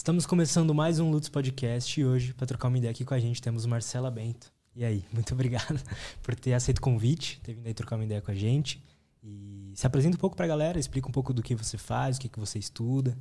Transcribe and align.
Estamos 0.00 0.24
começando 0.24 0.74
mais 0.74 0.98
um 0.98 1.10
Lutz 1.10 1.28
Podcast 1.28 2.00
e 2.00 2.06
hoje, 2.06 2.32
para 2.32 2.46
trocar 2.46 2.68
uma 2.68 2.78
ideia 2.78 2.90
aqui 2.90 3.04
com 3.04 3.12
a 3.12 3.18
gente, 3.18 3.42
temos 3.42 3.66
Marcela 3.66 4.10
Bento. 4.10 4.50
E 4.74 4.82
aí, 4.82 5.04
muito 5.12 5.34
obrigado 5.34 5.78
por 6.22 6.34
ter 6.34 6.54
aceito 6.54 6.78
o 6.78 6.80
convite, 6.80 7.38
ter 7.42 7.52
vindo 7.52 7.66
aí 7.66 7.74
trocar 7.74 7.96
uma 7.96 8.04
ideia 8.06 8.22
com 8.22 8.30
a 8.30 8.34
gente. 8.34 8.82
E 9.22 9.70
se 9.74 9.86
apresenta 9.86 10.16
um 10.16 10.18
pouco 10.18 10.34
para 10.34 10.46
a 10.46 10.48
galera, 10.48 10.78
explica 10.78 11.06
um 11.06 11.12
pouco 11.12 11.34
do 11.34 11.42
que 11.42 11.54
você 11.54 11.76
faz, 11.76 12.16
o 12.16 12.20
que, 12.20 12.30
que 12.30 12.40
você 12.40 12.58
estuda. 12.58 13.14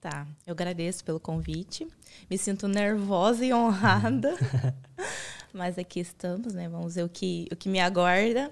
Tá, 0.00 0.28
eu 0.46 0.52
agradeço 0.52 1.04
pelo 1.04 1.18
convite. 1.18 1.88
Me 2.30 2.38
sinto 2.38 2.68
nervosa 2.68 3.44
e 3.44 3.52
honrada. 3.52 4.32
Mas 5.52 5.76
aqui 5.76 5.98
estamos, 5.98 6.54
né? 6.54 6.68
Vamos 6.68 6.94
ver 6.94 7.02
o 7.02 7.08
que, 7.08 7.48
o 7.50 7.56
que 7.56 7.68
me 7.68 7.80
aguarda. 7.80 8.48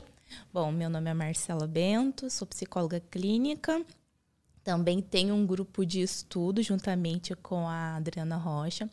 Bom, 0.53 0.73
meu 0.73 0.91
nome 0.91 1.09
é 1.09 1.15
Marcela 1.15 1.69
Bento, 1.69 2.29
sou 2.29 2.49
psicóloga 2.49 2.99
clínica. 2.99 3.81
Também 4.65 5.03
tenho 5.03 5.35
um 5.35 5.47
grupo 5.47 5.85
de 5.85 6.01
estudo 6.01 6.63
juntamente 6.63 7.37
com 7.37 7.69
a 7.69 7.97
Adriana 7.97 8.39
Rocha. 8.39 8.89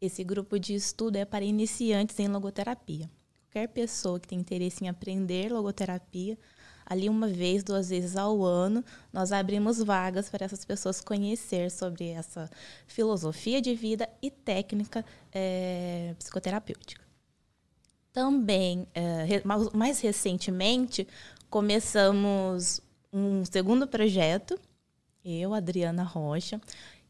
Esse 0.00 0.24
grupo 0.24 0.58
de 0.58 0.74
estudo 0.74 1.14
é 1.14 1.24
para 1.24 1.44
iniciantes 1.44 2.18
em 2.18 2.26
logoterapia. 2.26 3.08
Qualquer 3.44 3.68
pessoa 3.68 4.18
que 4.18 4.26
tem 4.26 4.40
interesse 4.40 4.84
em 4.84 4.88
aprender 4.88 5.52
logoterapia, 5.52 6.36
ali 6.84 7.08
uma 7.08 7.28
vez, 7.28 7.62
duas 7.62 7.90
vezes 7.90 8.16
ao 8.16 8.42
ano, 8.42 8.84
nós 9.12 9.30
abrimos 9.30 9.78
vagas 9.78 10.28
para 10.28 10.44
essas 10.44 10.64
pessoas 10.64 11.00
conhecer 11.00 11.70
sobre 11.70 12.08
essa 12.08 12.50
filosofia 12.88 13.62
de 13.62 13.76
vida 13.76 14.08
e 14.20 14.28
técnica 14.28 15.04
é, 15.30 16.16
psicoterapêutica. 16.18 17.00
Também, 18.12 18.88
é, 18.92 19.24
mais 19.72 20.00
recentemente, 20.00 21.06
começamos 21.48 22.80
um 23.12 23.44
segundo 23.44 23.86
projeto, 23.86 24.58
eu, 25.24 25.54
Adriana 25.54 26.02
Rocha, 26.02 26.60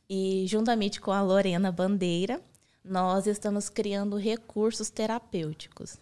e 0.08 0.44
juntamente 0.46 1.00
com 1.00 1.10
a 1.10 1.22
Lorena 1.22 1.72
Bandeira, 1.72 2.40
nós 2.84 3.26
estamos 3.26 3.68
criando 3.68 4.16
recursos 4.16 4.90
terapêuticos. 4.90 5.96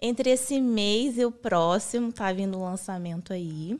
Entre 0.00 0.30
esse 0.30 0.60
mês 0.60 1.16
e 1.16 1.24
o 1.24 1.30
próximo, 1.30 2.08
está 2.08 2.32
vindo 2.32 2.58
o 2.58 2.64
lançamento 2.64 3.32
aí. 3.32 3.78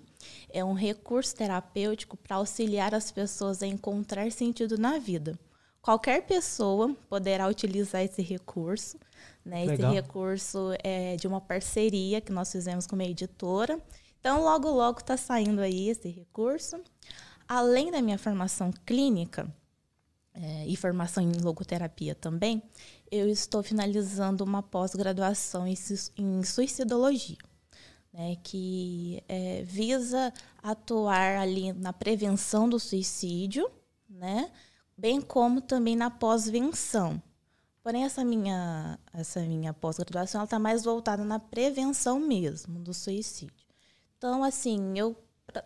É 0.52 0.64
um 0.64 0.72
recurso 0.72 1.34
terapêutico 1.34 2.16
para 2.16 2.36
auxiliar 2.36 2.94
as 2.94 3.11
pessoas 3.11 3.61
a 3.61 3.67
encontrar 3.67 4.30
sentido 4.30 4.78
na 4.78 4.98
vida. 4.98 5.36
Qualquer 5.80 6.22
pessoa 6.22 6.94
poderá 7.08 7.48
utilizar 7.48 8.02
esse 8.02 8.22
recurso. 8.22 8.96
Né? 9.44 9.64
Esse 9.64 9.83
recurso 9.83 10.70
é 10.84 11.17
de 11.17 11.27
uma 11.27 11.41
parceria 11.41 12.20
que 12.20 12.30
nós 12.30 12.52
fizemos 12.52 12.86
com 12.86 12.94
uma 12.94 13.05
editora. 13.05 13.80
Então, 14.23 14.41
logo, 14.41 14.70
logo 14.70 15.01
está 15.01 15.17
saindo 15.17 15.61
aí 15.61 15.89
esse 15.89 16.09
recurso. 16.09 16.81
Além 17.48 17.91
da 17.91 18.01
minha 18.01 18.17
formação 18.17 18.70
clínica, 18.87 19.53
é, 20.33 20.64
e 20.64 20.77
formação 20.77 21.25
em 21.25 21.33
logoterapia 21.41 22.14
também, 22.14 22.62
eu 23.11 23.29
estou 23.29 23.64
finalizando 23.64 24.45
uma 24.45 24.62
pós-graduação 24.62 25.67
em, 25.67 25.75
em 26.17 26.45
suicidologia, 26.45 27.37
né, 28.12 28.37
que 28.45 29.25
é, 29.29 29.64
visa 29.64 30.33
atuar 30.62 31.39
ali 31.39 31.73
na 31.73 31.92
prevenção 31.92 32.69
do 32.69 32.79
suicídio, 32.79 33.69
né, 34.09 34.53
bem 34.97 35.20
como 35.20 35.61
também 35.61 35.97
na 35.97 36.11
pós-venção. 36.11 37.20
Porém, 37.83 38.05
essa 38.05 38.25
minha, 38.25 38.97
essa 39.12 39.41
minha 39.41 39.75
pós-graduação 39.75 40.45
está 40.45 40.57
mais 40.57 40.84
voltada 40.84 41.25
na 41.25 41.41
prevenção 41.41 42.20
mesmo 42.20 42.79
do 42.79 42.95
suicídio. 42.95 43.61
Então, 44.23 44.45
assim, 44.45 44.97
eu, 44.97 45.17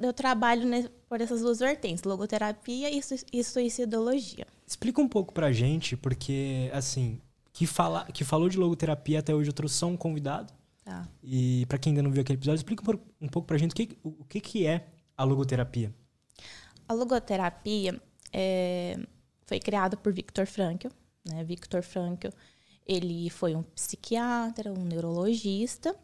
eu 0.00 0.14
trabalho 0.14 0.90
por 1.10 1.20
essas 1.20 1.42
duas 1.42 1.58
vertentes, 1.58 2.04
logoterapia 2.04 2.90
e, 2.90 3.02
e 3.30 3.44
suicidologia. 3.44 4.46
Explica 4.66 4.98
um 4.98 5.06
pouco 5.06 5.34
pra 5.34 5.52
gente, 5.52 5.94
porque, 5.94 6.70
assim, 6.72 7.20
que, 7.52 7.66
fala, 7.66 8.06
que 8.06 8.24
falou 8.24 8.48
de 8.48 8.56
logoterapia 8.56 9.18
até 9.18 9.34
hoje, 9.34 9.50
eu 9.50 9.52
trouxe 9.52 9.74
só 9.74 9.86
um 9.86 9.94
convidado. 9.94 10.54
Tá. 10.82 11.06
E 11.22 11.66
para 11.66 11.76
quem 11.76 11.90
ainda 11.90 12.02
não 12.02 12.10
viu 12.10 12.22
aquele 12.22 12.38
episódio, 12.38 12.56
explica 12.56 12.82
um 13.20 13.28
pouco 13.28 13.46
pra 13.46 13.58
gente 13.58 13.72
o 13.72 13.74
que, 13.74 13.98
o 14.02 14.24
que, 14.24 14.40
que 14.40 14.66
é 14.66 14.86
a 15.14 15.22
logoterapia. 15.22 15.94
A 16.88 16.94
logoterapia 16.94 18.00
é, 18.32 18.98
foi 19.44 19.60
criada 19.60 19.98
por 19.98 20.14
Viktor 20.14 20.46
Frankl. 20.46 20.88
Né? 21.28 21.44
Viktor 21.44 21.82
Frankl, 21.82 22.28
ele 22.86 23.28
foi 23.28 23.54
um 23.54 23.62
psiquiatra, 23.62 24.72
um 24.72 24.82
neurologista, 24.82 25.94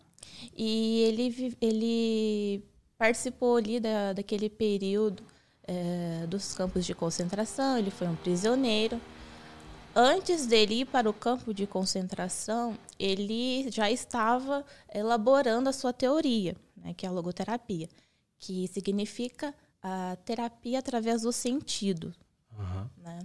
e 0.57 1.01
ele, 1.01 1.57
ele 1.61 2.65
participou 2.99 3.57
ali 3.57 3.81
da, 3.81 4.13
daquele 4.13 4.49
período 4.49 5.23
é, 5.65 6.27
dos 6.27 6.55
campos 6.55 6.85
de 6.85 6.95
concentração, 6.95 7.79
ele 7.79 7.91
foi 7.91 8.07
um 8.07 8.17
prisioneiro. 8.17 9.01
Antes 9.95 10.47
dele 10.47 10.81
ir 10.81 10.87
para 10.87 11.09
o 11.09 11.13
campo 11.13 11.53
de 11.53 11.67
concentração, 11.67 12.79
ele 12.99 13.71
já 13.71 13.91
estava 13.91 14.65
elaborando 14.93 15.69
a 15.69 15.73
sua 15.73 15.93
teoria, 15.93 16.57
né, 16.77 16.95
que 16.95 17.05
é 17.05 17.09
a 17.09 17.13
logoterapia, 17.13 17.89
que 18.39 18.67
significa 18.69 19.55
a 19.83 20.17
terapia 20.25 20.79
através 20.79 21.23
do 21.23 21.33
sentido. 21.33 22.15
Uhum. 22.57 22.89
Né? 22.99 23.19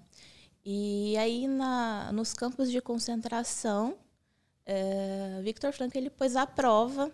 E 0.66 1.16
aí, 1.18 1.47
na, 1.47 2.12
nos 2.12 2.34
campos 2.34 2.69
de 2.69 2.81
concentração, 2.81 3.97
é, 4.67 5.41
Victor 5.41 5.72
Frankl 5.72 5.97
ele 5.97 6.09
pôs 6.09 6.35
à 6.35 6.45
prova 6.45 7.09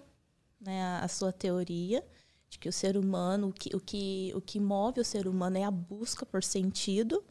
né, 0.59 0.81
a, 0.81 1.03
a 1.03 1.07
sua 1.07 1.31
teoria 1.31 2.03
de 2.49 2.57
que 2.57 2.67
o 2.67 2.73
ser 2.73 2.97
humano, 2.97 3.49
o 3.49 3.53
que, 3.53 3.75
o, 3.75 3.79
que, 3.79 4.33
o 4.35 4.41
que 4.41 4.59
move 4.59 4.99
o 4.99 5.05
ser 5.05 5.27
humano 5.27 5.57
é 5.57 5.63
a 5.63 5.71
busca 5.71 6.25
por 6.25 6.43
sentido. 6.43 7.23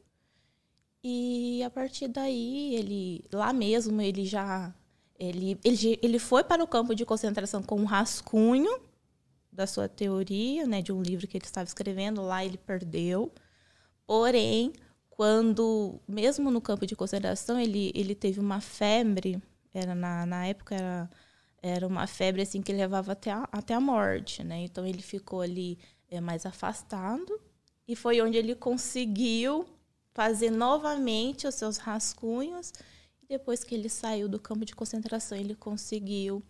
E 1.03 1.63
a 1.65 1.71
partir 1.71 2.07
daí, 2.07 2.77
ele 2.77 3.25
lá 3.33 3.53
mesmo, 3.53 4.01
ele 4.01 4.25
já 4.25 4.73
ele, 5.19 5.59
ele, 5.65 5.99
ele 6.01 6.19
foi 6.19 6.45
para 6.45 6.63
o 6.63 6.67
campo 6.69 6.95
de 6.95 7.05
concentração 7.05 7.63
com 7.63 7.77
um 7.81 7.85
rascunho 7.85 8.81
da 9.53 9.67
sua 9.67 9.89
teoria, 9.89 10.67
né, 10.67 10.81
de 10.81 10.93
um 10.93 11.03
livro 11.03 11.27
que 11.27 11.37
ele 11.37 11.45
estava 11.45 11.67
escrevendo, 11.67 12.23
lá 12.23 12.45
ele 12.45 12.57
perdeu. 12.57 13.33
Porém, 14.07 14.73
quando, 15.11 16.01
mesmo 16.09 16.51
no 16.51 16.61
campo 16.61 16.87
de 16.87 16.97
concentração, 16.97 17.59
ele, 17.59 17.93
ele 17.95 18.15
teve 18.15 18.41
uma 18.41 18.61
febre, 18.61 19.41
era 19.73 19.95
na, 19.95 20.27
na 20.27 20.47
época 20.47 20.75
era 20.75 21.11
era 21.63 21.87
uma 21.87 22.09
febre 22.09 22.43
assim 22.43 22.61
que 22.61 22.73
levava 22.73 23.13
até 23.13 23.31
a, 23.31 23.49
até 23.53 23.73
a 23.73 23.81
morte, 23.81 24.43
né? 24.43 24.65
Então 24.65 24.85
ele 24.85 25.01
ficou 25.01 25.41
ali 25.41 25.79
é, 26.11 26.21
mais 26.21 26.45
afastado 26.45 27.41
e 27.87 27.95
foi 27.95 28.21
onde 28.21 28.37
ele 28.37 28.55
conseguiu 28.57 29.65
fazer 30.13 30.51
novamente 30.51 31.47
os 31.47 31.55
seus 31.55 31.77
rascunhos. 31.77 32.73
E 33.23 33.27
depois 33.29 33.63
que 33.63 33.75
ele 33.77 33.89
saiu 33.89 34.29
do 34.29 34.41
campo 34.41 34.65
de 34.65 34.75
concentração, 34.75 35.39
ele 35.39 35.55
conseguiu 35.55 36.43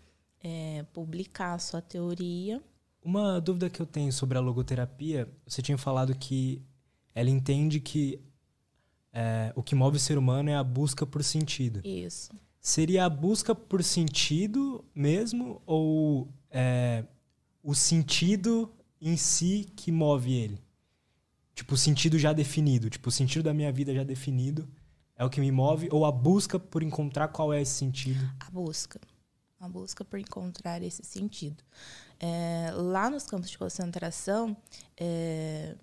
é, 0.42 0.84
publicar 0.94 1.54
a 1.54 1.58
sua 1.58 1.82
teoria. 1.82 2.62
Uma 3.04 3.38
dúvida 3.38 3.68
que 3.68 3.80
eu 3.80 3.86
tenho 3.86 4.12
sobre 4.12 4.38
a 4.38 4.40
logoterapia, 4.40 5.28
você 5.46 5.60
tinha 5.60 5.76
falado 5.76 6.14
que 6.16 6.62
ela 7.14 7.28
entende 7.28 7.80
que 7.80 8.18
é, 9.12 9.52
o 9.54 9.62
que 9.62 9.74
move 9.74 9.98
o 9.98 10.00
ser 10.00 10.16
humano 10.16 10.48
é 10.48 10.56
a 10.56 10.64
busca 10.64 11.04
por 11.04 11.22
sentido. 11.22 11.82
Isso. 11.84 12.32
Seria 12.62 13.06
a 13.06 13.10
busca 13.10 13.56
por 13.56 13.82
sentido 13.82 14.84
mesmo 14.94 15.60
ou 15.66 16.28
é, 16.48 17.04
o 17.60 17.74
sentido 17.74 18.72
em 19.00 19.16
si 19.16 19.68
que 19.74 19.90
move 19.90 20.32
ele? 20.32 20.62
Tipo, 21.56 21.74
o 21.74 21.76
sentido 21.76 22.16
já 22.20 22.32
definido. 22.32 22.88
Tipo, 22.88 23.08
o 23.08 23.12
sentido 23.12 23.42
da 23.42 23.52
minha 23.52 23.72
vida 23.72 23.92
já 23.92 24.04
definido 24.04 24.68
é 25.16 25.24
o 25.24 25.28
que 25.28 25.40
me 25.40 25.50
move 25.50 25.88
ou 25.90 26.06
a 26.06 26.12
busca 26.12 26.56
por 26.56 26.84
encontrar 26.84 27.28
qual 27.28 27.52
é 27.52 27.60
esse 27.60 27.72
sentido? 27.72 28.24
A 28.38 28.48
busca. 28.48 29.00
A 29.58 29.68
busca 29.68 30.04
por 30.04 30.20
encontrar 30.20 30.80
esse 30.84 31.04
sentido. 31.04 31.64
É, 32.20 32.70
lá 32.72 33.10
nos 33.10 33.26
campos 33.26 33.50
de 33.50 33.58
concentração, 33.58 34.56
é, 34.96 35.74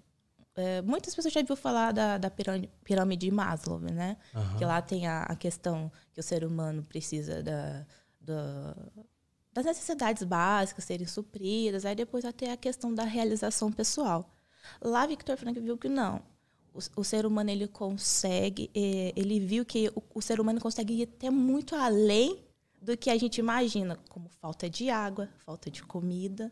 é, 0.60 0.82
muitas 0.82 1.16
pessoas 1.16 1.34
já 1.34 1.42
viram 1.42 1.56
falar 1.56 1.94
da, 1.94 2.18
da 2.18 2.30
pirâmide 2.30 3.26
de 3.26 3.32
Maslow, 3.32 3.80
né? 3.80 4.18
Uhum. 4.36 4.58
Que 4.58 4.66
lá 4.66 4.82
tem 4.82 5.08
a, 5.08 5.24
a, 5.24 5.36
questão 5.36 5.90
que 6.12 6.20
o 6.20 6.24
ser 6.24 6.44
humano 6.44 6.84
precisa 6.84 7.42
da, 7.42 7.86
da, 8.20 8.76
das 9.54 9.66
necessidades 9.66 10.24
básicas 10.24 10.84
serem 10.84 11.08
supridas, 11.08 11.86
aí 11.86 11.96
depois 11.96 12.26
até 12.26 12.52
a 12.52 12.58
questão 12.58 12.94
da 12.94 13.04
realização 13.04 13.72
pessoal. 13.72 14.30
Lá 14.82 15.06
Victor 15.06 15.38
Frank 15.38 15.58
viu 15.60 15.78
que 15.78 15.88
não. 15.88 16.22
O, 16.74 17.02
o 17.02 17.04
ser 17.04 17.26
humano 17.26 17.50
ele 17.50 17.68
consegue, 17.68 18.70
é, 18.76 19.14
ele 19.16 19.40
viu 19.40 19.66
que 19.66 19.90
o, 19.96 20.04
o 20.16 20.22
ser 20.22 20.42
humano 20.42 20.60
consegue 20.60 20.94
ir 20.94 21.04
até 21.04 21.30
muito 21.30 21.74
além 21.74 22.44
do 22.82 22.98
que 22.98 23.10
a 23.10 23.18
gente 23.18 23.40
imagina, 23.40 23.98
como 24.10 24.30
falta 24.42 24.70
de 24.70 24.90
água, 24.90 25.30
falta 25.46 25.70
de 25.70 25.84
comida. 25.84 26.52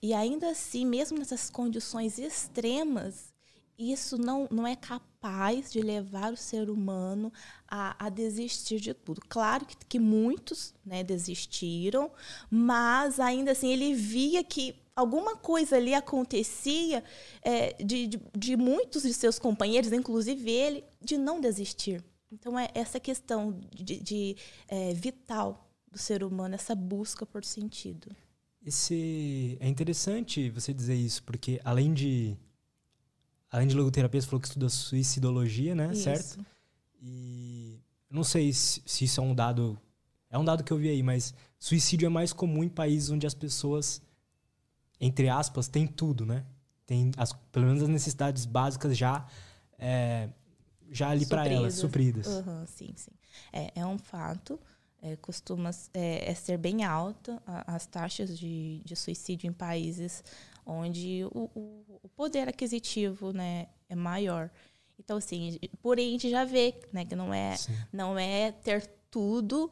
E 0.00 0.14
ainda 0.14 0.50
assim, 0.50 0.84
mesmo 0.84 1.18
nessas 1.18 1.50
condições 1.50 2.18
extremas, 2.18 3.33
isso 3.78 4.16
não, 4.16 4.48
não 4.50 4.66
é 4.66 4.76
capaz 4.76 5.72
de 5.72 5.80
levar 5.80 6.32
o 6.32 6.36
ser 6.36 6.70
humano 6.70 7.32
a, 7.66 8.06
a 8.06 8.08
desistir 8.08 8.80
de 8.80 8.94
tudo. 8.94 9.20
Claro 9.28 9.66
que, 9.66 9.76
que 9.76 9.98
muitos 9.98 10.74
né, 10.84 11.02
desistiram, 11.02 12.10
mas 12.50 13.18
ainda 13.18 13.52
assim 13.52 13.72
ele 13.72 13.94
via 13.94 14.44
que 14.44 14.76
alguma 14.94 15.36
coisa 15.36 15.76
ali 15.76 15.94
acontecia 15.94 17.02
é, 17.42 17.72
de, 17.82 18.06
de, 18.06 18.20
de, 18.36 18.56
muitos 18.56 19.02
de 19.02 19.12
seus 19.12 19.38
companheiros, 19.38 19.92
inclusive 19.92 20.50
ele, 20.50 20.84
de 21.00 21.18
não 21.18 21.40
desistir. 21.40 22.02
Então, 22.30 22.58
é 22.58 22.68
essa 22.74 22.98
questão 22.98 23.60
de, 23.72 23.98
de 24.00 24.36
é, 24.68 24.92
vital 24.92 25.70
do 25.90 25.98
ser 25.98 26.24
humano, 26.24 26.54
essa 26.54 26.74
busca 26.74 27.24
por 27.24 27.44
sentido. 27.44 28.14
Esse, 28.64 29.56
é 29.60 29.68
interessante 29.68 30.48
você 30.50 30.72
dizer 30.72 30.94
isso, 30.94 31.22
porque 31.22 31.60
além 31.64 31.92
de 31.92 32.36
além 33.54 33.68
de 33.68 33.76
logoterapia, 33.76 34.20
você 34.20 34.26
falou 34.26 34.40
que 34.40 34.48
estuda 34.48 34.68
suicidologia, 34.68 35.76
né? 35.76 35.92
Isso. 35.92 36.02
Certo? 36.02 36.44
E 37.00 37.78
não 38.10 38.24
sei 38.24 38.52
se, 38.52 38.82
se, 38.84 39.04
isso 39.04 39.20
é 39.20 39.22
um 39.22 39.32
dado. 39.32 39.78
É 40.28 40.36
um 40.36 40.44
dado 40.44 40.64
que 40.64 40.72
eu 40.72 40.76
vi 40.76 40.88
aí, 40.88 41.04
mas 41.04 41.32
suicídio 41.56 42.06
é 42.06 42.08
mais 42.08 42.32
comum 42.32 42.64
em 42.64 42.68
países 42.68 43.10
onde 43.10 43.28
as 43.28 43.34
pessoas, 43.34 44.02
entre 45.00 45.28
aspas, 45.28 45.68
têm 45.68 45.86
tudo, 45.86 46.26
né? 46.26 46.44
Tem 46.84 47.12
as, 47.16 47.32
pelo 47.52 47.66
menos 47.66 47.80
as 47.84 47.88
necessidades 47.88 48.44
básicas 48.44 48.98
já, 48.98 49.24
é, 49.78 50.28
já 50.90 51.10
ali 51.10 51.24
para 51.24 51.46
elas, 51.46 51.74
supridas. 51.74 52.26
Uhum, 52.26 52.66
sim, 52.66 52.92
sim. 52.96 53.12
É, 53.52 53.70
é 53.76 53.86
um 53.86 53.98
fato. 53.98 54.58
É, 55.06 55.16
costuma 55.16 55.70
é, 55.92 56.30
é, 56.30 56.34
ser 56.34 56.56
bem 56.56 56.82
alta 56.82 57.42
as 57.46 57.84
taxas 57.84 58.38
de, 58.38 58.80
de 58.86 58.96
suicídio 58.96 59.46
em 59.46 59.52
países 59.52 60.24
onde 60.64 61.26
o, 61.26 61.50
o, 61.54 62.00
o 62.04 62.08
poder 62.08 62.48
aquisitivo 62.48 63.30
né, 63.30 63.66
é 63.86 63.94
maior. 63.94 64.50
Então, 64.98 65.18
assim, 65.18 65.58
porém 65.82 66.08
a 66.08 66.10
gente 66.12 66.30
já 66.30 66.46
vê 66.46 66.74
né, 66.90 67.04
que 67.04 67.14
não 67.14 67.34
é, 67.34 67.54
não 67.92 68.18
é 68.18 68.50
ter 68.50 68.86
tudo, 69.10 69.70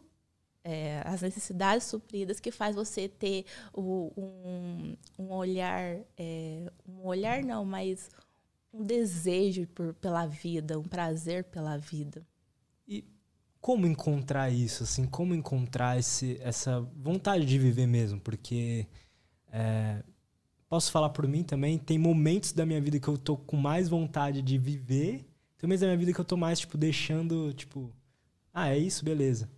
é, 0.62 1.00
as 1.06 1.22
necessidades 1.22 1.86
supridas, 1.86 2.38
que 2.38 2.50
faz 2.50 2.76
você 2.76 3.08
ter 3.08 3.46
o, 3.72 4.12
um, 4.14 4.96
um 5.18 5.32
olhar, 5.32 5.98
é, 6.18 6.70
um 6.86 7.06
olhar 7.06 7.42
não, 7.42 7.64
mas 7.64 8.10
um 8.70 8.84
desejo 8.84 9.66
por, 9.68 9.94
pela 9.94 10.26
vida, 10.26 10.78
um 10.78 10.84
prazer 10.84 11.44
pela 11.44 11.78
vida. 11.78 12.22
E 12.86 13.02
como 13.62 13.86
encontrar 13.86 14.50
isso, 14.50 14.82
assim, 14.82 15.06
como 15.06 15.32
encontrar 15.36 15.96
esse, 15.96 16.36
essa 16.42 16.80
vontade 16.96 17.46
de 17.46 17.56
viver 17.60 17.86
mesmo? 17.86 18.20
Porque 18.20 18.88
é, 19.52 20.02
posso 20.68 20.90
falar 20.90 21.10
por 21.10 21.28
mim 21.28 21.44
também, 21.44 21.78
tem 21.78 21.96
momentos 21.96 22.52
da 22.52 22.66
minha 22.66 22.80
vida 22.80 22.98
que 22.98 23.06
eu 23.06 23.16
tô 23.16 23.36
com 23.36 23.56
mais 23.56 23.88
vontade 23.88 24.42
de 24.42 24.58
viver, 24.58 25.24
tem 25.56 25.68
momentos 25.68 25.80
da 25.80 25.86
minha 25.86 25.96
vida 25.96 26.12
que 26.12 26.20
eu 26.20 26.24
tô 26.24 26.36
mais, 26.36 26.58
tipo, 26.58 26.76
deixando, 26.76 27.52
tipo, 27.52 27.92
ah, 28.52 28.68
é 28.68 28.76
isso, 28.76 29.04
beleza. 29.04 29.48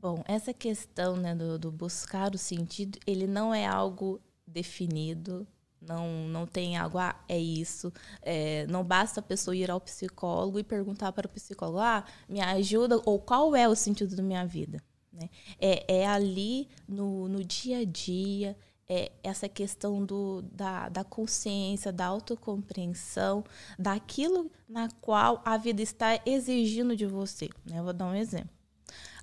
Bom, 0.00 0.24
essa 0.26 0.54
questão 0.54 1.16
né, 1.16 1.34
do, 1.34 1.58
do 1.58 1.70
buscar 1.70 2.34
o 2.34 2.38
sentido, 2.38 2.98
ele 3.06 3.26
não 3.26 3.54
é 3.54 3.66
algo 3.66 4.22
definido, 4.46 5.46
não, 5.86 6.28
não 6.28 6.46
tem 6.46 6.76
algo, 6.76 6.98
ah, 6.98 7.14
é 7.28 7.38
isso. 7.38 7.92
É, 8.22 8.66
não 8.66 8.84
basta 8.84 9.20
a 9.20 9.22
pessoa 9.22 9.56
ir 9.56 9.70
ao 9.70 9.80
psicólogo 9.80 10.58
e 10.58 10.64
perguntar 10.64 11.12
para 11.12 11.26
o 11.26 11.30
psicólogo, 11.30 11.78
ah, 11.78 12.04
me 12.28 12.40
ajuda, 12.40 13.00
ou 13.04 13.18
qual 13.18 13.54
é 13.54 13.68
o 13.68 13.74
sentido 13.74 14.14
da 14.14 14.22
minha 14.22 14.46
vida. 14.46 14.82
Né? 15.12 15.28
É, 15.60 16.00
é 16.00 16.06
ali 16.06 16.68
no, 16.88 17.28
no 17.28 17.44
dia 17.44 17.78
a 17.78 17.84
dia, 17.84 18.56
é 18.88 19.12
essa 19.22 19.48
questão 19.48 20.04
do, 20.04 20.42
da, 20.42 20.88
da 20.88 21.04
consciência, 21.04 21.92
da 21.92 22.06
autocompreensão, 22.06 23.44
daquilo 23.78 24.50
na 24.68 24.88
qual 25.00 25.40
a 25.44 25.56
vida 25.56 25.82
está 25.82 26.20
exigindo 26.26 26.96
de 26.96 27.06
você. 27.06 27.48
Né? 27.64 27.78
Eu 27.78 27.84
vou 27.84 27.92
dar 27.92 28.06
um 28.06 28.14
exemplo. 28.14 28.50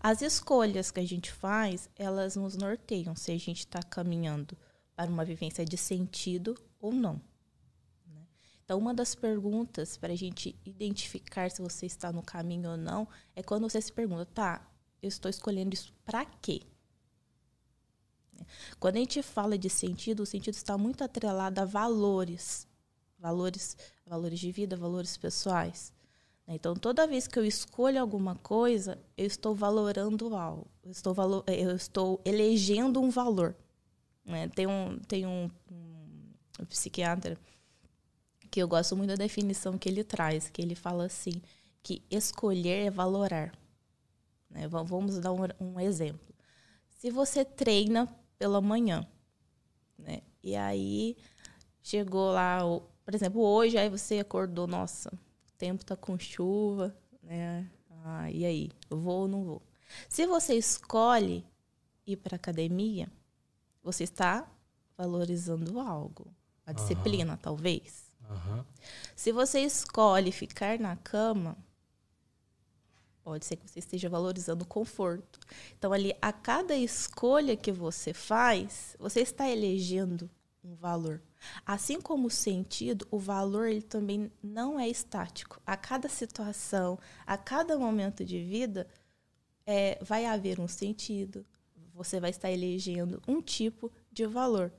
As 0.01 0.21
escolhas 0.21 0.91
que 0.91 0.99
a 0.99 1.05
gente 1.05 1.31
faz, 1.31 1.89
elas 1.97 2.35
nos 2.35 2.55
norteiam 2.55 3.15
se 3.15 3.31
a 3.31 3.37
gente 3.37 3.59
está 3.59 3.83
caminhando 3.83 4.57
para 4.99 5.09
uma 5.09 5.23
vivência 5.23 5.63
de 5.63 5.77
sentido 5.77 6.57
ou 6.77 6.91
não. 6.91 7.21
Né? 8.05 8.27
Então, 8.65 8.77
uma 8.77 8.93
das 8.93 9.15
perguntas 9.15 9.95
para 9.95 10.11
a 10.11 10.15
gente 10.15 10.53
identificar 10.65 11.49
se 11.49 11.61
você 11.61 11.85
está 11.85 12.11
no 12.11 12.21
caminho 12.21 12.71
ou 12.71 12.75
não 12.75 13.07
é 13.33 13.41
quando 13.41 13.69
você 13.69 13.79
se 13.79 13.93
pergunta, 13.93 14.25
tá, 14.25 14.69
eu 15.01 15.07
estou 15.07 15.29
escolhendo 15.29 15.73
isso 15.73 15.93
para 16.03 16.25
quê? 16.25 16.63
Quando 18.77 18.97
a 18.97 18.99
gente 18.99 19.23
fala 19.23 19.57
de 19.57 19.69
sentido, 19.69 20.23
o 20.23 20.25
sentido 20.25 20.55
está 20.55 20.77
muito 20.77 21.01
atrelado 21.01 21.61
a 21.61 21.63
valores, 21.63 22.67
valores, 23.17 23.77
valores 24.05 24.37
de 24.37 24.51
vida, 24.51 24.75
valores 24.75 25.15
pessoais. 25.15 25.93
Então, 26.45 26.75
toda 26.75 27.07
vez 27.07 27.25
que 27.25 27.39
eu 27.39 27.45
escolho 27.45 28.01
alguma 28.01 28.35
coisa, 28.35 28.99
eu 29.15 29.27
estou 29.27 29.55
valorando 29.55 30.35
algo, 30.35 30.67
eu 30.83 30.91
estou, 30.91 31.13
valor, 31.13 31.45
eu 31.47 31.73
estou 31.73 32.19
elegendo 32.25 32.99
um 32.99 33.09
valor. 33.09 33.55
Né? 34.29 34.47
Tem, 34.49 34.67
um, 34.67 34.99
tem 34.99 35.25
um, 35.25 35.49
um, 35.71 36.65
psiquiatra 36.65 37.35
que 38.51 38.61
eu 38.61 38.67
gosto 38.67 38.95
muito 38.95 39.09
da 39.09 39.15
definição 39.15 39.77
que 39.77 39.89
ele 39.89 40.03
traz, 40.03 40.49
que 40.49 40.61
ele 40.61 40.75
fala 40.75 41.05
assim, 41.05 41.41
que 41.81 42.03
escolher 42.11 42.85
é 42.85 42.91
valorar. 42.91 43.51
Né? 44.49 44.67
Vamos 44.67 45.19
dar 45.19 45.31
um, 45.31 45.39
um, 45.59 45.79
exemplo. 45.79 46.35
Se 46.89 47.09
você 47.09 47.43
treina 47.43 48.07
pela 48.37 48.61
manhã, 48.61 49.07
né? 49.97 50.21
e 50.43 50.55
aí 50.55 51.17
chegou 51.81 52.31
lá, 52.31 52.59
por 53.03 53.15
exemplo, 53.15 53.41
hoje, 53.41 53.79
aí 53.79 53.89
você 53.89 54.19
acordou, 54.19 54.67
nossa, 54.67 55.09
o 55.09 55.57
tempo 55.57 55.83
tá 55.83 55.95
com 55.95 56.19
chuva, 56.19 56.95
né? 57.23 57.67
Ah, 58.05 58.31
e 58.31 58.45
aí, 58.45 58.71
vou 58.89 59.21
ou 59.21 59.27
não 59.27 59.43
vou? 59.43 59.61
Se 60.07 60.25
você 60.25 60.55
escolhe 60.55 61.45
ir 62.05 62.17
para 62.17 62.35
academia, 62.35 63.09
você 63.83 64.03
está 64.03 64.49
valorizando 64.97 65.79
algo, 65.79 66.27
a 66.65 66.73
disciplina, 66.73 67.33
uhum. 67.33 67.39
talvez. 67.41 68.09
Uhum. 68.29 68.63
Se 69.15 69.31
você 69.31 69.61
escolhe 69.61 70.31
ficar 70.31 70.79
na 70.79 70.95
cama, 70.95 71.57
Pode 73.29 73.45
ser 73.45 73.57
que 73.57 73.69
você 73.69 73.77
esteja 73.77 74.09
valorizando 74.09 74.63
o 74.63 74.67
conforto. 74.67 75.39
Então, 75.77 75.93
ali, 75.93 76.15
a 76.19 76.33
cada 76.33 76.75
escolha 76.75 77.55
que 77.55 77.71
você 77.71 78.11
faz, 78.11 78.95
você 78.97 79.21
está 79.21 79.47
elegendo 79.47 80.27
um 80.63 80.73
valor. 80.73 81.21
Assim 81.63 82.01
como 82.01 82.27
o 82.27 82.31
sentido, 82.31 83.07
o 83.11 83.19
valor 83.19 83.67
ele 83.67 83.83
também 83.83 84.31
não 84.41 84.79
é 84.79 84.87
estático. 84.87 85.61
A 85.63 85.77
cada 85.77 86.09
situação, 86.09 86.97
a 87.23 87.37
cada 87.37 87.77
momento 87.77 88.25
de 88.25 88.43
vida, 88.43 88.87
é, 89.63 89.99
vai 90.01 90.25
haver 90.25 90.59
um 90.59 90.67
sentido. 90.67 91.45
Você 91.99 92.17
vai 92.17 92.29
estar 92.29 92.49
elegendo 92.49 93.21
um 93.27 93.41
tipo 93.41 93.91
de 94.09 94.25
valor. 94.25 94.71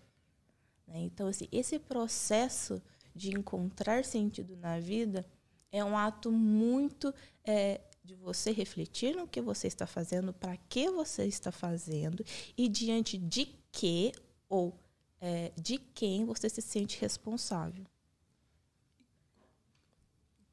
Né? 0.86 1.00
Então, 1.00 1.26
assim, 1.28 1.46
esse 1.52 1.78
processo 1.78 2.82
de 3.14 3.30
encontrar 3.30 4.06
sentido 4.06 4.56
na 4.56 4.80
vida 4.80 5.26
é 5.70 5.84
um 5.84 5.98
ato 5.98 6.32
muito 6.32 7.12
é, 7.44 7.82
de 8.02 8.14
você 8.14 8.52
refletir 8.52 9.14
no 9.14 9.28
que 9.28 9.42
você 9.42 9.66
está 9.66 9.86
fazendo, 9.86 10.32
para 10.32 10.56
que 10.56 10.90
você 10.90 11.26
está 11.26 11.52
fazendo 11.52 12.24
e 12.56 12.66
diante 12.66 13.18
de 13.18 13.54
que 13.70 14.12
ou 14.48 14.80
é, 15.20 15.52
de 15.60 15.76
quem 15.76 16.24
você 16.24 16.48
se 16.48 16.62
sente 16.62 16.98
responsável. 16.98 17.84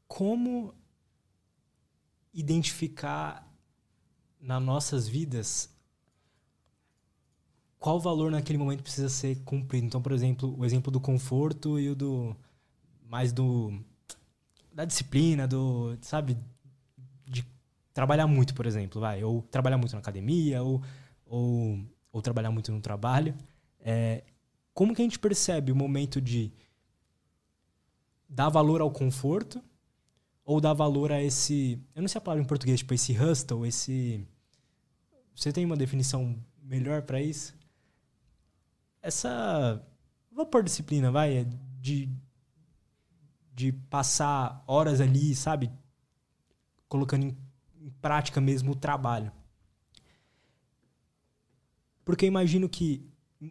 Como 0.06 0.76
identificar 2.34 3.50
nas 4.38 4.62
nossas 4.62 5.08
vidas 5.08 5.77
qual 7.80 8.00
valor 8.00 8.32
naquele 8.32 8.58
momento 8.58 8.84
precisa 8.84 9.10
ser 9.10 9.38
cumprido? 9.44 9.86
Então, 9.86 10.02
por 10.02 10.12
exemplo, 10.12 10.56
o 10.58 10.66
exemplo 10.66 10.92
do 10.92 11.00
conforto 11.00 11.80
e 11.80 11.90
o 11.90 11.96
do 11.96 12.36
mais 13.06 13.32
do 13.32 13.74
da 14.74 14.86
disciplina, 14.86 15.48
do, 15.48 15.98
sabe, 16.02 16.38
trabalhar 17.98 18.28
muito, 18.28 18.54
por 18.54 18.68
exemplo, 18.68 19.02
vai, 19.02 19.24
ou 19.24 19.42
trabalhar 19.42 19.76
muito 19.76 19.94
na 19.94 19.98
academia, 19.98 20.62
ou, 20.62 20.84
ou, 21.26 21.80
ou 22.12 22.22
trabalhar 22.22 22.52
muito 22.52 22.72
no 22.72 22.80
trabalho. 22.80 23.34
É, 23.80 24.24
como 24.72 24.94
que 24.94 25.02
a 25.02 25.06
gente 25.06 25.18
percebe 25.18 25.72
o 25.72 25.76
momento 25.76 26.22
de 26.22 26.52
dar 28.30 28.50
valor 28.50 28.82
ao 28.82 28.92
conforto 28.92 29.64
ou 30.46 30.62
dar 30.62 30.74
valor 30.74 31.12
a 31.12 31.24
esse, 31.24 31.82
eu 31.96 32.04
não 32.04 32.08
sei 32.08 32.20
a 32.20 32.22
palavra 32.22 32.44
em 32.44 32.48
português, 32.48 32.82
tipo 32.82 32.94
esse 32.94 33.14
hustle, 33.14 33.66
esse 33.66 34.24
você 35.36 35.52
tem 35.52 35.66
uma 35.66 35.76
definição 35.76 36.36
melhor 36.62 37.02
para 37.02 37.20
isso? 37.20 37.56
Essa 39.08 39.82
vou 40.32 40.46
pôr 40.46 40.64
disciplina, 40.64 41.12
vai, 41.12 41.38
é 41.38 41.46
de 41.80 42.10
de 43.54 43.72
passar 43.72 44.64
horas 44.68 45.02
ali, 45.02 45.34
sabe, 45.34 45.72
colocando 46.88 47.26
em 47.26 47.48
em 47.88 47.90
prática 48.02 48.42
mesmo 48.42 48.74
o 48.74 48.76
trabalho. 48.76 49.32
Porque 52.04 52.26
eu 52.26 52.28
imagino 52.28 52.68
que 52.68 53.10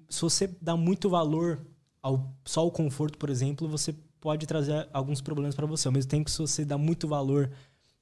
se 0.09 0.21
você 0.21 0.47
dá 0.61 0.77
muito 0.77 1.09
valor 1.09 1.67
ao, 2.03 2.35
só 2.45 2.67
o 2.67 2.71
conforto, 2.71 3.19
por 3.19 3.31
exemplo, 3.31 3.67
você 3.69 3.95
pode 4.21 4.47
trazer 4.47 4.89
alguns 4.93 5.21
problemas 5.21 5.55
para 5.55 5.67
você. 5.67 5.89
Ao 5.89 5.93
mesmo 5.93 6.11
tempo 6.11 6.27
que 6.27 6.31
se 6.31 6.39
você 6.39 6.65
dá 6.65 6.77
muito 6.77 7.09
valor 7.09 7.51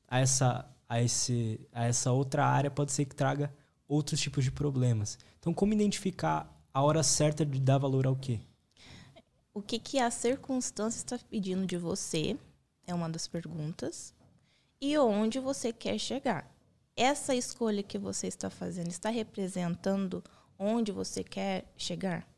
a 0.09 0.19
essa, 0.19 0.69
a, 0.89 1.01
esse, 1.01 1.61
a 1.73 1.85
essa 1.85 2.11
outra 2.11 2.45
área, 2.45 2.71
pode 2.71 2.93
ser 2.93 3.05
que 3.05 3.15
traga 3.15 3.53
outros 3.87 4.21
tipos 4.21 4.45
de 4.45 4.51
problemas. 4.51 5.19
Então, 5.39 5.55
como 5.55 5.73
identificar 5.73 6.51
a 6.75 6.83
hora 6.83 7.04
certa 7.04 7.47
de 7.47 7.61
dar 7.61 7.78
valor 7.78 8.04
ao 8.04 8.16
quê? 8.16 8.40
O 9.54 9.62
que, 9.62 9.78
que 9.78 10.00
a 10.00 10.11
circunstância 10.11 10.99
está 10.99 11.16
pedindo 11.31 11.64
de 11.64 11.76
você 11.76 12.37
é 12.85 12.93
uma 12.93 13.09
das 13.09 13.28
perguntas. 13.28 14.12
E 14.81 14.99
onde 14.99 15.38
você 15.38 15.73
quer 15.73 15.97
chegar. 15.99 16.52
Essa 16.97 17.35
escolha 17.35 17.83
que 17.83 17.97
você 17.97 18.26
está 18.26 18.50
fazendo 18.50 18.88
está 18.88 19.09
representando 19.09 20.23
onde 20.59 20.90
você 20.90 21.23
quer 21.23 21.64
chegar? 21.76 22.28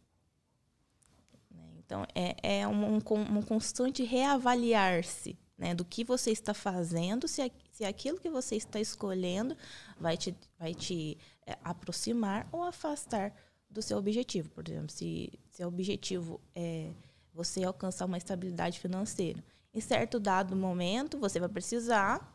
Então, 1.78 2.05
é, 2.14 2.61
é 2.61 2.69
um, 2.69 2.97
um 2.97 3.43
constante 3.43 4.02
reavaliar-se 4.02 5.38
né, 5.57 5.75
do 5.75 5.85
que 5.85 6.05
você 6.05 6.31
está 6.31 6.52
fazendo, 6.52 7.26
se, 7.26 7.50
se 7.71 7.85
aquilo 7.85 8.21
que 8.21 8.28
você 8.28 8.57
está 8.57 8.78
escolhendo 8.78 9.57
vai 9.99 10.16
te, 10.16 10.37
vai 10.59 10.75
te 10.75 11.16
é, 11.47 11.57
aproximar 11.64 12.47
ou 12.52 12.62
afastar 12.62 13.33
do 13.76 13.83
seu 13.83 13.99
objetivo. 13.99 14.50
Por 14.50 14.68
exemplo, 14.68 14.90
se 14.90 15.33
seu 15.50 15.68
objetivo 15.68 16.40
é 16.54 16.90
você 17.33 17.62
alcançar 17.62 18.06
uma 18.06 18.18
estabilidade 18.18 18.80
financeira. 18.80 19.45
Em 19.73 19.80
certo 19.80 20.18
dado 20.18 20.56
momento, 20.56 21.18
você 21.18 21.38
vai 21.38 21.49
precisar 21.49 22.35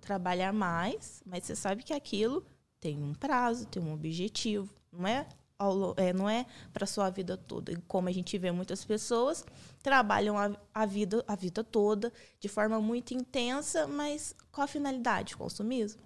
trabalhar 0.00 0.52
mais, 0.52 1.22
mas 1.24 1.44
você 1.44 1.54
sabe 1.54 1.84
que 1.84 1.92
aquilo 1.92 2.44
tem 2.80 3.00
um 3.02 3.14
prazo, 3.14 3.66
tem 3.66 3.82
um 3.82 3.92
objetivo, 3.92 4.74
não 4.92 5.06
é 5.06 5.26
é, 5.96 6.12
não 6.12 6.28
é 6.28 6.46
para 6.72 6.86
sua 6.86 7.10
vida 7.10 7.36
toda. 7.36 7.70
E 7.70 7.76
como 7.86 8.08
a 8.08 8.12
gente 8.12 8.36
vê 8.38 8.50
muitas 8.50 8.82
pessoas 8.82 9.44
trabalham 9.82 10.38
a, 10.38 10.56
a, 10.72 10.86
vida 10.86 11.22
a 11.28 11.36
vida 11.36 11.62
toda 11.62 12.10
de 12.40 12.48
forma 12.48 12.80
muito 12.80 13.12
intensa, 13.12 13.86
mas 13.86 14.34
qual 14.50 14.64
a 14.64 14.68
finalidade? 14.68 15.36
Consumismo. 15.36 16.00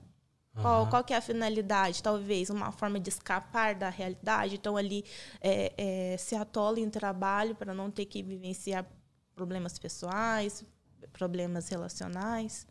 Qual, 0.61 0.89
qual 0.89 1.05
que 1.05 1.13
é 1.13 1.17
a 1.17 1.21
finalidade? 1.21 2.03
Talvez 2.03 2.49
uma 2.51 2.71
forma 2.71 3.01
de 3.01 3.09
escapar 3.09 3.75
da 3.75 3.91
realidade. 3.91 4.55
Então, 4.55 4.77
ali 4.77 5.05
é, 5.41 5.73
é, 5.77 6.17
se 6.17 6.35
atola 6.35 6.79
em 6.79 6.89
trabalho 6.89 7.55
para 7.55 7.75
não 7.75 7.91
ter 7.91 8.05
que 8.07 8.23
vivenciar 8.23 8.87
problemas 9.35 9.79
pessoais, 9.79 10.65
problemas 11.13 11.69
relacionais. 11.69 12.67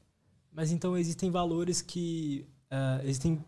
Mas 0.51 0.71
então 0.71 0.97
existem 0.97 1.29
valores 1.29 1.81
que. 1.81 2.47
Uh, 2.71 3.03
existem 3.03 3.43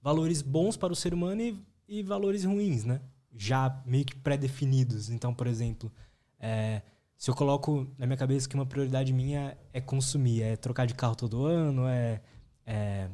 valores 0.00 0.42
bons 0.42 0.76
para 0.76 0.92
o 0.92 0.96
ser 0.96 1.12
humano 1.12 1.40
e 1.42 1.58
e 1.88 2.02
valores 2.02 2.44
ruins, 2.44 2.84
né? 2.84 3.00
Já 3.34 3.82
meio 3.86 4.04
que 4.04 4.14
pré-definidos. 4.14 5.08
Então, 5.08 5.32
por 5.32 5.46
exemplo, 5.46 5.90
é, 6.38 6.82
se 7.16 7.30
eu 7.30 7.34
coloco 7.34 7.88
na 7.96 8.06
minha 8.06 8.16
cabeça 8.16 8.48
que 8.48 8.54
uma 8.54 8.66
prioridade 8.66 9.12
minha 9.12 9.56
é 9.72 9.80
consumir, 9.80 10.42
é 10.42 10.56
trocar 10.56 10.86
de 10.86 10.94
carro 10.94 11.16
todo 11.16 11.46
ano, 11.46 11.88
é, 11.88 12.20
é 12.66 13.08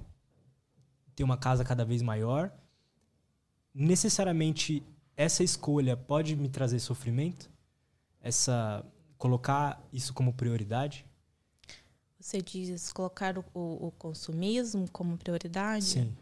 ter 1.15 1.25
uma 1.25 1.37
casa 1.37 1.65
cada 1.65 1.85
vez 1.85 2.03
maior, 2.03 2.53
necessariamente 3.73 4.83
essa 5.17 5.43
escolha 5.43 5.97
pode 5.97 6.37
me 6.37 6.49
trazer 6.49 6.79
sofrimento? 6.81 7.51
Essa 8.21 8.85
colocar 9.19 9.83
isso 9.93 10.13
como 10.13 10.33
prioridade? 10.33 11.07
Você 12.19 12.41
diz 12.41 12.93
colocar 12.93 13.39
o, 13.39 13.45
o, 13.53 13.89
o 13.89 13.91
consumismo 13.93 14.91
como 14.91 15.17
prioridade? 15.17 15.85
Sim 15.85 16.17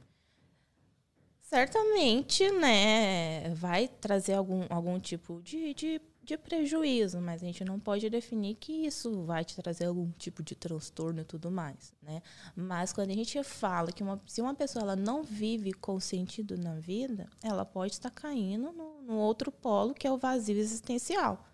certamente, 1.52 2.50
né, 2.50 3.50
vai 3.54 3.86
trazer 3.86 4.32
algum, 4.32 4.64
algum 4.70 4.98
tipo 4.98 5.42
de, 5.42 5.74
de, 5.74 6.00
de, 6.22 6.38
prejuízo, 6.38 7.20
mas 7.20 7.42
a 7.42 7.46
gente 7.46 7.64
não 7.64 7.78
pode 7.78 8.08
definir 8.08 8.54
que 8.56 8.86
isso 8.86 9.24
vai 9.24 9.44
te 9.44 9.56
trazer 9.56 9.86
algum 9.86 10.10
tipo 10.12 10.42
de 10.42 10.54
transtorno 10.54 11.20
e 11.20 11.24
tudo 11.24 11.50
mais, 11.50 11.94
né? 12.02 12.22
Mas 12.54 12.92
quando 12.92 13.10
a 13.10 13.14
gente 13.14 13.42
fala 13.42 13.92
que 13.92 14.02
uma, 14.02 14.20
se 14.26 14.40
uma 14.40 14.54
pessoa 14.54 14.82
ela 14.82 14.96
não 14.96 15.22
vive 15.22 15.72
com 15.72 15.98
sentido 15.98 16.56
na 16.56 16.74
vida, 16.76 17.28
ela 17.42 17.64
pode 17.64 17.92
estar 17.92 18.10
caindo 18.10 18.72
no, 18.72 19.02
no 19.02 19.16
outro 19.16 19.50
polo, 19.50 19.94
que 19.94 20.06
é 20.06 20.12
o 20.12 20.18
vazio 20.18 20.56
existencial. 20.56 21.44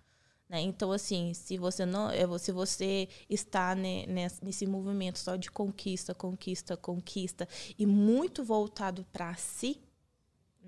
Né? 0.48 0.62
Então, 0.62 0.90
assim, 0.92 1.34
se 1.34 1.58
você 1.58 1.84
não, 1.84 2.10
é, 2.10 2.38
se 2.38 2.52
você 2.52 3.08
está 3.28 3.74
nesse 3.74 4.66
movimento 4.66 5.18
só 5.18 5.36
de 5.36 5.50
conquista, 5.50 6.14
conquista, 6.14 6.76
conquista 6.76 7.46
e 7.78 7.84
muito 7.84 8.42
voltado 8.42 9.04
para 9.12 9.34
si, 9.34 9.78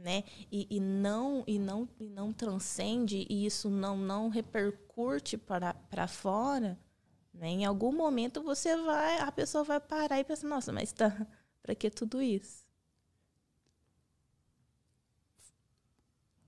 né? 0.00 0.24
E, 0.50 0.66
e, 0.70 0.80
não 0.80 1.44
e 1.46 1.58
não 1.58 1.88
e 1.98 2.08
não 2.08 2.32
transcende 2.32 3.26
e 3.28 3.46
isso 3.46 3.68
não 3.68 3.96
não 3.96 4.28
repercute 4.28 5.36
para 5.36 5.74
para 5.74 6.08
fora, 6.08 6.78
né? 7.32 7.48
Em 7.48 7.64
algum 7.64 7.92
momento 7.92 8.42
você 8.42 8.76
vai, 8.76 9.18
a 9.20 9.30
pessoa 9.30 9.62
vai 9.62 9.80
parar 9.80 10.18
e 10.18 10.24
pensar, 10.24 10.48
nossa, 10.48 10.72
mas 10.72 10.92
tá 10.92 11.26
para 11.62 11.74
que 11.74 11.90
tudo 11.90 12.20
isso? 12.20 12.64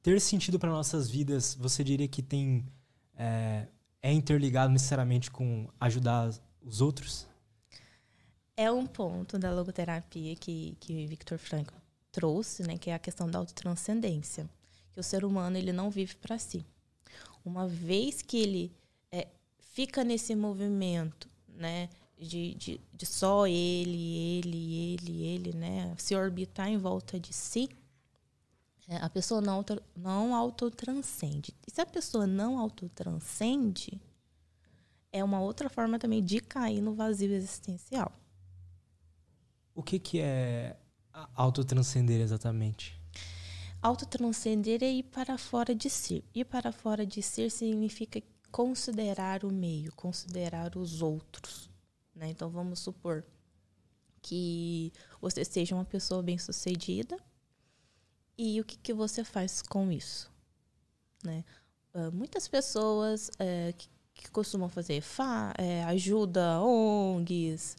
Ter 0.02 0.20
sentido 0.20 0.58
para 0.58 0.70
nossas 0.70 1.08
vidas, 1.08 1.54
você 1.54 1.84
diria 1.84 2.08
que 2.08 2.22
tem 2.22 2.66
é, 3.14 3.68
é 4.00 4.12
interligado 4.12 4.72
necessariamente 4.72 5.30
com 5.30 5.68
ajudar 5.78 6.30
os 6.60 6.80
outros? 6.80 7.28
É 8.56 8.70
um 8.70 8.86
ponto 8.86 9.38
da 9.38 9.52
logoterapia 9.52 10.34
que 10.36 10.76
que 10.80 11.06
Victor 11.06 11.38
Frankl 11.38 11.81
trouxe, 12.12 12.62
né, 12.62 12.76
que 12.76 12.90
é 12.90 12.94
a 12.94 12.98
questão 12.98 13.28
da 13.28 13.38
autotranscendência, 13.38 14.48
que 14.92 15.00
o 15.00 15.02
ser 15.02 15.24
humano 15.24 15.56
ele 15.56 15.72
não 15.72 15.90
vive 15.90 16.14
para 16.16 16.38
si. 16.38 16.64
Uma 17.44 17.66
vez 17.66 18.20
que 18.22 18.36
ele 18.36 18.72
é, 19.10 19.26
fica 19.58 20.04
nesse 20.04 20.34
movimento, 20.36 21.28
né, 21.48 21.88
de, 22.18 22.54
de, 22.54 22.80
de, 22.92 23.06
só 23.06 23.46
ele, 23.46 24.38
ele, 24.38 24.94
ele, 24.94 25.22
ele, 25.24 25.52
né, 25.56 25.94
se 25.96 26.14
orbitar 26.14 26.68
em 26.68 26.78
volta 26.78 27.18
de 27.18 27.32
si, 27.32 27.68
é, 28.86 28.96
a 28.96 29.08
pessoa 29.08 29.40
não, 29.40 29.64
não 29.96 30.34
autotranscende. 30.34 31.54
E 31.66 31.70
se 31.70 31.80
a 31.80 31.86
pessoa 31.86 32.26
não 32.26 32.58
autotranscende, 32.58 34.00
é 35.10 35.24
uma 35.24 35.40
outra 35.40 35.68
forma 35.68 35.98
também 35.98 36.22
de 36.22 36.40
cair 36.40 36.80
no 36.80 36.94
vazio 36.94 37.32
existencial. 37.32 38.12
O 39.74 39.82
que, 39.82 39.98
que 39.98 40.20
é 40.20 40.76
Autotranscender, 41.34 42.20
exatamente. 42.20 42.98
Autotranscender 43.82 44.82
é 44.82 44.90
ir 44.90 45.02
para 45.02 45.36
fora 45.36 45.74
de 45.74 45.90
si. 45.90 46.24
Ir 46.34 46.44
para 46.44 46.72
fora 46.72 47.04
de 47.04 47.22
si 47.22 47.50
significa 47.50 48.22
considerar 48.50 49.44
o 49.44 49.52
meio, 49.52 49.92
considerar 49.94 50.76
os 50.76 51.02
outros. 51.02 51.68
Né? 52.14 52.30
Então, 52.30 52.48
vamos 52.48 52.78
supor 52.78 53.24
que 54.20 54.92
você 55.20 55.44
seja 55.44 55.74
uma 55.74 55.84
pessoa 55.84 56.22
bem-sucedida 56.22 57.18
e 58.38 58.60
o 58.60 58.64
que, 58.64 58.76
que 58.76 58.94
você 58.94 59.24
faz 59.24 59.60
com 59.60 59.90
isso? 59.90 60.30
Né? 61.24 61.44
Uh, 61.94 62.12
muitas 62.12 62.46
pessoas 62.48 63.28
uh, 63.28 63.72
que, 63.76 63.88
que, 64.14 64.30
costumam 64.30 64.68
fazer 64.68 65.00
fa 65.00 65.52
uh, 65.58 65.88
ajuda 65.88 66.60
ONGs 66.60 67.76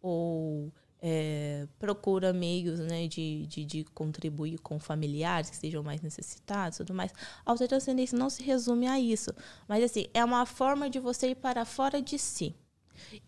ou 0.00 0.72
é, 1.00 1.66
procura 1.78 2.32
meios 2.32 2.80
né, 2.80 3.06
de, 3.06 3.46
de, 3.46 3.64
de, 3.64 3.84
contribuir 3.84 4.58
com 4.58 4.78
familiares 4.78 5.50
que 5.50 5.56
sejam 5.56 5.82
mais 5.82 6.00
necessitados 6.00 6.78
tudo 6.78 6.94
mais. 6.94 7.12
A 7.44 7.50
autotranscendência 7.50 8.18
não 8.18 8.30
se 8.30 8.42
resume 8.42 8.86
a 8.86 8.98
isso, 8.98 9.30
mas 9.68 9.84
assim, 9.84 10.06
é 10.14 10.24
uma 10.24 10.46
forma 10.46 10.88
de 10.88 10.98
você 10.98 11.30
ir 11.30 11.36
para 11.36 11.64
fora 11.64 12.00
de 12.00 12.18
si. 12.18 12.54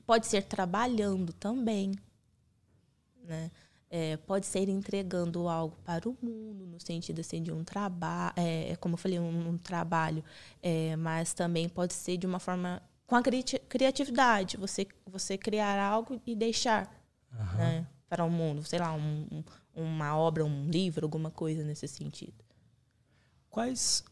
Pode 0.06 0.26
ser 0.26 0.44
trabalhando 0.44 1.32
também, 1.32 1.92
né? 3.22 3.50
É, 3.90 4.18
pode 4.18 4.44
ser 4.44 4.68
entregando 4.68 5.48
algo 5.48 5.74
para 5.82 6.06
o 6.06 6.16
mundo, 6.20 6.66
no 6.66 6.78
sentido 6.78 7.20
assim, 7.22 7.42
de 7.42 7.50
um 7.50 7.64
trabalho, 7.64 8.34
é, 8.36 8.76
como 8.76 8.94
eu 8.94 8.98
falei, 8.98 9.18
um, 9.18 9.48
um 9.48 9.56
trabalho, 9.56 10.22
é, 10.62 10.94
mas 10.96 11.32
também 11.32 11.70
pode 11.70 11.94
ser 11.94 12.18
de 12.18 12.26
uma 12.26 12.38
forma 12.38 12.82
com 13.06 13.16
a 13.16 13.22
cri 13.22 13.42
criatividade, 13.66 14.58
você, 14.58 14.86
você 15.06 15.38
criar 15.38 15.80
algo 15.80 16.20
e 16.26 16.36
deixar 16.36 16.97
uhum. 17.32 17.56
né, 17.56 17.86
para 18.08 18.24
o 18.24 18.30
mundo, 18.30 18.62
sei 18.64 18.78
lá, 18.78 18.92
um, 18.92 19.26
um, 19.30 19.44
uma 19.74 20.16
obra, 20.16 20.44
um 20.44 20.68
livro, 20.68 21.04
alguma 21.04 21.30
coisa 21.30 21.62
nesse 21.62 21.86
sentido. 21.86 22.44
Quais, 23.50 24.04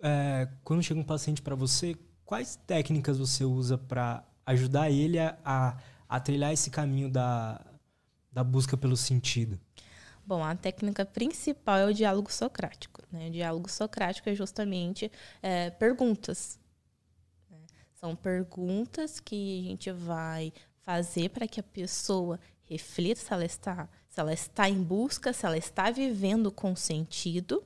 é, 0.00 0.48
quando 0.62 0.82
chega 0.82 1.00
um 1.00 1.04
paciente 1.04 1.42
para 1.42 1.54
você, 1.54 1.96
quais 2.24 2.56
técnicas 2.66 3.18
você 3.18 3.44
usa 3.44 3.76
para 3.76 4.24
ajudar 4.46 4.90
ele 4.90 5.18
a, 5.18 5.36
a, 5.44 5.76
a, 6.08 6.20
trilhar 6.20 6.52
esse 6.52 6.70
caminho 6.70 7.10
da, 7.10 7.60
da 8.30 8.44
busca 8.44 8.76
pelo 8.76 8.96
sentido? 8.96 9.58
Bom, 10.24 10.42
a 10.42 10.54
técnica 10.54 11.04
principal 11.04 11.78
é 11.78 11.86
o 11.86 11.92
diálogo 11.92 12.32
socrático. 12.32 13.02
Né? 13.10 13.28
O 13.28 13.30
diálogo 13.30 13.68
socrático 13.68 14.28
é 14.28 14.34
justamente 14.34 15.10
é, 15.42 15.70
perguntas. 15.70 16.60
Né? 17.50 17.58
São 17.94 18.14
perguntas 18.14 19.18
que 19.18 19.60
a 19.60 19.68
gente 19.68 19.90
vai 19.90 20.52
fazer 20.82 21.30
para 21.30 21.48
que 21.48 21.60
a 21.60 21.62
pessoa 21.62 22.38
reflita 22.64 23.20
se 23.20 23.32
ela 23.32 23.44
está, 23.44 23.88
se 24.08 24.20
ela 24.20 24.32
está 24.32 24.68
em 24.68 24.82
busca, 24.82 25.32
se 25.32 25.46
ela 25.46 25.56
está 25.56 25.90
vivendo 25.90 26.50
com 26.50 26.74
sentido, 26.76 27.64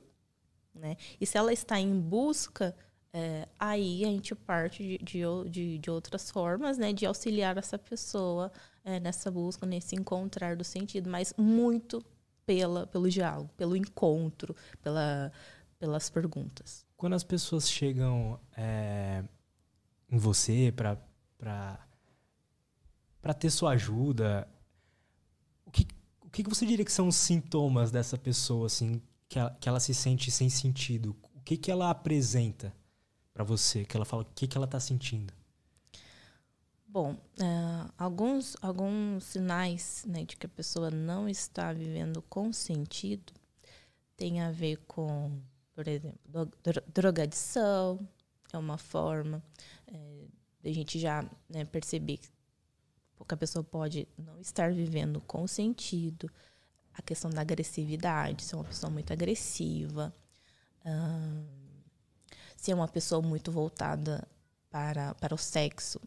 né? 0.73 0.95
E 1.19 1.25
se 1.25 1.37
ela 1.37 1.51
está 1.51 1.79
em 1.79 1.99
busca 1.99 2.75
é, 3.13 3.47
aí 3.59 4.03
a 4.03 4.07
gente 4.09 4.35
parte 4.35 4.99
de, 5.01 5.23
de, 5.49 5.77
de, 5.79 5.89
outras 5.89 6.29
formas, 6.29 6.77
né? 6.77 6.93
De 6.93 7.05
auxiliar 7.05 7.57
essa 7.57 7.77
pessoa 7.77 8.51
é, 8.83 8.99
nessa 8.99 9.31
busca, 9.31 9.65
nesse 9.65 9.95
encontrar 9.95 10.55
do 10.55 10.63
sentido, 10.63 11.09
mas 11.09 11.33
muito 11.37 12.03
pela, 12.45 12.85
pelo 12.85 13.09
diálogo, 13.09 13.49
pelo 13.57 13.75
encontro, 13.75 14.55
pela, 14.81 15.31
pelas 15.79 16.09
perguntas. 16.09 16.85
Quando 16.95 17.13
as 17.13 17.23
pessoas 17.23 17.69
chegam 17.69 18.39
é, 18.55 19.23
em 20.09 20.17
você 20.17 20.71
para 20.75 21.86
para 23.21 23.33
ter 23.33 23.49
sua 23.49 23.71
ajuda, 23.71 24.47
o 25.65 25.71
que, 25.71 25.87
o 26.21 26.29
que 26.29 26.43
você 26.43 26.65
diria 26.65 26.85
que 26.85 26.91
são 26.91 27.07
os 27.07 27.15
sintomas 27.15 27.91
dessa 27.91 28.17
pessoa, 28.17 28.67
assim, 28.67 29.01
que 29.27 29.39
ela, 29.39 29.57
que 29.59 29.69
ela 29.69 29.79
se 29.79 29.93
sente 29.93 30.31
sem 30.31 30.49
sentido? 30.49 31.15
O 31.35 31.41
que, 31.41 31.57
que 31.57 31.71
ela 31.71 31.89
apresenta 31.89 32.73
para 33.33 33.43
você? 33.43 33.85
Que 33.85 33.95
ela 33.95 34.05
fala, 34.05 34.23
o 34.23 34.27
que, 34.35 34.47
que 34.47 34.57
ela 34.57 34.65
está 34.65 34.79
sentindo? 34.79 35.33
Bom, 36.87 37.13
uh, 37.13 37.93
alguns, 37.97 38.55
alguns 38.61 39.23
sinais 39.25 40.05
né, 40.07 40.23
de 40.23 40.35
que 40.37 40.45
a 40.45 40.49
pessoa 40.49 40.89
não 40.89 41.27
está 41.27 41.73
vivendo 41.73 42.21
com 42.23 42.51
sentido 42.53 43.33
tem 44.17 44.41
a 44.41 44.51
ver 44.51 44.77
com, 44.87 45.39
por 45.75 45.87
exemplo, 45.87 46.19
drogadição, 46.91 47.99
é 48.51 48.57
uma 48.57 48.77
forma 48.77 49.43
é, 49.85 50.25
de 50.61 50.69
a 50.69 50.73
gente 50.73 50.97
já 50.97 51.23
né, 51.47 51.65
perceber 51.65 52.17
que 52.17 52.29
a 53.33 53.37
pessoa 53.37 53.63
pode 53.63 54.07
não 54.17 54.39
estar 54.39 54.71
vivendo 54.71 55.21
com 55.21 55.47
sentido, 55.47 56.31
a 56.93 57.01
questão 57.01 57.29
da 57.29 57.41
agressividade, 57.41 58.43
se 58.43 58.53
é 58.53 58.57
uma 58.57 58.63
pessoa 58.63 58.89
muito 58.89 59.13
agressiva, 59.13 60.13
se 62.55 62.71
é 62.71 62.75
uma 62.75 62.87
pessoa 62.87 63.21
muito 63.21 63.51
voltada 63.51 64.27
para, 64.69 65.13
para 65.15 65.35
o 65.35 65.37
sexo, 65.37 66.01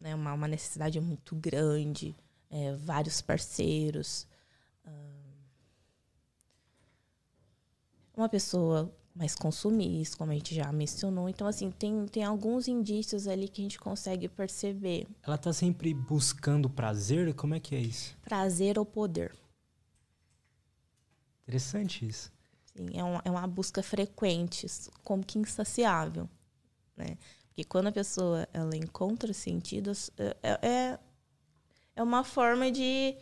né, 0.00 0.14
uma, 0.14 0.32
uma 0.32 0.48
necessidade 0.48 0.98
muito 1.00 1.34
grande, 1.36 2.16
é, 2.50 2.72
vários 2.74 3.20
parceiros. 3.20 4.26
uma 8.16 8.28
pessoa 8.28 8.94
mais 9.14 9.34
consumista, 9.34 10.16
como 10.16 10.32
a 10.32 10.34
gente 10.34 10.54
já 10.54 10.72
mencionou. 10.72 11.28
Então, 11.28 11.46
assim, 11.46 11.70
tem, 11.70 12.06
tem 12.06 12.24
alguns 12.24 12.66
indícios 12.66 13.26
ali 13.26 13.48
que 13.48 13.60
a 13.60 13.64
gente 13.64 13.78
consegue 13.78 14.28
perceber. 14.28 15.06
Ela 15.22 15.36
está 15.36 15.52
sempre 15.52 15.92
buscando 15.92 16.68
prazer? 16.68 17.34
Como 17.34 17.54
é 17.54 17.60
que 17.60 17.74
é 17.74 17.80
isso? 17.80 18.16
Prazer 18.22 18.78
ou 18.78 18.86
poder. 18.86 19.34
Interessante 21.42 22.06
isso. 22.06 22.32
Sim, 22.74 22.88
é 22.94 23.04
uma, 23.04 23.22
é 23.24 23.30
uma 23.30 23.46
busca 23.46 23.82
frequente, 23.82 24.66
como 25.04 25.24
que 25.24 25.38
insaciável, 25.38 26.28
né? 26.96 27.18
Porque 27.48 27.64
quando 27.64 27.88
a 27.88 27.92
pessoa 27.92 28.48
ela 28.50 28.74
encontra 28.74 29.34
sentidos, 29.34 30.10
é, 30.16 30.36
é, 30.42 30.68
é, 30.68 30.98
é 31.96 32.02
uma 32.02 32.24
forma 32.24 32.72
de, 32.72 33.14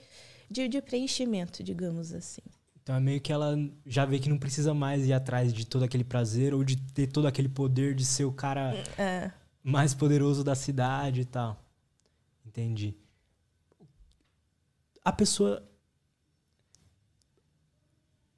de, 0.49 0.68
de 0.68 0.80
preenchimento, 0.80 1.64
digamos 1.64 2.12
assim. 2.12 2.42
Então 2.90 2.99
é 2.99 3.00
meio 3.00 3.20
que 3.20 3.32
ela 3.32 3.56
já 3.87 4.04
vê 4.04 4.18
que 4.18 4.28
não 4.28 4.37
precisa 4.37 4.75
mais 4.75 5.06
ir 5.06 5.12
atrás 5.12 5.54
de 5.54 5.64
todo 5.64 5.85
aquele 5.85 6.02
prazer 6.02 6.52
ou 6.52 6.64
de 6.64 6.76
ter 6.76 7.06
todo 7.06 7.28
aquele 7.28 7.49
poder 7.49 7.94
de 7.94 8.04
ser 8.04 8.25
o 8.25 8.32
cara 8.32 8.75
é. 8.99 9.30
mais 9.62 9.94
poderoso 9.94 10.42
da 10.42 10.56
cidade 10.56 11.20
e 11.20 11.25
tal. 11.25 11.64
Entendi. 12.44 12.97
A 15.04 15.12
pessoa. 15.12 15.64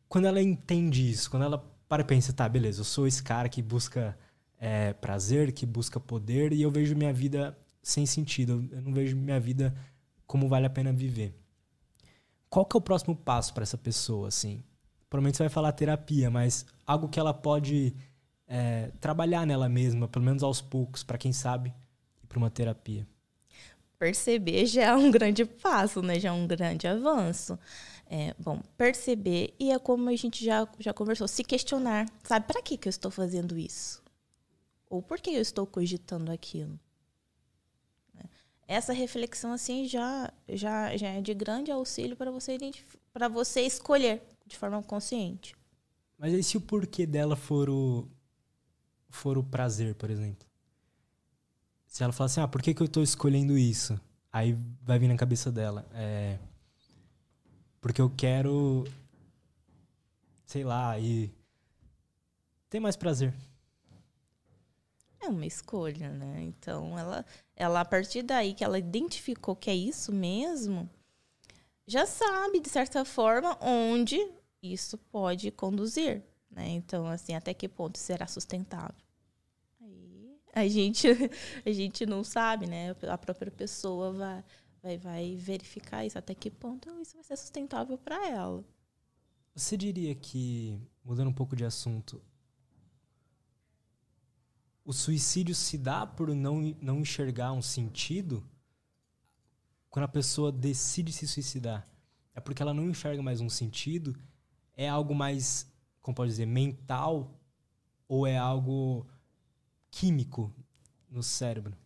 Quando 0.07 0.27
ela 0.27 0.43
entende 0.43 1.11
isso, 1.11 1.31
quando 1.31 1.45
ela 1.45 1.57
para 1.89 2.03
e 2.03 2.05
pensa, 2.05 2.31
tá, 2.31 2.47
beleza, 2.47 2.83
eu 2.83 2.85
sou 2.85 3.07
esse 3.07 3.23
cara 3.23 3.49
que 3.49 3.63
busca 3.63 4.19
é, 4.61 4.93
prazer, 4.93 5.53
que 5.53 5.65
busca 5.65 5.99
poder 5.99 6.53
e 6.53 6.61
eu 6.61 6.71
vejo 6.71 6.95
minha 6.95 7.11
vida 7.15 7.59
sem 7.83 8.05
sentido. 8.05 8.69
Eu 8.71 8.83
não 8.83 8.93
vejo 8.93 9.17
minha 9.17 9.41
vida 9.41 9.75
como 10.27 10.47
vale 10.47 10.67
a 10.67 10.71
pena 10.71 10.93
viver 10.93 11.42
qual 12.53 12.67
que 12.67 12.77
é 12.77 12.79
o 12.79 12.83
próximo 12.83 13.17
passo 13.17 13.55
para 13.55 13.63
essa 13.63 13.79
pessoa, 13.79 14.29
assim? 14.29 14.63
Provavelmente 15.09 15.39
você 15.39 15.45
vai 15.45 15.49
falar 15.49 15.73
terapia, 15.73 16.31
mas 16.31 16.67
algo 16.87 17.09
que 17.09 17.19
ela 17.19 17.33
pode 17.33 17.97
é, 18.47 18.91
trabalhar 19.01 19.47
nela 19.47 19.71
mesma, 19.71 20.07
pelo 20.07 20.23
menos 20.23 20.43
aos 20.43 20.61
poucos, 20.61 21.03
para 21.03 21.17
quem 21.17 21.33
sabe, 21.33 21.73
ir 22.23 22.27
para 22.27 22.37
uma 22.37 22.51
terapia. 22.51 23.07
Perceber 23.99 24.67
já 24.67 24.83
é 24.83 24.95
um 24.95 25.11
grande 25.11 25.47
passo, 25.47 26.03
né? 26.03 26.21
Já 26.21 26.29
é 26.29 26.33
um 26.33 26.47
grande 26.47 26.87
avanço. 26.87 27.59
É, 28.07 28.35
bom, 28.39 28.61
perceber 28.77 29.55
e 29.59 29.73
é 29.73 29.79
como 29.79 30.11
a 30.11 30.17
gente 30.17 30.45
já, 30.45 30.69
já 30.79 30.93
conversou, 30.93 31.27
se 31.27 31.43
questionar, 31.43 32.07
sabe? 32.23 32.47
Para 32.47 32.61
que, 32.61 32.77
que 32.77 32.87
eu 32.87 32.91
estou 32.91 33.11
fazendo 33.11 33.57
isso? 33.57 34.03
Ou 34.91 35.01
por 35.01 35.19
que 35.23 35.31
eu 35.31 35.41
estou 35.41 35.67
cogitando 35.67 36.31
aquilo? 36.31 36.79
Essa 38.67 38.93
reflexão 38.93 39.53
assim 39.53 39.87
já 39.87 40.33
já 40.49 40.97
já 40.97 41.09
é 41.09 41.21
de 41.21 41.35
grande 41.35 41.71
auxílio 41.71 42.17
para 42.17 42.31
você 42.31 42.59
para 43.13 43.29
você 43.29 43.63
escolher 43.63 44.23
de 44.47 44.57
forma 44.57 44.83
consciente. 44.83 45.55
Mas 46.19 46.35
aí 46.35 46.43
se 46.43 46.57
o 46.57 46.61
porquê 46.61 47.07
dela 47.07 47.37
for 47.37 47.69
o 47.69 48.09
for 49.11 49.37
o 49.37 49.45
prazer, 49.45 49.95
por 49.95 50.11
exemplo. 50.11 50.47
Se 51.87 52.03
ela 52.03 52.13
falar 52.13 52.27
assim: 52.27 52.41
"Ah, 52.41 52.49
por 52.49 52.63
que 52.63 52.73
que 52.73 52.81
eu 52.81 52.87
estou 52.87 53.03
escolhendo 53.03 53.59
isso?" 53.59 54.01
Aí 54.33 54.57
vai 54.83 54.99
vir 54.99 55.09
na 55.09 55.17
cabeça 55.17 55.53
dela, 55.53 55.87
é 55.93 56.39
porque 57.81 58.01
eu 58.01 58.09
quero 58.09 58.85
sei 60.53 60.65
lá, 60.65 60.99
e 60.99 61.33
ter 62.69 62.79
mais 62.79 62.95
prazer. 62.95 63.33
É 65.23 65.29
uma 65.29 65.47
escolha, 65.47 66.11
né? 66.11 66.43
Então, 66.43 66.99
ela, 66.99 67.25
ela 67.55 67.81
a 67.81 67.85
partir 67.85 68.23
daí 68.23 68.55
que 68.55 68.65
ela 68.65 68.79
identificou 68.79 69.55
que 69.55 69.71
é 69.71 69.75
isso 69.75 70.13
mesmo, 70.13 70.91
já 71.87 72.07
sabe, 72.07 72.59
de 72.61 72.69
certa 72.69 73.05
forma, 73.05 73.57
onde 73.61 74.19
isso 74.63 74.99
pode 74.99 75.51
conduzir, 75.51 76.23
né? 76.51 76.69
Então, 76.69 77.07
assim, 77.07 77.35
até 77.35 77.55
que 77.55 77.69
ponto 77.69 77.99
será 77.99 78.27
sustentável? 78.27 78.97
Aí 80.55 80.67
a 80.67 80.69
gente, 80.69 81.07
a 81.65 81.73
gente 81.73 82.05
não 82.05 82.23
sabe, 82.23 82.67
né? 82.67 82.95
A 83.09 83.17
própria 83.17 83.51
pessoa 83.51 84.13
vai, 84.13 84.45
vai, 84.83 84.99
vai 84.99 85.37
verificar 85.37 86.05
isso, 86.05 86.19
até 86.19 86.35
que 86.35 86.51
ponto 86.51 86.89
isso 87.01 87.15
vai 87.15 87.25
ser 87.25 87.37
sustentável 87.37 87.97
para 87.97 88.29
ela. 88.29 88.65
Você 89.55 89.77
diria 89.77 90.15
que, 90.15 90.79
mudando 91.05 91.29
um 91.29 91.33
pouco 91.33 91.55
de 91.55 91.65
assunto, 91.65 92.23
o 94.85 94.93
suicídio 94.93 95.55
se 95.55 95.79
dá 95.79 96.07
por 96.07 96.35
não, 96.35 96.75
não 96.81 97.01
enxergar 97.01 97.53
um 97.53 97.63
sentido 97.63 98.45
quando 99.89 100.05
a 100.05 100.09
pessoa 100.09 100.51
decide 100.51 101.13
se 101.13 101.27
suicidar. 101.27 101.87
É 102.35 102.41
porque 102.41 102.63
ela 102.63 102.75
não 102.75 102.89
enxerga 102.89 103.23
mais 103.23 103.41
um 103.41 103.49
sentido? 103.49 104.17
É 104.75 104.89
algo 104.89 105.15
mais, 105.15 105.71
como 106.01 106.15
pode 106.15 106.31
dizer, 106.31 106.47
mental? 106.47 107.39
Ou 108.09 108.27
é 108.27 108.37
algo 108.37 109.07
químico 109.91 110.53
no 111.11 111.23
cérebro? 111.23 111.77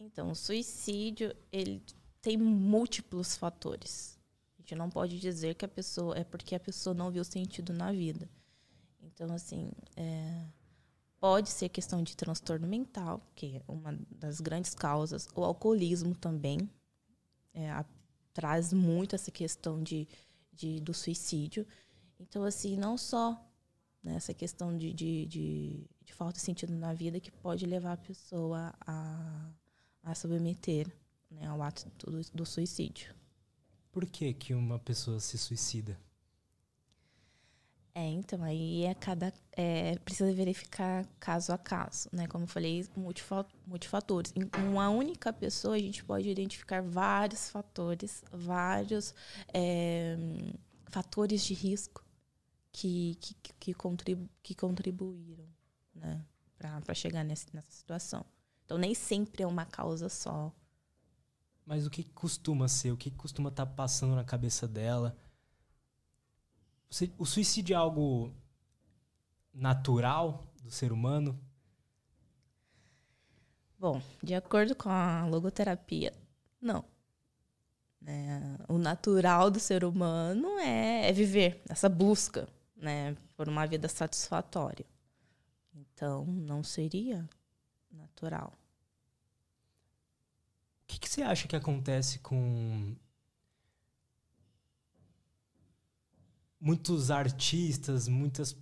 Então, 0.00 0.30
o 0.30 0.34
suicídio, 0.34 1.34
ele 1.52 1.82
tem 2.20 2.36
múltiplos 2.36 3.36
fatores. 3.36 4.18
A 4.58 4.62
gente 4.62 4.74
não 4.74 4.88
pode 4.88 5.20
dizer 5.20 5.54
que 5.54 5.64
a 5.64 5.68
pessoa 5.68 6.16
é 6.16 6.24
porque 6.24 6.54
a 6.54 6.60
pessoa 6.60 6.94
não 6.94 7.10
viu 7.10 7.22
sentido 7.22 7.72
na 7.72 7.92
vida. 7.92 8.28
Então, 9.00 9.32
assim, 9.32 9.70
é, 9.96 10.46
Pode 11.22 11.50
ser 11.50 11.68
questão 11.68 12.02
de 12.02 12.16
transtorno 12.16 12.66
mental, 12.66 13.24
que 13.36 13.58
é 13.58 13.62
uma 13.68 13.96
das 14.10 14.40
grandes 14.40 14.74
causas. 14.74 15.28
O 15.36 15.44
alcoolismo 15.44 16.16
também 16.16 16.68
é, 17.54 17.70
a, 17.70 17.84
traz 18.34 18.72
muito 18.72 19.14
essa 19.14 19.30
questão 19.30 19.80
de, 19.80 20.08
de, 20.52 20.80
do 20.80 20.92
suicídio. 20.92 21.64
Então, 22.18 22.42
assim, 22.42 22.76
não 22.76 22.98
só 22.98 23.40
né, 24.02 24.16
essa 24.16 24.34
questão 24.34 24.76
de, 24.76 24.92
de, 24.92 25.26
de, 25.26 25.86
de, 26.04 26.12
falta 26.12 26.38
de 26.38 26.40
sentido 26.40 26.74
na 26.74 26.92
vida 26.92 27.20
que 27.20 27.30
pode 27.30 27.66
levar 27.66 27.92
a 27.92 27.96
pessoa 27.98 28.74
a, 28.84 29.48
a 30.02 30.16
submeter 30.16 30.92
né, 31.30 31.46
ao 31.46 31.62
ato 31.62 31.88
do, 32.04 32.20
do 32.34 32.44
suicídio. 32.44 33.14
Por 33.92 34.06
que, 34.06 34.34
que 34.34 34.54
uma 34.54 34.80
pessoa 34.80 35.20
se 35.20 35.38
suicida? 35.38 35.96
É, 37.94 38.08
então, 38.08 38.42
aí 38.42 38.84
é 38.84 38.94
cada. 38.94 39.32
É, 39.52 39.98
precisa 39.98 40.32
verificar 40.32 41.06
caso 41.20 41.52
a 41.52 41.58
caso, 41.58 42.08
né? 42.10 42.26
Como 42.26 42.44
eu 42.44 42.48
falei, 42.48 42.86
multifatores. 43.66 44.32
Em 44.34 44.48
uma 44.66 44.88
única 44.88 45.30
pessoa, 45.30 45.74
a 45.74 45.78
gente 45.78 46.02
pode 46.02 46.28
identificar 46.28 46.82
vários 46.82 47.50
fatores, 47.50 48.24
vários 48.32 49.14
é, 49.52 50.16
fatores 50.88 51.44
de 51.44 51.52
risco 51.52 52.02
que, 52.72 53.18
que, 53.20 53.34
que, 53.60 53.74
contribu 53.74 54.26
que 54.42 54.54
contribuíram 54.54 55.46
né? 55.94 56.24
para 56.56 56.94
chegar 56.94 57.22
nesse, 57.22 57.46
nessa 57.52 57.70
situação. 57.70 58.24
Então, 58.64 58.78
nem 58.78 58.94
sempre 58.94 59.42
é 59.42 59.46
uma 59.46 59.66
causa 59.66 60.08
só. 60.08 60.50
Mas 61.66 61.86
o 61.86 61.90
que 61.90 62.04
costuma 62.04 62.68
ser? 62.68 62.90
O 62.90 62.96
que 62.96 63.10
costuma 63.10 63.50
estar 63.50 63.66
tá 63.66 63.72
passando 63.72 64.14
na 64.14 64.24
cabeça 64.24 64.66
dela? 64.66 65.14
O 67.18 67.24
suicídio 67.24 67.72
é 67.72 67.76
algo 67.76 68.34
natural 69.52 70.46
do 70.62 70.70
ser 70.70 70.92
humano? 70.92 71.38
Bom, 73.78 74.00
de 74.22 74.34
acordo 74.34 74.76
com 74.76 74.90
a 74.90 75.26
logoterapia, 75.26 76.12
não. 76.60 76.84
É, 78.06 78.40
o 78.68 78.78
natural 78.78 79.50
do 79.50 79.58
ser 79.58 79.84
humano 79.84 80.58
é, 80.58 81.08
é, 81.08 81.12
viver 81.12 81.62
essa 81.68 81.88
busca 81.88 82.48
né, 82.76 83.16
por 83.36 83.48
uma 83.48 83.66
vida 83.66 83.88
satisfatória. 83.88 84.84
Então, 85.74 86.26
não 86.26 86.62
seria 86.62 87.28
natural. 87.90 88.52
O 90.82 90.86
que, 90.86 90.98
que 91.00 91.08
você 91.08 91.22
acha 91.22 91.48
que 91.48 91.56
acontece 91.56 92.18
com 92.18 92.94
muitos 96.62 97.10
artistas, 97.10 98.06
muitas, 98.06 98.56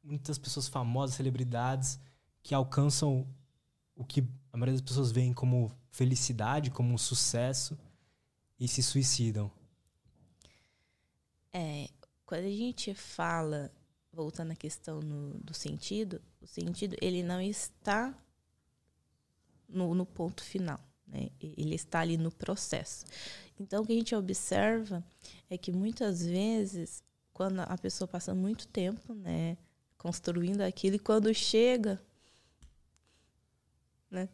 muitas 0.00 0.38
pessoas 0.38 0.68
famosas, 0.68 1.16
celebridades, 1.16 1.98
que 2.40 2.54
alcançam 2.54 3.26
o 3.96 4.04
que 4.04 4.20
a 4.52 4.56
maioria 4.56 4.74
das 4.74 4.88
pessoas 4.88 5.10
veem 5.10 5.32
como 5.32 5.72
felicidade, 5.90 6.70
como 6.70 6.94
um 6.94 6.98
sucesso, 6.98 7.76
e 8.60 8.68
se 8.68 8.80
suicidam. 8.80 9.50
É, 11.52 11.88
quando 12.24 12.44
a 12.44 12.50
gente 12.50 12.94
fala, 12.94 13.72
voltando 14.12 14.52
à 14.52 14.56
questão 14.56 15.00
no, 15.00 15.40
do 15.40 15.52
sentido, 15.52 16.22
o 16.40 16.46
sentido 16.46 16.96
ele 17.02 17.24
não 17.24 17.40
está 17.40 18.16
no, 19.68 19.96
no 19.96 20.06
ponto 20.06 20.44
final, 20.44 20.78
né? 21.08 21.28
ele 21.40 21.74
está 21.74 22.00
ali 22.00 22.16
no 22.16 22.30
processo. 22.30 23.04
Então, 23.58 23.82
o 23.82 23.86
que 23.86 23.92
a 23.92 23.96
gente 23.96 24.14
observa 24.14 25.04
é 25.50 25.58
que 25.58 25.72
muitas 25.72 26.24
vezes, 26.24 27.02
quando 27.32 27.60
a 27.60 27.78
pessoa 27.78 28.06
passa 28.06 28.34
muito 28.34 28.66
tempo 28.68 29.14
né, 29.14 29.56
construindo 29.96 30.60
aquilo, 30.60 30.96
e 30.96 30.98
quando 30.98 31.32
chega, 31.34 32.00
né, 34.10 34.28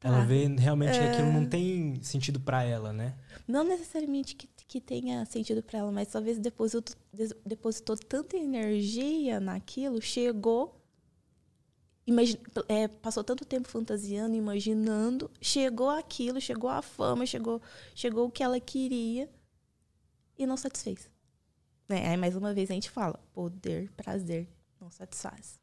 ela 0.00 0.22
ah, 0.22 0.24
vê 0.24 0.46
realmente 0.46 0.96
é... 0.96 0.98
que 1.00 1.08
aquilo 1.08 1.32
não 1.32 1.46
tem 1.46 2.00
sentido 2.02 2.38
para 2.38 2.62
ela, 2.62 2.92
né? 2.92 3.16
Não 3.48 3.64
necessariamente 3.64 4.36
que, 4.36 4.46
que 4.46 4.80
tenha 4.80 5.24
sentido 5.24 5.60
para 5.62 5.80
ela, 5.80 5.90
mas 5.90 6.08
talvez 6.08 6.38
depositou, 6.38 6.94
depositou 7.44 7.96
tanta 7.96 8.36
energia 8.36 9.40
naquilo, 9.40 10.00
chegou, 10.00 10.80
é, 12.68 12.86
passou 12.86 13.24
tanto 13.24 13.44
tempo 13.44 13.68
fantasiando, 13.68 14.36
imaginando, 14.36 15.30
chegou 15.40 15.90
aquilo, 15.90 16.40
chegou 16.40 16.70
a 16.70 16.80
fama, 16.80 17.26
chegou, 17.26 17.60
chegou 17.94 18.28
o 18.28 18.30
que 18.30 18.42
ela 18.42 18.60
queria 18.60 19.28
e 20.38 20.46
não 20.46 20.56
satisfez. 20.56 21.10
É, 21.88 22.10
aí 22.10 22.16
mais 22.16 22.36
uma 22.36 22.52
vez 22.52 22.70
a 22.70 22.74
gente 22.74 22.90
fala, 22.90 23.18
poder, 23.32 23.90
prazer, 23.92 24.48
não 24.80 24.90
satisfaz. 24.90 25.58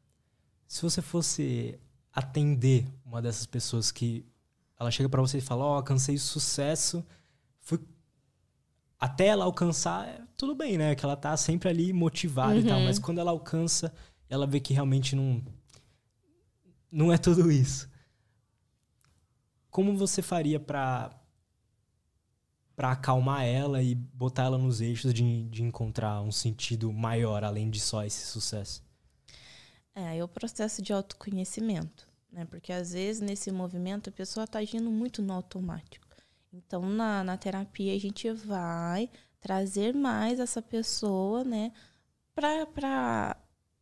Se 0.66 0.82
você 0.82 1.00
fosse 1.00 1.78
atender 2.12 2.86
uma 3.04 3.22
dessas 3.22 3.46
pessoas 3.46 3.92
que 3.92 4.26
ela 4.78 4.90
chega 4.90 5.08
para 5.08 5.20
você 5.20 5.38
e 5.38 5.42
fala: 5.42 5.64
Ó, 5.64 5.72
oh, 5.72 5.76
alcancei 5.76 6.18
sucesso, 6.18 7.04
fui 7.60 7.78
até 8.98 9.26
ela 9.26 9.44
alcançar, 9.44 10.08
é 10.08 10.22
tudo 10.36 10.54
bem, 10.54 10.78
né? 10.78 10.94
Que 10.94 11.04
ela 11.04 11.16
tá 11.16 11.36
sempre 11.36 11.68
ali 11.68 11.92
motivada 11.92 12.54
uhum. 12.54 12.60
e 12.60 12.64
tal, 12.64 12.80
mas 12.80 12.96
uhum. 12.96 13.02
quando 13.02 13.18
ela 13.18 13.30
alcança, 13.30 13.92
ela 14.28 14.46
vê 14.46 14.58
que 14.58 14.72
realmente 14.74 15.14
não 15.14 15.44
não 16.90 17.12
é 17.12 17.18
tudo 17.18 17.50
isso. 17.50 17.88
Como 19.70 19.96
você 19.96 20.22
faria 20.22 20.58
para 20.58 21.10
para 22.76 22.92
acalmar 22.92 23.44
ela 23.44 23.82
e 23.82 23.94
botar 23.94 24.44
ela 24.44 24.58
nos 24.58 24.82
eixos 24.82 25.14
de, 25.14 25.44
de 25.44 25.62
encontrar 25.62 26.20
um 26.20 26.30
sentido 26.30 26.92
maior 26.92 27.42
além 27.42 27.70
de 27.70 27.80
só 27.80 28.04
esse 28.04 28.26
sucesso? 28.26 28.84
É, 29.94 30.18
é 30.18 30.22
o 30.22 30.28
processo 30.28 30.82
de 30.82 30.92
autoconhecimento, 30.92 32.06
né? 32.30 32.44
Porque 32.44 32.70
às 32.70 32.92
vezes 32.92 33.22
nesse 33.22 33.50
movimento 33.50 34.10
a 34.10 34.12
pessoa 34.12 34.44
está 34.44 34.58
agindo 34.58 34.90
muito 34.90 35.22
no 35.22 35.32
automático. 35.32 36.06
Então 36.52 36.82
na, 36.82 37.24
na 37.24 37.38
terapia 37.38 37.94
a 37.94 37.98
gente 37.98 38.30
vai 38.30 39.08
trazer 39.40 39.94
mais 39.94 40.38
essa 40.38 40.60
pessoa, 40.60 41.42
né? 41.42 41.72
Para 42.34 43.36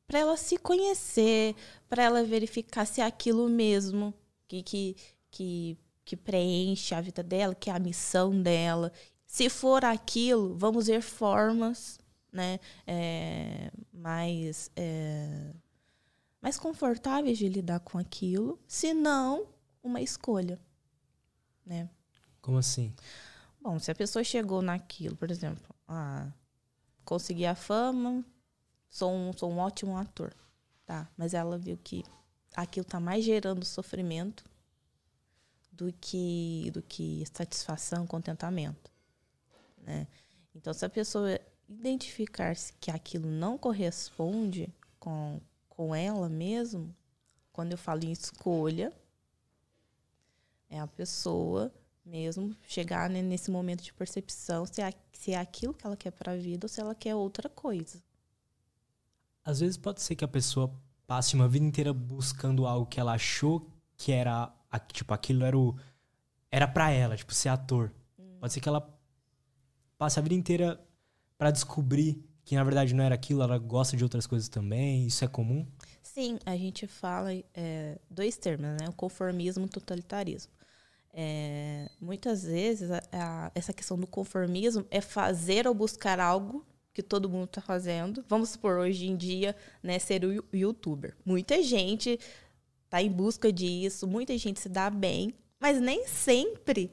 para 0.07 0.19
ela 0.19 0.37
se 0.37 0.57
conhecer, 0.59 1.57
para 1.89 2.03
ela 2.03 2.23
verificar 2.23 2.87
se 2.87 3.01
é 3.01 3.05
aquilo 3.05 3.49
mesmo 3.49 4.13
que, 4.47 4.63
que, 4.63 4.97
que, 5.31 5.79
que 6.05 6.17
preenche 6.17 6.95
a 6.95 7.01
vida 7.01 7.23
dela, 7.23 7.55
que 7.55 7.71
é 7.71 7.73
a 7.73 7.79
missão 7.79 8.41
dela. 8.43 8.93
Se 9.27 9.49
for 9.49 9.85
aquilo, 9.85 10.57
vamos 10.57 10.87
ver 10.87 11.01
formas 11.01 11.99
né, 12.33 12.59
é, 12.87 13.71
mais 13.93 14.71
é, 14.75 15.53
mais 16.43 16.59
confortáveis 16.59 17.39
de 17.39 17.49
lidar 17.49 17.81
com 17.81 17.97
aquilo, 17.97 18.59
se 18.67 18.93
não 18.93 19.47
uma 19.83 20.03
escolha, 20.03 20.61
né? 21.65 21.89
Como 22.43 22.59
assim? 22.59 22.93
Bom, 23.61 23.79
se 23.79 23.91
a 23.91 23.95
pessoa 23.95 24.23
chegou 24.23 24.61
naquilo, 24.61 25.17
por 25.17 25.31
exemplo, 25.31 25.75
ah, 25.89 26.31
consegui 27.05 27.47
a 27.47 27.55
fama, 27.55 28.23
sou 28.91 29.11
um, 29.11 29.33
sou 29.33 29.51
um 29.51 29.59
ótimo 29.59 29.97
ator, 29.97 30.35
tá? 30.85 31.09
Mas 31.17 31.33
ela 31.33 31.57
viu 31.57 31.79
que 31.83 32.05
aquilo 32.55 32.85
tá 32.85 33.01
mais 33.01 33.25
gerando 33.25 33.65
sofrimento 33.65 34.45
do 35.77 35.93
que 36.01 36.71
do 36.73 36.83
que 36.83 37.25
satisfação, 37.33 38.07
contentamento, 38.07 38.91
né? 39.79 40.07
Então, 40.55 40.73
se 40.73 40.85
a 40.85 40.89
pessoa 40.89 41.39
identificar 41.69 42.57
se 42.57 42.73
que 42.75 42.91
aquilo 42.91 43.29
não 43.29 43.59
corresponde 43.59 44.73
com 44.99 45.41
com 45.69 45.93
ela 45.95 46.29
mesmo, 46.29 46.95
quando 47.53 47.73
eu 47.73 47.79
falo 47.79 48.05
em 48.05 48.13
escolha, 48.13 48.93
é 50.71 50.79
a 50.79 50.87
pessoa 50.87 51.73
mesmo 52.05 52.55
chegar 52.69 53.09
nesse 53.11 53.51
momento 53.51 53.83
de 53.83 53.93
percepção 53.93 54.67
se 54.67 54.83
é, 54.83 54.93
se 55.13 55.33
é 55.33 55.39
aquilo 55.39 55.73
que 55.73 55.87
ela 55.87 55.97
quer 55.97 56.11
para 56.11 56.33
a 56.33 56.37
vida 56.37 56.67
ou 56.67 56.69
se 56.69 56.81
ela 56.81 56.95
quer 56.95 57.15
outra 57.15 57.49
coisa. 57.49 58.03
Às 59.45 59.61
vezes 59.61 59.77
pode 59.77 60.01
ser 60.01 60.15
que 60.15 60.25
a 60.25 60.29
pessoa 60.29 60.73
passe 61.07 61.35
uma 61.35 61.49
vida 61.49 61.65
inteira 61.65 61.93
buscando 61.93 62.67
algo 62.67 62.87
que 62.87 63.01
ela 63.01 63.15
achou 63.15 63.67
que 63.97 64.13
era 64.13 64.53
tipo 64.79 65.13
aquilo 65.15 65.45
era 65.45 65.57
o 65.57 65.77
era 66.51 66.69
para 66.69 66.91
ela, 66.91 67.17
tipo 67.17 67.35
ser 67.35 67.49
ator. 67.49 67.93
Hum. 68.19 68.37
Pode 68.41 68.53
ser 68.53 68.61
que 68.61 68.69
ela 68.69 68.97
passe 69.99 70.19
a 70.19 70.23
vida 70.23 70.35
inteira 70.35 70.81
para 71.37 71.51
descobrir 71.51 72.23
que 72.45 72.55
na 72.55 72.63
verdade 72.63 72.95
não 72.95 73.03
era 73.03 73.15
aquilo, 73.15 73.43
ela 73.43 73.59
gosta 73.59 73.97
de 73.97 74.05
outras 74.05 74.27
coisas 74.27 74.49
também. 74.49 75.07
Isso 75.07 75.25
é 75.25 75.29
comum? 75.29 75.67
Sim, 76.03 76.39
a 76.45 76.57
gente 76.57 76.87
fala 76.87 77.33
é, 77.55 77.99
dois 78.09 78.37
termos, 78.37 78.69
né? 78.81 78.89
O 78.89 78.93
conformismo 78.93 79.65
e 79.65 79.67
o 79.67 79.69
totalitarismo. 79.69 80.53
É, 81.13 81.89
muitas 82.01 82.43
vezes 82.43 82.91
a, 82.91 83.01
a, 83.13 83.53
essa 83.55 83.73
questão 83.73 83.99
do 83.99 84.07
conformismo 84.07 84.85
é 84.91 85.01
fazer 85.01 85.67
ou 85.67 85.75
buscar 85.75 86.21
algo 86.21 86.67
que 86.93 87.03
todo 87.03 87.29
mundo 87.29 87.47
está 87.47 87.61
fazendo. 87.61 88.25
Vamos 88.29 88.51
supor, 88.51 88.79
hoje 88.79 89.07
em 89.07 89.17
dia, 89.17 89.57
né, 89.83 89.99
ser 89.99 90.25
o 90.25 90.45
youtuber. 90.53 91.17
Muita 91.25 91.63
gente 91.63 92.19
está 92.95 93.03
em 93.03 93.11
busca 93.11 93.53
disso, 93.53 94.07
muita 94.07 94.37
gente 94.39 94.61
se 94.61 94.69
dá 94.69 94.89
bem, 94.89 95.35
mas 95.59 95.81
nem 95.81 96.07
sempre 96.07 96.93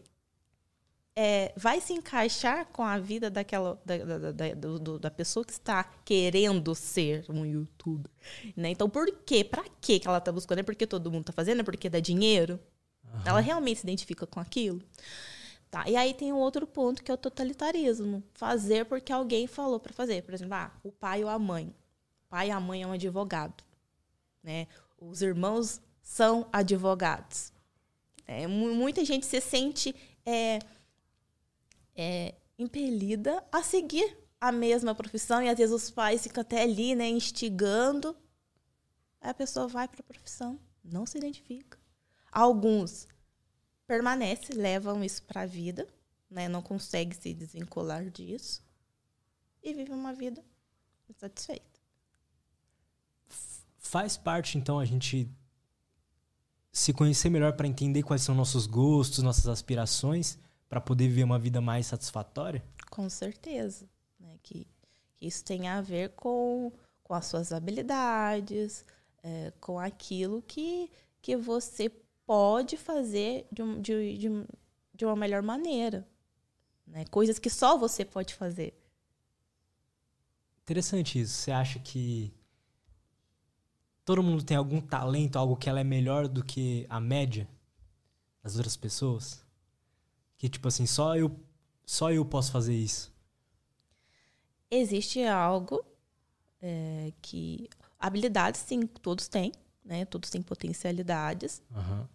é, 1.16 1.54
vai 1.56 1.80
se 1.80 1.94
encaixar 1.94 2.66
com 2.68 2.82
a 2.84 2.98
vida 2.98 3.30
daquela 3.30 3.80
da, 3.86 3.98
da, 3.98 4.32
da, 4.32 4.54
do, 4.56 4.98
da 4.98 5.12
pessoa 5.12 5.46
que 5.46 5.52
está 5.52 5.84
querendo 6.04 6.74
ser 6.74 7.24
um 7.30 7.46
youtuber. 7.46 8.10
Né? 8.56 8.72
Então, 8.72 8.90
por 8.90 9.12
quê? 9.26 9.44
Pra 9.44 9.64
quê 9.80 10.00
que 10.00 10.08
ela 10.08 10.18
está 10.18 10.32
buscando? 10.32 10.60
É 10.60 10.64
porque 10.64 10.88
todo 10.88 11.12
mundo 11.12 11.22
está 11.22 11.34
fazendo? 11.34 11.60
É 11.60 11.64
porque 11.64 11.88
dá 11.88 12.00
dinheiro? 12.00 12.60
Uhum. 13.04 13.22
Ela 13.24 13.40
realmente 13.40 13.82
se 13.82 13.86
identifica 13.86 14.26
com 14.26 14.40
aquilo? 14.40 14.82
Tá. 15.70 15.88
E 15.88 15.96
aí 15.96 16.16
tem 16.16 16.34
um 16.34 16.38
outro 16.38 16.66
ponto 16.66 17.04
que 17.04 17.12
é 17.12 17.14
o 17.14 17.18
totalitarismo. 17.18 18.24
Fazer 18.34 18.86
porque 18.86 19.14
alguém 19.14 19.46
falou 19.46 19.80
para 19.80 19.94
fazer. 19.94 20.24
Por 20.24 20.34
exemplo, 20.34 20.56
ah, 20.56 20.72
o 20.84 20.92
pai 20.92 21.24
ou 21.24 21.30
a 21.30 21.38
mãe. 21.38 21.68
O 22.26 22.30
pai 22.30 22.48
e 22.48 22.52
a 22.52 22.60
mãe 22.60 22.82
é 22.82 22.88
um 22.88 22.94
advogado. 22.94 23.64
Né? 24.44 24.68
Os 24.98 25.22
irmãos 25.22 25.82
são 26.02 26.48
advogados. 26.52 27.52
É, 28.28 28.48
muita 28.48 29.04
gente 29.06 29.26
se 29.26 29.40
sente... 29.42 29.96
É, 30.26 30.60
é, 31.96 32.36
impelida 32.58 33.44
a 33.52 33.64
seguir 33.64 34.18
a 34.40 34.52
mesma 34.52 34.96
profissão 34.96 35.42
e 35.42 35.50
às 35.50 35.58
vezes 35.58 35.74
os 35.74 35.92
pais 35.92 36.24
ficam 36.24 36.42
até 36.42 36.64
ali, 36.64 36.96
né, 36.96 37.08
instigando. 37.08 38.16
Aí 39.20 39.30
a 39.30 39.34
pessoa 39.34 39.68
vai 39.68 39.88
para 39.88 40.02
a 40.02 40.04
profissão, 40.04 40.60
não 40.84 41.06
se 41.06 41.18
identifica. 41.18 41.78
Alguns 42.32 43.08
permanecem, 43.86 44.56
levam 44.56 45.04
isso 45.04 45.22
para 45.24 45.42
a 45.42 45.46
vida, 45.46 45.88
né, 46.30 46.48
não 46.48 46.62
conseguem 46.62 47.20
se 47.20 47.34
desvincular 47.34 48.10
disso 48.10 48.64
e 49.62 49.74
vivem 49.74 49.94
uma 49.94 50.14
vida 50.14 50.44
satisfeita. 51.18 51.80
Faz 53.78 54.16
parte 54.16 54.58
então 54.58 54.80
a 54.80 54.86
gente 54.86 55.30
se 56.72 56.94
conhecer 56.94 57.30
melhor 57.30 57.54
para 57.54 57.68
entender 57.68 58.04
quais 58.04 58.22
são 58.22 58.34
nossos 58.34 58.66
gostos, 58.66 59.24
nossas 59.24 59.48
aspirações 59.48 60.38
para 60.70 60.80
poder 60.80 61.08
viver 61.08 61.24
uma 61.24 61.38
vida 61.38 61.60
mais 61.60 61.88
satisfatória? 61.88 62.64
Com 62.90 63.10
certeza. 63.10 63.90
Né? 64.20 64.38
Que, 64.42 64.68
que 65.18 65.28
isso 65.28 65.44
tem 65.44 65.68
a 65.68 65.82
ver 65.82 66.12
com, 66.12 66.72
com 67.04 67.14
as 67.14 67.26
suas 67.26 67.52
habilidades, 67.52 68.86
é, 69.22 69.52
com 69.60 69.78
aquilo 69.78 70.42
que, 70.42 70.90
que 71.22 71.36
você 71.36 71.90
pode 72.26 72.78
fazer 72.78 73.46
de, 73.52 73.62
um, 73.62 73.82
de, 73.82 74.18
de, 74.18 74.30
de 74.94 75.06
uma 75.06 75.16
melhor 75.16 75.42
maneira. 75.42 76.08
Né? 76.88 77.04
Coisas 77.12 77.38
que 77.38 77.50
só 77.50 77.78
você 77.78 78.06
pode 78.06 78.34
fazer. 78.34 78.74
Interessante 80.64 81.20
isso. 81.20 81.34
Você 81.34 81.52
acha 81.52 81.80
que 81.80 82.34
todo 84.12 84.22
mundo 84.22 84.44
tem 84.44 84.58
algum 84.58 84.82
talento, 84.82 85.38
algo 85.38 85.56
que 85.56 85.70
ela 85.70 85.80
é 85.80 85.86
melhor 85.86 86.28
do 86.28 86.44
que 86.44 86.86
a 86.90 87.00
média 87.00 87.48
das 88.44 88.58
outras 88.58 88.76
pessoas? 88.76 89.42
Que 90.38 90.50
tipo 90.50 90.68
assim, 90.68 90.86
só 90.86 91.16
eu 91.16 91.34
só 91.86 92.12
eu 92.12 92.26
posso 92.26 92.52
fazer 92.52 92.76
isso. 92.76 93.10
Existe 94.70 95.24
algo 95.24 95.82
é, 96.62 97.14
que 97.22 97.70
habilidades 97.98 98.60
sim, 98.60 98.86
todos 98.86 99.30
têm, 99.30 99.54
né? 99.84 100.04
Todos 100.04 100.30
têm 100.30 100.42
potencialidades. 100.42 101.64
Uhum. 101.74 102.06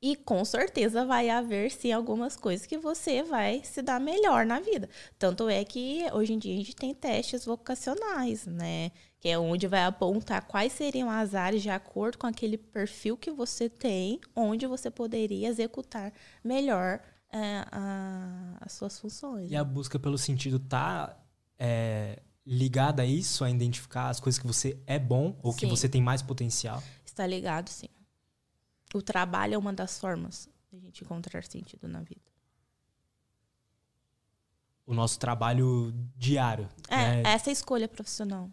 E 0.00 0.14
com 0.14 0.44
certeza 0.44 1.06
vai 1.06 1.30
haver 1.30 1.70
sim 1.70 1.90
algumas 1.90 2.36
coisas 2.36 2.66
que 2.66 2.76
você 2.76 3.22
vai 3.22 3.62
se 3.64 3.80
dar 3.80 3.98
melhor 3.98 4.44
na 4.44 4.60
vida. 4.60 4.88
Tanto 5.18 5.48
é 5.48 5.64
que 5.64 6.04
hoje 6.12 6.34
em 6.34 6.38
dia 6.38 6.54
a 6.54 6.58
gente 6.58 6.76
tem 6.76 6.94
testes 6.94 7.46
vocacionais, 7.46 8.46
né? 8.46 8.90
Que 9.18 9.30
é 9.30 9.38
onde 9.38 9.66
vai 9.66 9.84
apontar 9.84 10.46
quais 10.46 10.74
seriam 10.74 11.08
as 11.08 11.34
áreas 11.34 11.62
de 11.62 11.70
acordo 11.70 12.18
com 12.18 12.26
aquele 12.26 12.58
perfil 12.58 13.16
que 13.16 13.30
você 13.30 13.70
tem, 13.70 14.20
onde 14.34 14.66
você 14.66 14.90
poderia 14.90 15.48
executar 15.48 16.12
melhor 16.44 17.00
é, 17.32 17.64
a, 17.72 18.58
as 18.60 18.72
suas 18.72 18.98
funções. 18.98 19.50
E 19.50 19.56
a 19.56 19.64
busca 19.64 19.98
pelo 19.98 20.18
sentido 20.18 20.58
tá 20.58 21.18
é, 21.58 22.20
ligada 22.44 23.02
a 23.02 23.06
isso, 23.06 23.42
a 23.44 23.50
identificar 23.50 24.10
as 24.10 24.20
coisas 24.20 24.38
que 24.38 24.46
você 24.46 24.78
é 24.86 24.98
bom 24.98 25.38
ou 25.42 25.52
sim. 25.52 25.60
que 25.60 25.66
você 25.66 25.88
tem 25.88 26.02
mais 26.02 26.20
potencial? 26.20 26.82
Está 27.02 27.26
ligado, 27.26 27.70
sim 27.70 27.88
o 28.94 29.02
trabalho 29.02 29.54
é 29.54 29.58
uma 29.58 29.72
das 29.72 29.98
formas 29.98 30.48
de 30.70 30.76
a 30.76 30.80
gente 30.80 31.04
encontrar 31.04 31.44
sentido 31.44 31.88
na 31.88 32.00
vida. 32.00 32.20
O 34.86 34.94
nosso 34.94 35.18
trabalho 35.18 35.92
diário. 36.16 36.68
É, 36.88 36.96
né? 36.96 37.22
essa 37.24 37.50
é 37.50 37.52
escolha 37.52 37.88
profissional. 37.88 38.50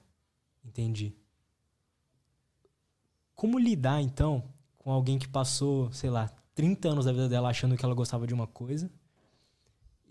Entendi. 0.66 1.16
Como 3.36 3.60
lidar, 3.60 4.02
então, 4.02 4.44
com 4.78 4.92
alguém 4.92 5.20
que 5.20 5.28
passou, 5.28 5.92
sei 5.92 6.10
lá, 6.10 6.28
30 6.56 6.90
anos 6.90 7.06
da 7.06 7.12
vida 7.12 7.30
dela 7.30 7.50
achando 7.50 7.78
que 7.78 7.86
ela 7.86 7.94
gostava 7.94 8.26
de 8.26 8.34
uma 8.34 8.48
coisa 8.48 8.90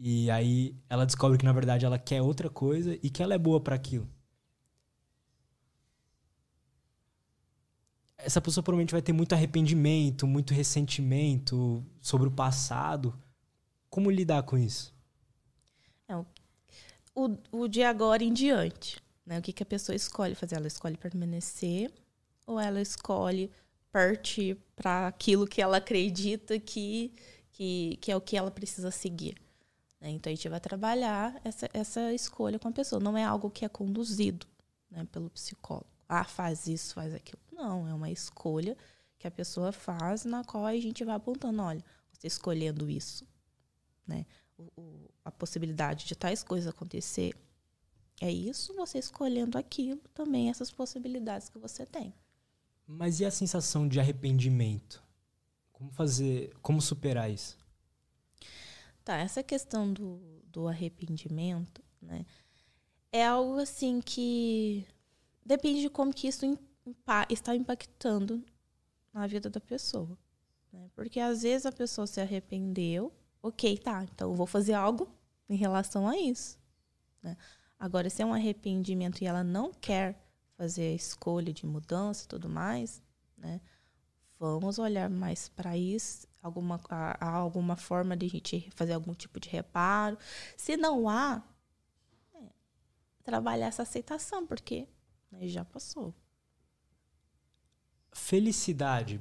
e 0.04 0.28
aí 0.32 0.74
ela 0.88 1.06
descobre 1.06 1.38
que 1.38 1.44
na 1.44 1.52
verdade 1.52 1.86
ela 1.86 1.96
quer 1.96 2.20
outra 2.20 2.50
coisa 2.50 2.98
e 3.00 3.08
que 3.08 3.22
ela 3.22 3.34
é 3.34 3.38
boa 3.38 3.60
para 3.60 3.76
aquilo? 3.76 4.08
Essa 8.24 8.40
pessoa 8.40 8.62
provavelmente 8.62 8.92
vai 8.92 9.02
ter 9.02 9.12
muito 9.12 9.34
arrependimento, 9.34 10.26
muito 10.26 10.54
ressentimento 10.54 11.84
sobre 12.00 12.28
o 12.28 12.30
passado. 12.30 13.14
Como 13.90 14.10
lidar 14.10 14.42
com 14.44 14.56
isso? 14.56 14.94
É, 16.08 16.16
o, 16.16 17.36
o 17.50 17.68
de 17.68 17.82
agora 17.82 18.22
em 18.24 18.32
diante. 18.32 19.02
Né? 19.26 19.38
O 19.38 19.42
que, 19.42 19.52
que 19.52 19.62
a 19.62 19.66
pessoa 19.66 19.94
escolhe 19.94 20.34
fazer? 20.34 20.56
Ela 20.56 20.66
escolhe 20.66 20.96
permanecer 20.96 21.92
ou 22.46 22.58
ela 22.58 22.80
escolhe 22.80 23.50
partir 23.90 24.56
para 24.74 25.08
aquilo 25.08 25.46
que 25.46 25.60
ela 25.60 25.76
acredita 25.76 26.58
que, 26.58 27.12
que, 27.52 27.98
que 28.00 28.10
é 28.10 28.16
o 28.16 28.20
que 28.20 28.36
ela 28.36 28.50
precisa 28.50 28.90
seguir? 28.90 29.36
Né? 30.00 30.10
Então 30.10 30.32
a 30.32 30.34
gente 30.34 30.48
vai 30.48 30.60
trabalhar 30.60 31.40
essa, 31.44 31.68
essa 31.72 32.12
escolha 32.12 32.58
com 32.58 32.68
a 32.68 32.72
pessoa. 32.72 33.00
Não 33.00 33.16
é 33.16 33.24
algo 33.24 33.50
que 33.50 33.64
é 33.64 33.68
conduzido 33.68 34.46
né, 34.90 35.06
pelo 35.10 35.28
psicólogo 35.30 35.92
ah, 36.12 36.24
faz 36.24 36.66
isso, 36.66 36.94
faz 36.94 37.14
aquilo. 37.14 37.40
Não, 37.62 37.86
é 37.86 37.94
uma 37.94 38.10
escolha 38.10 38.76
que 39.16 39.28
a 39.28 39.30
pessoa 39.30 39.70
faz 39.70 40.24
na 40.24 40.42
qual 40.42 40.66
a 40.66 40.74
gente 40.74 41.04
vai 41.04 41.14
apontando, 41.14 41.62
olha, 41.62 41.84
você 42.10 42.26
escolhendo 42.26 42.90
isso, 42.90 43.24
né? 44.04 44.26
O, 44.58 44.64
o, 44.76 45.10
a 45.24 45.30
possibilidade 45.30 46.04
de 46.04 46.16
tais 46.16 46.42
coisas 46.42 46.68
acontecer 46.68 47.32
é 48.20 48.30
isso, 48.30 48.74
você 48.74 48.98
escolhendo 48.98 49.56
aquilo, 49.56 50.00
também 50.12 50.50
essas 50.50 50.72
possibilidades 50.72 51.48
que 51.48 51.58
você 51.58 51.86
tem. 51.86 52.12
Mas 52.84 53.20
e 53.20 53.24
a 53.24 53.30
sensação 53.30 53.86
de 53.86 54.00
arrependimento? 54.00 55.00
Como 55.72 55.92
fazer, 55.92 56.52
como 56.60 56.82
superar 56.82 57.30
isso? 57.30 57.56
Tá, 59.04 59.18
essa 59.18 59.40
questão 59.40 59.92
do, 59.92 60.42
do 60.46 60.66
arrependimento, 60.66 61.80
né? 62.00 62.26
É 63.12 63.24
algo 63.24 63.60
assim 63.60 64.00
que 64.00 64.84
depende 65.46 65.80
de 65.82 65.90
como 65.90 66.12
que 66.12 66.26
isso 66.26 66.44
está 67.28 67.54
impactando 67.54 68.44
na 69.12 69.26
vida 69.26 69.48
da 69.48 69.60
pessoa. 69.60 70.18
Né? 70.72 70.90
Porque 70.94 71.20
às 71.20 71.42
vezes 71.42 71.66
a 71.66 71.72
pessoa 71.72 72.06
se 72.06 72.20
arrependeu, 72.20 73.12
ok, 73.42 73.78
tá, 73.78 74.04
então 74.04 74.30
eu 74.30 74.34
vou 74.34 74.46
fazer 74.46 74.74
algo 74.74 75.08
em 75.48 75.56
relação 75.56 76.08
a 76.08 76.16
isso. 76.16 76.58
Né? 77.22 77.36
Agora, 77.78 78.08
se 78.08 78.22
é 78.22 78.26
um 78.26 78.34
arrependimento 78.34 79.22
e 79.22 79.26
ela 79.26 79.42
não 79.42 79.72
quer 79.72 80.24
fazer 80.56 80.92
a 80.92 80.94
escolha 80.94 81.52
de 81.52 81.66
mudança 81.66 82.24
e 82.24 82.28
tudo 82.28 82.48
mais, 82.48 83.02
né? 83.36 83.60
Vamos 84.38 84.78
olhar 84.78 85.08
mais 85.08 85.48
para 85.48 85.76
isso, 85.76 86.26
alguma, 86.40 86.80
alguma 87.20 87.76
forma 87.76 88.16
de 88.16 88.26
a 88.26 88.28
gente 88.28 88.70
fazer 88.74 88.92
algum 88.92 89.14
tipo 89.14 89.38
de 89.38 89.48
reparo. 89.48 90.18
Se 90.56 90.76
não 90.76 91.08
há, 91.08 91.42
é, 92.34 92.38
trabalhar 93.22 93.66
essa 93.66 93.82
aceitação, 93.82 94.46
porque 94.46 94.88
né? 95.32 95.48
Já 95.48 95.64
passou. 95.64 96.14
Felicidade. 98.12 99.20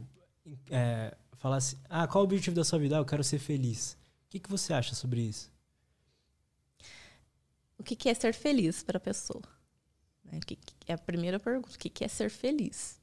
É, 0.69 1.15
falar 1.37 1.57
assim, 1.57 1.77
ah, 1.89 2.07
qual 2.07 2.23
o 2.23 2.25
objetivo 2.25 2.55
da 2.55 2.63
sua 2.63 2.77
vida? 2.79 2.97
Ah, 2.97 2.99
eu 2.99 3.05
quero 3.05 3.23
ser 3.23 3.39
feliz. 3.39 3.97
O 4.25 4.29
que, 4.29 4.39
que 4.39 4.49
você 4.49 4.73
acha 4.73 4.93
sobre 4.93 5.21
isso? 5.21 5.51
O 7.77 7.83
que, 7.83 7.95
que 7.95 8.09
é 8.09 8.13
ser 8.13 8.33
feliz 8.33 8.83
para 8.83 8.97
a 8.97 9.01
pessoa? 9.01 9.41
Né? 10.23 10.39
É 10.87 10.93
a 10.93 10.97
primeira 10.97 11.39
pergunta. 11.39 11.75
O 11.75 11.79
que, 11.79 11.89
que 11.89 12.03
é 12.03 12.07
ser 12.07 12.29
feliz? 12.29 13.01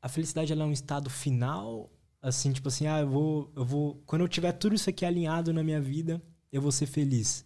A 0.00 0.08
felicidade 0.08 0.52
é 0.52 0.56
um 0.56 0.70
estado 0.70 1.10
final, 1.10 1.90
assim, 2.22 2.52
tipo 2.52 2.68
assim, 2.68 2.86
ah, 2.86 3.00
eu 3.00 3.08
vou, 3.08 3.52
eu 3.56 3.64
vou, 3.64 4.02
quando 4.06 4.22
eu 4.22 4.28
tiver 4.28 4.52
tudo 4.52 4.76
isso 4.76 4.88
aqui 4.88 5.04
alinhado 5.04 5.52
na 5.52 5.64
minha 5.64 5.80
vida, 5.80 6.22
eu 6.52 6.62
vou 6.62 6.70
ser 6.70 6.86
feliz. 6.86 7.44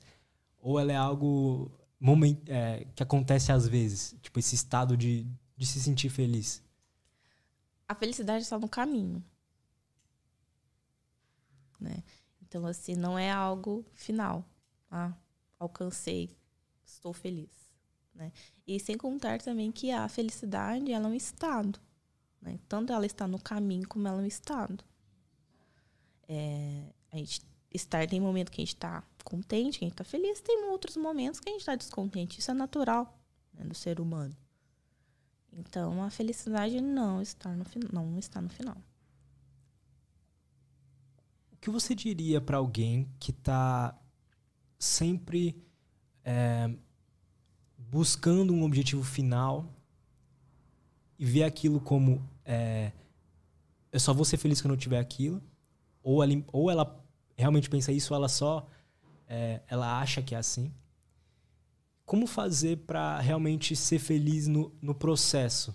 Ou 0.58 0.78
ela 0.78 0.92
é 0.92 0.96
algo 0.96 1.72
moment, 2.00 2.38
é, 2.46 2.86
que 2.94 3.02
acontece 3.02 3.52
às 3.52 3.68
vezes? 3.68 4.16
Tipo, 4.22 4.38
esse 4.38 4.54
estado 4.54 4.96
de, 4.96 5.26
de 5.56 5.66
se 5.66 5.78
sentir 5.78 6.08
feliz. 6.08 6.62
A 7.86 7.94
felicidade 7.94 8.42
está 8.42 8.58
no 8.58 8.68
caminho. 8.68 9.22
Né? 11.78 12.02
Então, 12.42 12.66
assim, 12.66 12.94
não 12.94 13.18
é 13.18 13.30
algo 13.30 13.84
final. 13.94 14.44
Ah, 14.90 15.12
alcancei, 15.58 16.30
estou 16.84 17.12
feliz. 17.12 17.50
Né? 18.14 18.32
E 18.66 18.80
sem 18.80 18.96
contar 18.96 19.40
também 19.42 19.70
que 19.70 19.90
a 19.90 20.08
felicidade 20.08 20.90
ela 20.92 21.06
é 21.06 21.10
um 21.10 21.14
estado. 21.14 21.78
Né? 22.40 22.58
Tanto 22.68 22.92
ela 22.92 23.04
está 23.04 23.28
no 23.28 23.38
caminho 23.38 23.86
como 23.86 24.08
ela 24.08 24.20
é 24.20 24.24
um 24.24 24.26
estado. 24.26 24.82
É, 26.28 26.92
a 27.12 27.16
gente 27.16 27.42
estar 27.72 28.06
tem 28.06 28.20
momento 28.20 28.50
que 28.50 28.60
a 28.60 28.64
gente 28.64 28.74
está 28.74 29.02
contente, 29.24 29.78
que 29.78 29.84
a 29.84 29.88
gente 29.88 29.94
está 29.94 30.04
feliz, 30.04 30.40
tem 30.40 30.64
outros 30.70 30.96
momentos 30.96 31.40
que 31.40 31.48
a 31.48 31.52
gente 31.52 31.60
está 31.60 31.74
descontente. 31.74 32.38
Isso 32.38 32.50
é 32.50 32.54
natural 32.54 33.18
né, 33.52 33.64
do 33.64 33.74
ser 33.74 34.00
humano. 34.00 34.36
Então 35.52 36.02
a 36.02 36.10
felicidade 36.10 36.80
não 36.80 37.20
está 37.20 37.54
no, 37.54 37.64
não 37.92 38.18
está 38.18 38.40
no 38.40 38.48
final. 38.48 38.76
O 41.52 41.56
que 41.60 41.70
você 41.70 41.94
diria 41.94 42.40
para 42.40 42.56
alguém 42.56 43.08
que 43.18 43.30
está 43.30 43.98
sempre 44.78 45.62
é, 46.24 46.72
buscando 47.76 48.54
um 48.54 48.62
objetivo 48.64 49.02
final 49.02 49.66
e 51.18 51.24
vê 51.26 51.42
aquilo 51.42 51.80
como 51.80 52.26
é, 52.44 52.92
eu 53.92 54.00
só 54.00 54.14
vou 54.14 54.24
ser 54.24 54.36
feliz 54.36 54.60
quando 54.60 54.74
eu 54.74 54.78
tiver 54.78 54.98
aquilo, 54.98 55.42
ou 56.02 56.22
ela, 56.22 56.32
ou 56.52 56.70
ela 56.70 57.04
realmente 57.36 57.68
pensa 57.68 57.92
isso, 57.92 58.14
ou 58.14 58.16
ela 58.16 58.28
só 58.28 58.66
é, 59.30 59.62
ela 59.68 60.00
acha 60.00 60.20
que 60.20 60.34
é 60.34 60.38
assim. 60.38 60.74
Como 62.04 62.26
fazer 62.26 62.78
para 62.78 63.20
realmente 63.20 63.76
ser 63.76 64.00
feliz 64.00 64.48
no, 64.48 64.76
no 64.82 64.92
processo 64.92 65.72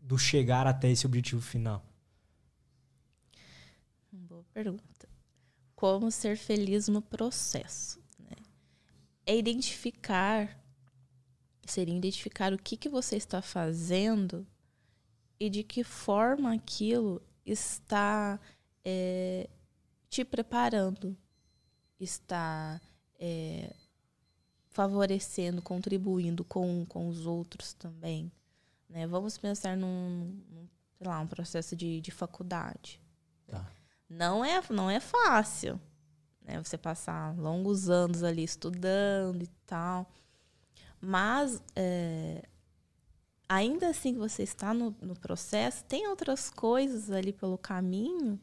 do 0.00 0.16
chegar 0.16 0.68
até 0.68 0.88
esse 0.88 1.04
objetivo 1.04 1.42
final? 1.42 1.84
Boa 4.12 4.44
pergunta. 4.54 5.08
Como 5.74 6.08
ser 6.12 6.36
feliz 6.36 6.86
no 6.86 7.02
processo? 7.02 8.00
Né? 8.20 8.36
É 9.26 9.36
identificar, 9.36 10.56
seria 11.66 11.96
identificar 11.96 12.52
o 12.52 12.58
que, 12.58 12.76
que 12.76 12.88
você 12.88 13.16
está 13.16 13.42
fazendo 13.42 14.46
e 15.40 15.50
de 15.50 15.64
que 15.64 15.82
forma 15.82 16.54
aquilo 16.54 17.20
está 17.44 18.38
é, 18.84 19.50
te 20.08 20.24
preparando 20.24 21.16
está 21.98 22.80
é, 23.18 23.74
favorecendo, 24.68 25.62
contribuindo 25.62 26.44
com, 26.44 26.84
com 26.86 27.08
os 27.08 27.26
outros 27.26 27.72
também. 27.72 28.30
Né? 28.88 29.06
Vamos 29.06 29.38
pensar 29.38 29.76
num, 29.76 30.40
num 30.50 30.68
sei 30.98 31.06
lá, 31.06 31.20
um 31.20 31.26
processo 31.26 31.76
de, 31.76 32.00
de 32.00 32.10
faculdade. 32.10 33.00
Tá. 33.46 33.70
Não 34.08 34.44
é, 34.44 34.60
não 34.70 34.90
é 34.90 35.00
fácil, 35.00 35.80
né? 36.42 36.62
Você 36.62 36.78
passar 36.78 37.36
longos 37.36 37.90
anos 37.90 38.22
ali 38.22 38.44
estudando 38.44 39.42
e 39.42 39.48
tal. 39.66 40.08
Mas, 41.00 41.62
é, 41.74 42.42
ainda 43.48 43.88
assim 43.88 44.14
que 44.14 44.18
você 44.18 44.42
está 44.42 44.72
no, 44.72 44.94
no 45.00 45.14
processo, 45.18 45.84
tem 45.84 46.08
outras 46.08 46.50
coisas 46.50 47.10
ali 47.10 47.32
pelo 47.32 47.58
caminho 47.58 48.40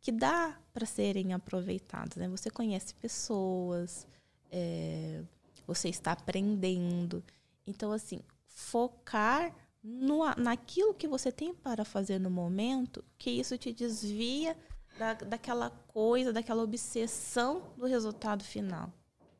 que 0.00 0.10
dá 0.10 0.58
para 0.72 0.86
serem 0.86 1.32
aproveitadas. 1.32 2.16
Né? 2.16 2.28
Você 2.28 2.50
conhece 2.50 2.94
pessoas, 2.94 4.06
é, 4.50 5.22
você 5.66 5.88
está 5.88 6.12
aprendendo. 6.12 7.22
Então, 7.66 7.92
assim, 7.92 8.20
focar 8.46 9.54
no, 9.82 10.24
naquilo 10.36 10.94
que 10.94 11.08
você 11.08 11.30
tem 11.30 11.54
para 11.54 11.84
fazer 11.84 12.18
no 12.18 12.30
momento, 12.30 13.04
que 13.18 13.30
isso 13.30 13.58
te 13.58 13.72
desvia 13.72 14.56
da, 14.98 15.14
daquela 15.14 15.70
coisa, 15.70 16.32
daquela 16.32 16.62
obsessão 16.62 17.62
do 17.76 17.86
resultado 17.86 18.44
final. 18.44 18.92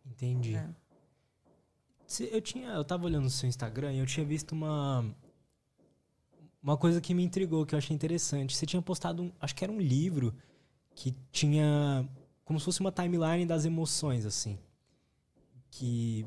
Entendi. 0.04 0.56
É. 0.56 0.68
Eu 2.30 2.42
tinha, 2.42 2.68
eu 2.70 2.84
tava 2.84 3.06
olhando 3.06 3.26
o 3.26 3.30
seu 3.30 3.48
Instagram 3.48 3.92
e 3.94 3.98
eu 3.98 4.06
tinha 4.06 4.26
visto 4.26 4.52
uma 4.52 5.04
uma 6.62 6.76
coisa 6.76 7.00
que 7.00 7.12
me 7.12 7.24
intrigou, 7.24 7.66
que 7.66 7.74
eu 7.74 7.78
achei 7.78 7.94
interessante. 7.94 8.56
Você 8.56 8.64
tinha 8.64 8.80
postado, 8.80 9.24
um, 9.24 9.32
acho 9.40 9.54
que 9.54 9.64
era 9.64 9.72
um 9.72 9.80
livro 9.80 10.32
que 10.94 11.14
tinha 11.30 12.08
como 12.44 12.58
se 12.58 12.64
fosse 12.64 12.80
uma 12.80 12.92
timeline 12.92 13.46
das 13.46 13.64
emoções 13.64 14.26
assim, 14.26 14.58
que 15.70 16.26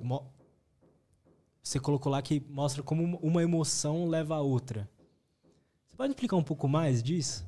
você 1.62 1.80
colocou 1.80 2.12
lá 2.12 2.22
que 2.22 2.40
mostra 2.50 2.82
como 2.82 3.18
uma 3.18 3.44
emoção 3.44 4.08
leva 4.08 4.36
a 4.36 4.42
outra. 4.42 4.90
Você 5.86 5.96
pode 5.96 6.12
explicar 6.12 6.36
um 6.36 6.44
pouco 6.44 6.68
mais 6.68 7.02
disso? 7.02 7.46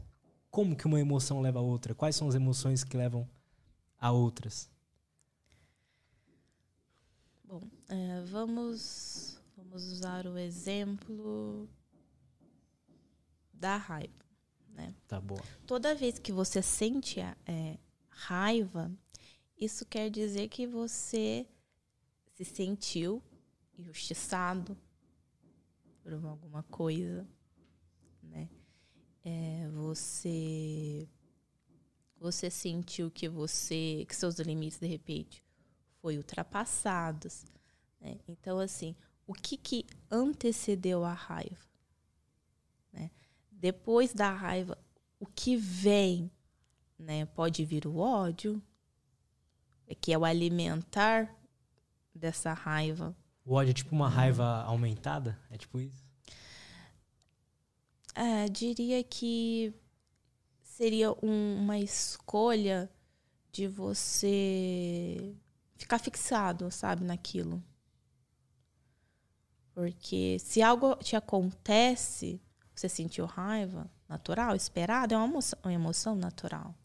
Como 0.50 0.76
que 0.76 0.86
uma 0.86 1.00
emoção 1.00 1.42
leva 1.42 1.60
a 1.60 1.62
outra? 1.62 1.94
Quais 1.94 2.16
são 2.16 2.28
as 2.28 2.36
emoções 2.36 2.84
que 2.84 2.96
levam 2.96 3.28
a 4.00 4.12
outras? 4.12 4.70
Bom, 7.44 7.62
é, 7.90 8.22
vamos, 8.24 9.40
vamos 9.56 9.86
usar 9.86 10.28
o 10.28 10.38
exemplo 10.38 11.68
da 13.54 13.78
raiva. 13.78 14.27
Né? 14.78 14.94
Tá 15.08 15.20
boa. 15.20 15.44
Toda 15.66 15.96
vez 15.96 16.20
que 16.20 16.32
você 16.32 16.62
sente 16.62 17.20
é, 17.20 17.80
raiva, 18.08 18.92
isso 19.60 19.84
quer 19.88 20.08
dizer 20.12 20.50
que 20.50 20.68
você 20.68 21.48
se 22.36 22.46
sentiu 22.46 23.22
injustiçado 23.76 24.78
por 26.04 26.14
alguma 26.14 26.62
coisa, 26.64 27.28
né? 28.22 28.48
É, 29.26 29.68
você 29.70 31.10
você 32.20 32.50
sentiu 32.50 33.10
que 33.10 33.28
você 33.28 34.06
que 34.08 34.16
seus 34.16 34.36
limites 34.36 34.80
de 34.80 34.88
repente 34.88 35.44
foi 36.02 36.18
ultrapassados, 36.18 37.46
né? 38.00 38.20
Então 38.28 38.60
assim, 38.60 38.96
o 39.26 39.34
que 39.34 39.58
que 39.58 39.86
antecedeu 40.10 41.04
a 41.04 41.14
raiva? 41.14 41.68
Depois 43.58 44.14
da 44.14 44.32
raiva, 44.32 44.78
o 45.20 45.26
que 45.26 45.56
vem, 45.58 46.32
né? 46.98 47.26
Pode 47.26 47.66
vir 47.66 47.88
o 47.88 47.98
ódio, 47.98 48.62
que 50.00 50.14
é 50.14 50.18
o 50.18 50.26
alimentar 50.26 51.36
dessa 52.14 52.54
raiva, 52.54 53.16
o 53.48 53.54
ódio 53.54 53.72
é 53.72 53.74
tipo 53.74 53.96
uma 53.96 54.10
raiva 54.10 54.62
aumentada? 54.64 55.40
É 55.50 55.58
tipo 55.58 55.80
isso? 55.80 56.06
É, 58.14 58.50
diria 58.50 59.02
que 59.02 59.74
seria 60.62 61.14
um, 61.24 61.56
uma 61.58 61.80
escolha 61.80 62.92
de 63.50 63.66
você 63.66 65.34
ficar 65.78 65.98
fixado, 65.98 66.70
sabe, 66.70 67.06
naquilo. 67.06 67.64
Porque 69.74 70.38
se 70.40 70.62
algo 70.62 70.98
te 70.98 71.16
acontece, 71.16 72.42
você 72.80 72.90
sentiu 72.90 73.26
raiva, 73.26 73.90
natural, 74.08 74.56
esperado, 74.56 75.14
é 75.14 75.18
uma 75.18 75.28
emoção, 75.28 75.60
uma 75.64 75.74
emoção 75.74 76.16
natural. 76.16 76.76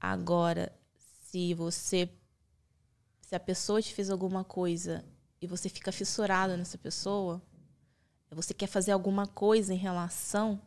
Agora, 0.00 0.72
se 0.96 1.54
você 1.54 2.08
se 3.30 3.36
a 3.36 3.40
pessoa 3.40 3.80
te 3.80 3.94
fez 3.94 4.10
alguma 4.10 4.42
coisa 4.42 5.04
e 5.40 5.46
você 5.46 5.68
fica 5.68 5.92
fissurado 5.92 6.56
nessa 6.56 6.76
pessoa, 6.76 7.40
você 8.28 8.52
quer 8.52 8.66
fazer 8.66 8.90
alguma 8.90 9.24
coisa 9.24 9.72
em 9.72 9.76
relação 9.76 10.60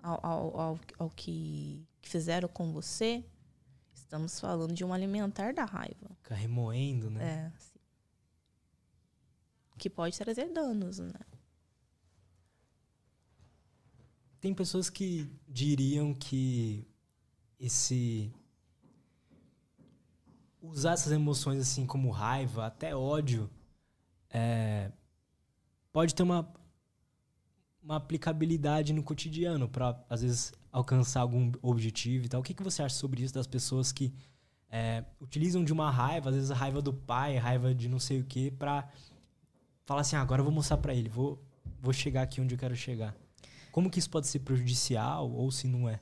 ao, 0.00 0.24
ao, 0.24 0.60
ao, 0.60 0.80
ao 0.96 1.10
que 1.10 1.84
fizeram 2.00 2.48
com 2.48 2.72
você, 2.72 3.24
estamos 3.92 4.38
falando 4.38 4.72
de 4.72 4.84
um 4.84 4.92
alimentar 4.92 5.52
da 5.52 5.64
raiva. 5.64 6.08
Fica 6.22 6.36
remoendo, 6.36 7.10
né? 7.10 7.52
É. 7.52 7.58
Sim. 7.58 7.80
Que 9.76 9.90
pode 9.90 10.16
trazer 10.16 10.52
danos, 10.52 11.00
né? 11.00 11.12
Tem 14.42 14.52
pessoas 14.52 14.90
que 14.90 15.30
diriam 15.48 16.12
que 16.12 16.84
esse 17.60 18.28
usar 20.60 20.94
essas 20.94 21.12
emoções 21.12 21.60
assim 21.60 21.86
como 21.86 22.10
raiva, 22.10 22.66
até 22.66 22.92
ódio, 22.92 23.48
é, 24.28 24.90
pode 25.92 26.12
ter 26.12 26.24
uma, 26.24 26.52
uma 27.80 27.94
aplicabilidade 27.94 28.92
no 28.92 29.04
cotidiano 29.04 29.68
para, 29.68 30.04
às 30.10 30.22
vezes, 30.22 30.52
alcançar 30.72 31.20
algum 31.20 31.52
objetivo 31.62 32.26
e 32.26 32.28
tal. 32.28 32.40
O 32.40 32.42
que, 32.42 32.52
que 32.52 32.64
você 32.64 32.82
acha 32.82 32.96
sobre 32.96 33.22
isso 33.22 33.32
das 33.32 33.46
pessoas 33.46 33.92
que 33.92 34.12
é, 34.68 35.04
utilizam 35.20 35.62
de 35.62 35.72
uma 35.72 35.88
raiva, 35.88 36.30
às 36.30 36.34
vezes 36.34 36.50
a 36.50 36.56
raiva 36.56 36.82
do 36.82 36.92
pai, 36.92 37.36
raiva 37.36 37.72
de 37.72 37.88
não 37.88 38.00
sei 38.00 38.18
o 38.18 38.24
que, 38.24 38.50
para 38.50 38.90
falar 39.84 40.00
assim, 40.00 40.16
ah, 40.16 40.20
agora 40.20 40.40
eu 40.40 40.44
vou 40.44 40.52
mostrar 40.52 40.78
para 40.78 40.92
ele, 40.92 41.08
vou, 41.08 41.40
vou 41.80 41.92
chegar 41.92 42.22
aqui 42.22 42.40
onde 42.40 42.56
eu 42.56 42.58
quero 42.58 42.74
chegar. 42.74 43.21
Como 43.72 43.90
que 43.90 43.98
isso 43.98 44.10
pode 44.10 44.28
ser 44.28 44.40
prejudicial 44.40 45.30
ou 45.32 45.50
se 45.50 45.66
não 45.66 45.88
é? 45.88 45.98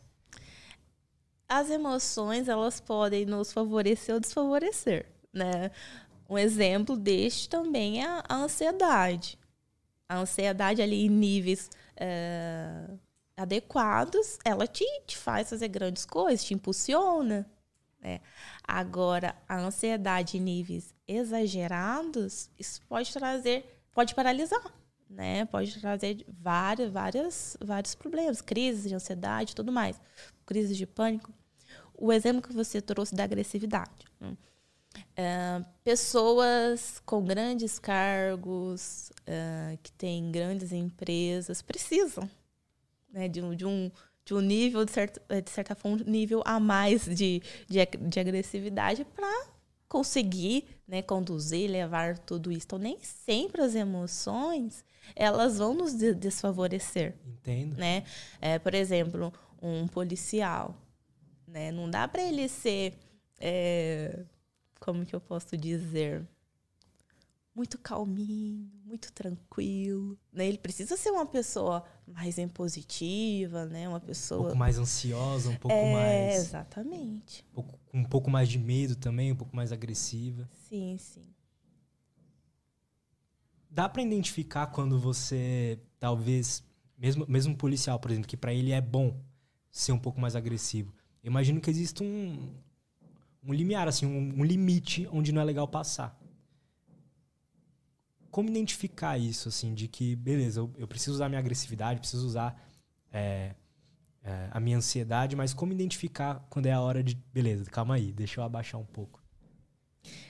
As 1.49 1.71
emoções, 1.71 2.49
elas 2.49 2.81
podem 2.81 3.25
nos 3.25 3.53
favorecer 3.53 4.15
ou 4.15 4.21
desfavorecer, 4.21 5.07
né? 5.33 5.71
Um 6.29 6.37
exemplo 6.37 6.97
deste 6.97 7.49
também 7.49 8.05
é 8.05 8.07
a 8.07 8.37
ansiedade. 8.37 9.39
A 10.09 10.19
ansiedade 10.19 10.83
ali 10.83 11.07
em 11.07 11.09
níveis 11.09 11.71
é, 11.97 12.89
adequados, 13.37 14.39
ela 14.45 14.67
te, 14.67 14.85
te 15.07 15.17
faz 15.17 15.51
fazer 15.51 15.69
grandes 15.69 16.05
coisas, 16.05 16.45
te 16.45 16.55
impulsiona. 16.55 17.49
Né? 18.01 18.21
Agora, 18.63 19.35
a 19.49 19.59
ansiedade 19.59 20.39
em 20.39 20.41
níveis 20.41 20.95
exagerados, 21.07 22.51
isso 22.59 22.81
pode 22.89 23.13
trazer, 23.13 23.83
pode 23.93 24.15
paralisar, 24.15 24.63
né? 25.11 25.45
Pode 25.47 25.79
trazer 25.81 26.25
vários, 26.29 26.91
vários, 26.91 27.57
vários 27.61 27.95
problemas, 27.95 28.41
crises 28.41 28.89
de 28.89 28.95
ansiedade, 28.95 29.55
tudo 29.55 29.73
mais, 29.73 30.01
crises 30.47 30.77
de 30.77 30.87
pânico. 30.87 31.33
O 31.95 32.13
exemplo 32.13 32.41
que 32.41 32.53
você 32.53 32.81
trouxe 32.81 33.15
da 33.15 33.25
agressividade. 33.25 34.07
Né? 34.21 34.37
Uh, 34.97 35.65
pessoas 35.85 37.01
com 37.05 37.23
grandes 37.25 37.79
cargos, 37.79 39.11
uh, 39.23 39.77
que 39.83 39.93
têm 39.93 40.31
grandes 40.31 40.73
empresas, 40.73 41.61
precisam 41.61 42.29
né, 43.13 43.29
de, 43.29 43.43
um, 43.43 43.55
de, 43.55 43.67
um, 43.67 43.91
de 44.25 44.35
um 44.35 44.41
nível, 44.41 44.85
de, 44.85 44.93
certo, 44.93 45.21
de 45.29 45.51
certa 45.51 45.75
forma, 45.75 45.99
um 46.07 46.11
nível 46.11 46.43
a 46.47 46.59
mais 46.59 47.05
de, 47.05 47.43
de, 47.69 47.87
de 48.09 48.21
agressividade 48.21 49.05
para 49.05 49.47
conseguir 49.91 50.65
né, 50.87 51.03
conduzir, 51.03 51.69
levar 51.69 52.17
tudo 52.17 52.53
isso. 52.53 52.65
Então, 52.65 52.79
nem 52.79 52.97
sempre 53.03 53.61
as 53.61 53.75
emoções 53.75 54.85
elas 55.17 55.59
vão 55.59 55.75
nos 55.75 55.93
desfavorecer. 55.93 57.17
Entendo. 57.27 57.77
Né? 57.77 58.05
É, 58.41 58.59
por 58.59 58.73
exemplo, 58.73 59.33
um 59.61 59.89
policial. 59.89 60.77
Né? 61.47 61.73
Não 61.73 61.91
dá 61.91 62.07
para 62.07 62.23
ele 62.23 62.49
ser. 62.49 62.95
É, 63.41 64.21
como 64.79 65.05
que 65.05 65.15
eu 65.15 65.21
posso 65.21 65.57
dizer? 65.57 66.25
Muito 67.55 67.79
calminho, 67.79 68.71
muito 68.85 69.13
tranquilo. 69.13 70.17
Né? 70.33 70.47
Ele 70.49 70.59
precisa 70.59 70.97
ser 70.97 71.11
uma 71.11 71.27
pessoa 71.27 71.85
mais 72.07 72.39
impositiva, 72.39 73.67
né? 73.67 73.89
Uma 73.89 74.01
pessoa. 74.01 74.41
Um 74.41 74.45
pouco 74.45 74.59
mais 74.59 74.79
ansiosa, 74.79 75.51
um 75.51 75.57
pouco 75.57 75.77
é, 75.77 75.93
mais. 75.93 76.35
Exatamente. 76.37 77.45
Um 77.51 77.55
pouco, 77.55 77.79
um 77.93 78.05
pouco 78.05 78.31
mais 78.31 78.49
de 78.49 78.59
medo 78.59 78.95
também, 78.95 79.33
um 79.33 79.37
pouco 79.37 79.55
mais 79.55 79.73
agressiva. 79.73 80.49
Sim, 80.69 80.97
sim. 80.99 81.27
Dá 83.69 83.89
para 83.89 84.03
identificar 84.03 84.67
quando 84.69 84.99
você, 84.99 85.79
talvez, 85.99 86.63
mesmo, 86.99 87.25
mesmo 87.29 87.53
um 87.53 87.57
policial, 87.57 87.99
por 87.99 88.11
exemplo, 88.11 88.29
que 88.29 88.37
para 88.37 88.53
ele 88.53 88.73
é 88.73 88.81
bom 88.81 89.21
ser 89.71 89.93
um 89.93 89.99
pouco 89.99 90.21
mais 90.21 90.35
agressivo. 90.35 90.93
Eu 91.23 91.31
imagino 91.31 91.61
que 91.61 91.71
existe 91.71 92.03
um, 92.03 92.53
um 93.45 93.53
limiar, 93.53 93.87
assim, 93.87 94.07
um, 94.07 94.41
um 94.41 94.45
limite 94.45 95.09
onde 95.13 95.33
não 95.33 95.41
é 95.41 95.45
legal 95.45 95.69
passar. 95.69 96.20
Como 98.31 98.49
identificar 98.49 99.19
isso, 99.19 99.49
assim, 99.49 99.75
de 99.75 99.89
que, 99.89 100.15
beleza, 100.17 100.61
eu, 100.61 100.73
eu 100.77 100.87
preciso 100.87 101.15
usar 101.15 101.29
minha 101.29 101.39
agressividade, 101.39 102.01
preciso 102.01 102.27
usar 102.27 102.61
é, 103.13 103.55
é, 104.23 104.49
a 104.51 104.61
minha 104.61 104.77
ansiedade, 104.77 105.35
mas 105.35 105.53
como 105.53 105.73
identificar 105.73 106.47
quando 106.49 106.67
é 106.67 106.73
a 106.73 106.81
hora 106.81 107.03
de, 107.03 107.15
beleza, 107.33 107.65
calma 107.71 107.95
aí, 107.95 108.13
deixa 108.13 108.41
eu 108.41 108.45
abaixar 108.45 108.81
um 108.81 108.85
pouco. 108.85 109.23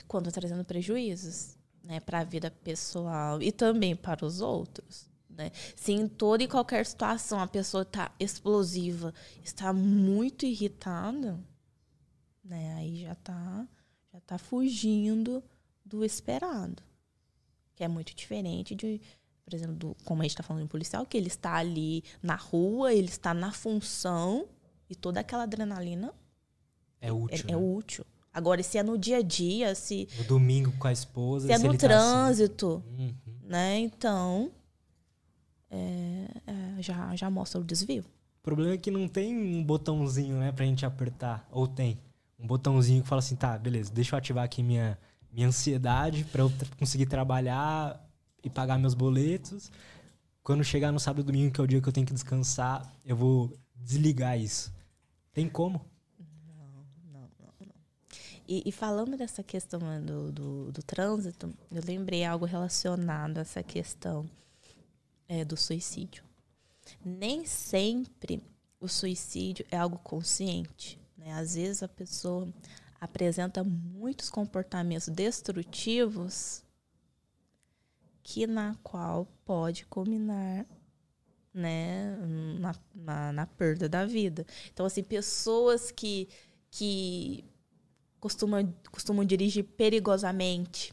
Quando 0.08 0.26
tá 0.26 0.40
trazendo 0.40 0.64
prejuízos, 0.64 1.56
né, 1.84 2.00
para 2.00 2.20
a 2.20 2.24
vida 2.24 2.50
pessoal 2.50 3.42
e 3.42 3.52
também 3.52 3.94
para 3.94 4.24
os 4.24 4.40
outros. 4.40 5.08
Né? 5.28 5.50
Se 5.76 5.92
em 5.92 6.08
toda 6.08 6.42
e 6.42 6.48
qualquer 6.48 6.84
situação 6.84 7.38
a 7.38 7.46
pessoa 7.46 7.82
está 7.82 8.12
explosiva, 8.18 9.14
está 9.44 9.72
muito 9.72 10.44
irritada, 10.44 11.38
né, 12.44 12.74
aí 12.74 13.02
já 13.02 13.12
está 13.12 13.68
já 14.12 14.20
tá 14.20 14.38
fugindo 14.38 15.42
do 15.84 16.04
esperado. 16.04 16.82
Que 17.80 17.84
é 17.84 17.88
muito 17.88 18.14
diferente 18.14 18.74
de, 18.74 19.00
por 19.42 19.54
exemplo, 19.54 19.74
do, 19.74 19.96
como 20.04 20.20
a 20.20 20.24
gente 20.24 20.32
está 20.32 20.42
falando 20.42 20.64
em 20.64 20.66
policial, 20.66 21.06
que 21.06 21.16
ele 21.16 21.28
está 21.28 21.54
ali 21.54 22.04
na 22.22 22.34
rua, 22.34 22.92
ele 22.92 23.08
está 23.08 23.32
na 23.32 23.52
função 23.52 24.46
e 24.90 24.94
toda 24.94 25.20
aquela 25.20 25.44
adrenalina 25.44 26.12
é 27.00 27.10
útil. 27.10 27.38
É, 27.38 27.40
é 27.40 27.44
né? 27.46 27.52
é 27.54 27.56
útil. 27.56 28.04
Agora, 28.34 28.62
se 28.62 28.76
é 28.76 28.82
no 28.82 28.98
dia 28.98 29.16
a 29.16 29.22
dia, 29.22 29.74
se. 29.74 30.06
No 30.18 30.24
domingo 30.24 30.70
com 30.72 30.88
a 30.88 30.92
esposa. 30.92 31.46
Se 31.46 31.54
é 31.54 31.58
no 31.58 31.74
trânsito. 31.74 32.82
Tá 32.84 32.92
assim. 32.92 33.02
uhum. 33.06 33.14
Né? 33.44 33.78
Então. 33.78 34.50
É, 35.70 36.26
é, 36.46 36.82
já, 36.82 37.16
já 37.16 37.30
mostra 37.30 37.62
o 37.62 37.64
desvio. 37.64 38.04
O 38.40 38.42
problema 38.42 38.74
é 38.74 38.76
que 38.76 38.90
não 38.90 39.08
tem 39.08 39.34
um 39.34 39.64
botãozinho, 39.64 40.36
né, 40.36 40.52
pra 40.52 40.66
gente 40.66 40.84
apertar. 40.84 41.48
Ou 41.50 41.66
tem. 41.66 41.98
Um 42.38 42.46
botãozinho 42.46 43.02
que 43.02 43.08
fala 43.08 43.20
assim, 43.20 43.36
tá, 43.36 43.56
beleza, 43.56 43.90
deixa 43.90 44.14
eu 44.14 44.18
ativar 44.18 44.44
aqui 44.44 44.62
minha, 44.62 44.98
minha 45.32 45.48
ansiedade 45.48 46.24
para 46.24 46.42
eu 46.42 46.52
conseguir 46.78 47.06
trabalhar 47.06 48.04
e 48.42 48.50
pagar 48.50 48.78
meus 48.78 48.94
boletos. 48.94 49.70
Quando 50.42 50.64
chegar 50.64 50.90
no 50.90 50.98
sábado 50.98 51.22
e 51.22 51.24
domingo, 51.24 51.52
que 51.52 51.60
é 51.60 51.64
o 51.64 51.66
dia 51.66 51.80
que 51.80 51.88
eu 51.88 51.92
tenho 51.92 52.06
que 52.06 52.12
descansar, 52.12 52.90
eu 53.04 53.16
vou 53.16 53.56
desligar 53.76 54.38
isso. 54.38 54.72
Tem 55.32 55.48
como? 55.48 55.84
E, 58.48 58.64
e, 58.66 58.72
falando 58.72 59.16
dessa 59.16 59.44
questão 59.44 59.78
né, 59.78 60.00
do, 60.00 60.32
do, 60.32 60.72
do, 60.72 60.82
trânsito, 60.82 61.54
eu 61.70 61.80
lembrei 61.86 62.24
algo 62.24 62.44
relacionado 62.44 63.38
a 63.38 63.42
essa 63.42 63.62
questão 63.62 64.28
é, 65.28 65.44
do 65.44 65.56
suicídio. 65.56 66.24
Nem 67.04 67.46
sempre 67.46 68.42
o 68.80 68.88
suicídio 68.88 69.64
é 69.70 69.76
algo 69.76 69.98
consciente. 69.98 70.98
Né? 71.16 71.32
Às 71.32 71.54
vezes 71.54 71.84
a 71.84 71.88
pessoa 71.88 72.48
apresenta 73.00 73.64
muitos 73.64 74.28
comportamentos 74.28 75.08
destrutivos 75.08 76.62
que 78.22 78.46
na 78.46 78.76
qual 78.82 79.26
pode 79.44 79.86
culminar 79.86 80.66
né, 81.52 82.16
na, 82.58 82.74
na, 82.94 83.32
na 83.32 83.46
perda 83.46 83.88
da 83.88 84.04
vida. 84.04 84.46
Então, 84.72 84.86
assim, 84.86 85.02
pessoas 85.02 85.90
que, 85.90 86.28
que 86.70 87.44
costumam, 88.20 88.72
costumam 88.92 89.24
dirigir 89.24 89.64
perigosamente, 89.64 90.92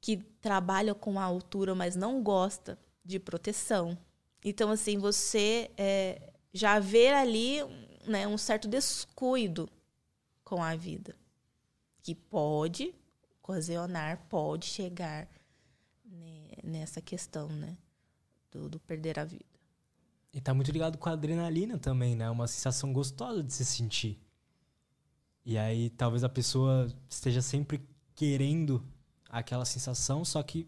que 0.00 0.18
trabalham 0.40 0.94
com 0.94 1.18
a 1.18 1.24
altura, 1.24 1.74
mas 1.74 1.96
não 1.96 2.22
gosta 2.22 2.78
de 3.04 3.18
proteção. 3.18 3.98
Então, 4.44 4.70
assim, 4.70 4.98
você 4.98 5.70
é, 5.76 6.30
já 6.52 6.78
vê 6.78 7.08
ali 7.08 7.58
né, 8.06 8.28
um 8.28 8.38
certo 8.38 8.68
descuido 8.68 9.68
com 10.48 10.62
a 10.62 10.74
vida, 10.74 11.14
que 12.02 12.14
pode 12.14 12.94
ocasionar, 13.42 14.26
pode 14.30 14.64
chegar 14.64 15.28
né, 16.06 16.48
nessa 16.64 17.02
questão, 17.02 17.48
né, 17.48 17.76
do, 18.50 18.66
do 18.66 18.80
perder 18.80 19.18
a 19.18 19.26
vida. 19.26 19.44
E 20.32 20.40
tá 20.40 20.54
muito 20.54 20.72
ligado 20.72 20.96
com 20.96 21.06
a 21.10 21.12
adrenalina 21.12 21.78
também, 21.78 22.16
né? 22.16 22.30
Uma 22.30 22.46
sensação 22.46 22.94
gostosa 22.94 23.42
de 23.42 23.52
se 23.52 23.62
sentir. 23.62 24.18
E 25.44 25.58
aí 25.58 25.90
talvez 25.90 26.24
a 26.24 26.30
pessoa 26.30 26.90
esteja 27.10 27.42
sempre 27.42 27.86
querendo 28.14 28.82
aquela 29.28 29.66
sensação, 29.66 30.24
só 30.24 30.42
que 30.42 30.66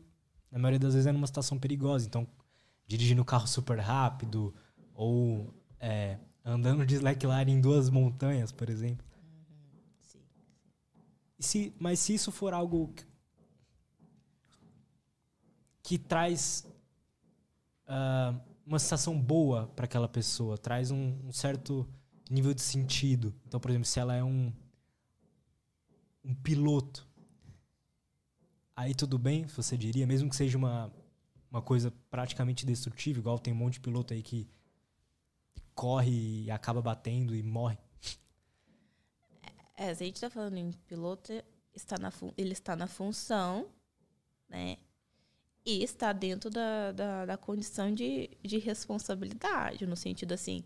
na 0.51 0.59
maioria 0.59 0.78
das 0.78 0.93
vezes 0.93 1.07
é 1.07 1.12
numa 1.12 1.26
situação 1.26 1.59
perigosa. 1.59 2.07
Então, 2.07 2.28
dirigindo 2.87 3.22
o 3.22 3.24
carro 3.24 3.47
super 3.47 3.78
rápido 3.78 4.55
ou 4.93 5.55
é, 5.78 6.18
andando 6.45 6.85
de 6.85 6.97
slackline 6.97 7.51
em 7.51 7.61
duas 7.62 7.89
montanhas, 7.89 8.53
por 8.53 8.68
exemplo. 8.68 9.10
Se, 11.41 11.74
mas 11.78 11.99
se 11.99 12.14
isso 12.14 12.30
for 12.30 12.53
algo 12.53 12.93
que, 12.95 13.05
que 15.82 15.99
traz 15.99 16.64
uh, 17.88 18.38
uma 18.64 18.78
sensação 18.78 19.20
boa 19.20 19.66
para 19.74 19.86
aquela 19.86 20.09
pessoa, 20.09 20.57
traz 20.57 20.91
um, 20.91 21.18
um 21.24 21.32
certo 21.32 21.88
nível 22.30 22.55
de 22.55 22.61
sentido. 22.61 23.34
Então, 23.49 23.59
por 23.59 23.70
exemplo, 23.70 23.86
se 23.86 23.99
ela 23.99 24.14
é 24.14 24.22
um 24.22 24.53
um 26.24 26.34
piloto, 26.34 27.07
aí 28.76 28.95
tudo 28.95 29.18
bem, 29.18 29.47
você 29.47 29.76
diria, 29.76 30.07
mesmo 30.07 30.28
que 30.28 30.36
seja 30.36 30.57
uma, 30.57 30.93
uma 31.51 31.62
coisa 31.62 31.93
praticamente 32.11 32.66
destrutiva, 32.66 33.18
igual 33.18 33.38
tem 33.38 33.53
um 33.53 33.57
monte 33.57 33.74
de 33.74 33.80
piloto 33.80 34.14
aí 34.14 34.22
que 34.22 34.49
corre 35.74 36.45
e 36.45 36.51
acaba 36.51 36.82
batendo 36.82 37.34
e 37.34 37.43
morre. 37.43 37.78
É, 39.81 39.95
se 39.95 40.03
a 40.03 40.07
gente 40.07 40.16
está 40.16 40.28
falando 40.28 40.59
em 40.59 40.72
piloto, 40.87 41.33
está 41.74 41.97
na, 41.99 42.12
ele 42.37 42.53
está 42.53 42.76
na 42.76 42.87
função, 42.87 43.66
né? 44.47 44.76
E 45.64 45.83
está 45.83 46.12
dentro 46.12 46.51
da, 46.51 46.93
da, 46.93 47.24
da 47.24 47.37
condição 47.39 47.91
de, 47.95 48.28
de 48.43 48.59
responsabilidade, 48.59 49.87
no 49.87 49.97
sentido 49.97 50.35
assim, 50.35 50.62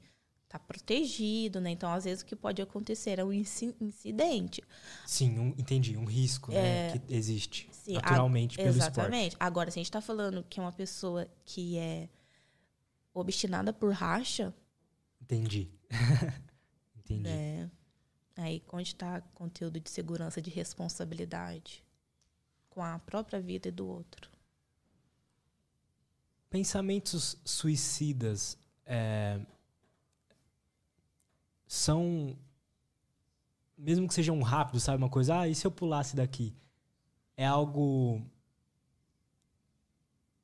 tá 0.48 0.58
protegido, 0.58 1.60
né? 1.60 1.70
Então, 1.70 1.92
às 1.92 2.02
vezes, 2.02 2.24
o 2.24 2.26
que 2.26 2.34
pode 2.34 2.60
acontecer 2.60 3.20
é 3.20 3.24
um 3.24 3.32
incidente. 3.32 4.60
Sim, 5.06 5.38
um, 5.38 5.48
entendi. 5.56 5.96
Um 5.96 6.06
risco 6.06 6.50
né, 6.50 6.58
é, 6.58 6.94
né, 6.94 6.98
que 6.98 7.14
existe 7.14 7.68
sim, 7.70 7.92
naturalmente 7.92 8.60
a, 8.60 8.64
pelo 8.64 8.76
exatamente. 8.76 9.34
esporte. 9.34 9.46
Agora, 9.46 9.70
se 9.70 9.78
a 9.78 9.80
gente 9.80 9.90
está 9.90 10.00
falando 10.00 10.44
que 10.50 10.58
é 10.58 10.62
uma 10.62 10.72
pessoa 10.72 11.28
que 11.44 11.78
é 11.78 12.08
obstinada 13.12 13.72
por 13.72 13.92
racha... 13.92 14.52
Entendi. 15.22 15.70
entendi. 16.98 17.28
É, 17.28 17.70
aí, 18.36 18.62
onde 18.72 18.88
está 18.88 19.20
conteúdo 19.34 19.80
de 19.80 19.90
segurança, 19.90 20.40
de 20.42 20.50
responsabilidade 20.50 21.84
com 22.70 22.82
a 22.82 22.98
própria 22.98 23.40
vida 23.40 23.68
e 23.68 23.72
do 23.72 23.86
outro. 23.86 24.30
Pensamentos 26.50 27.36
suicidas... 27.44 28.58
É, 28.86 29.40
são. 31.74 32.36
Mesmo 33.76 34.06
que 34.06 34.14
sejam 34.14 34.40
rápidos, 34.40 34.84
sabe? 34.84 34.98
Uma 34.98 35.10
coisa, 35.10 35.40
ah, 35.40 35.48
e 35.48 35.54
se 35.54 35.66
eu 35.66 35.70
pulasse 35.70 36.14
daqui? 36.14 36.54
É 37.36 37.44
algo. 37.44 38.22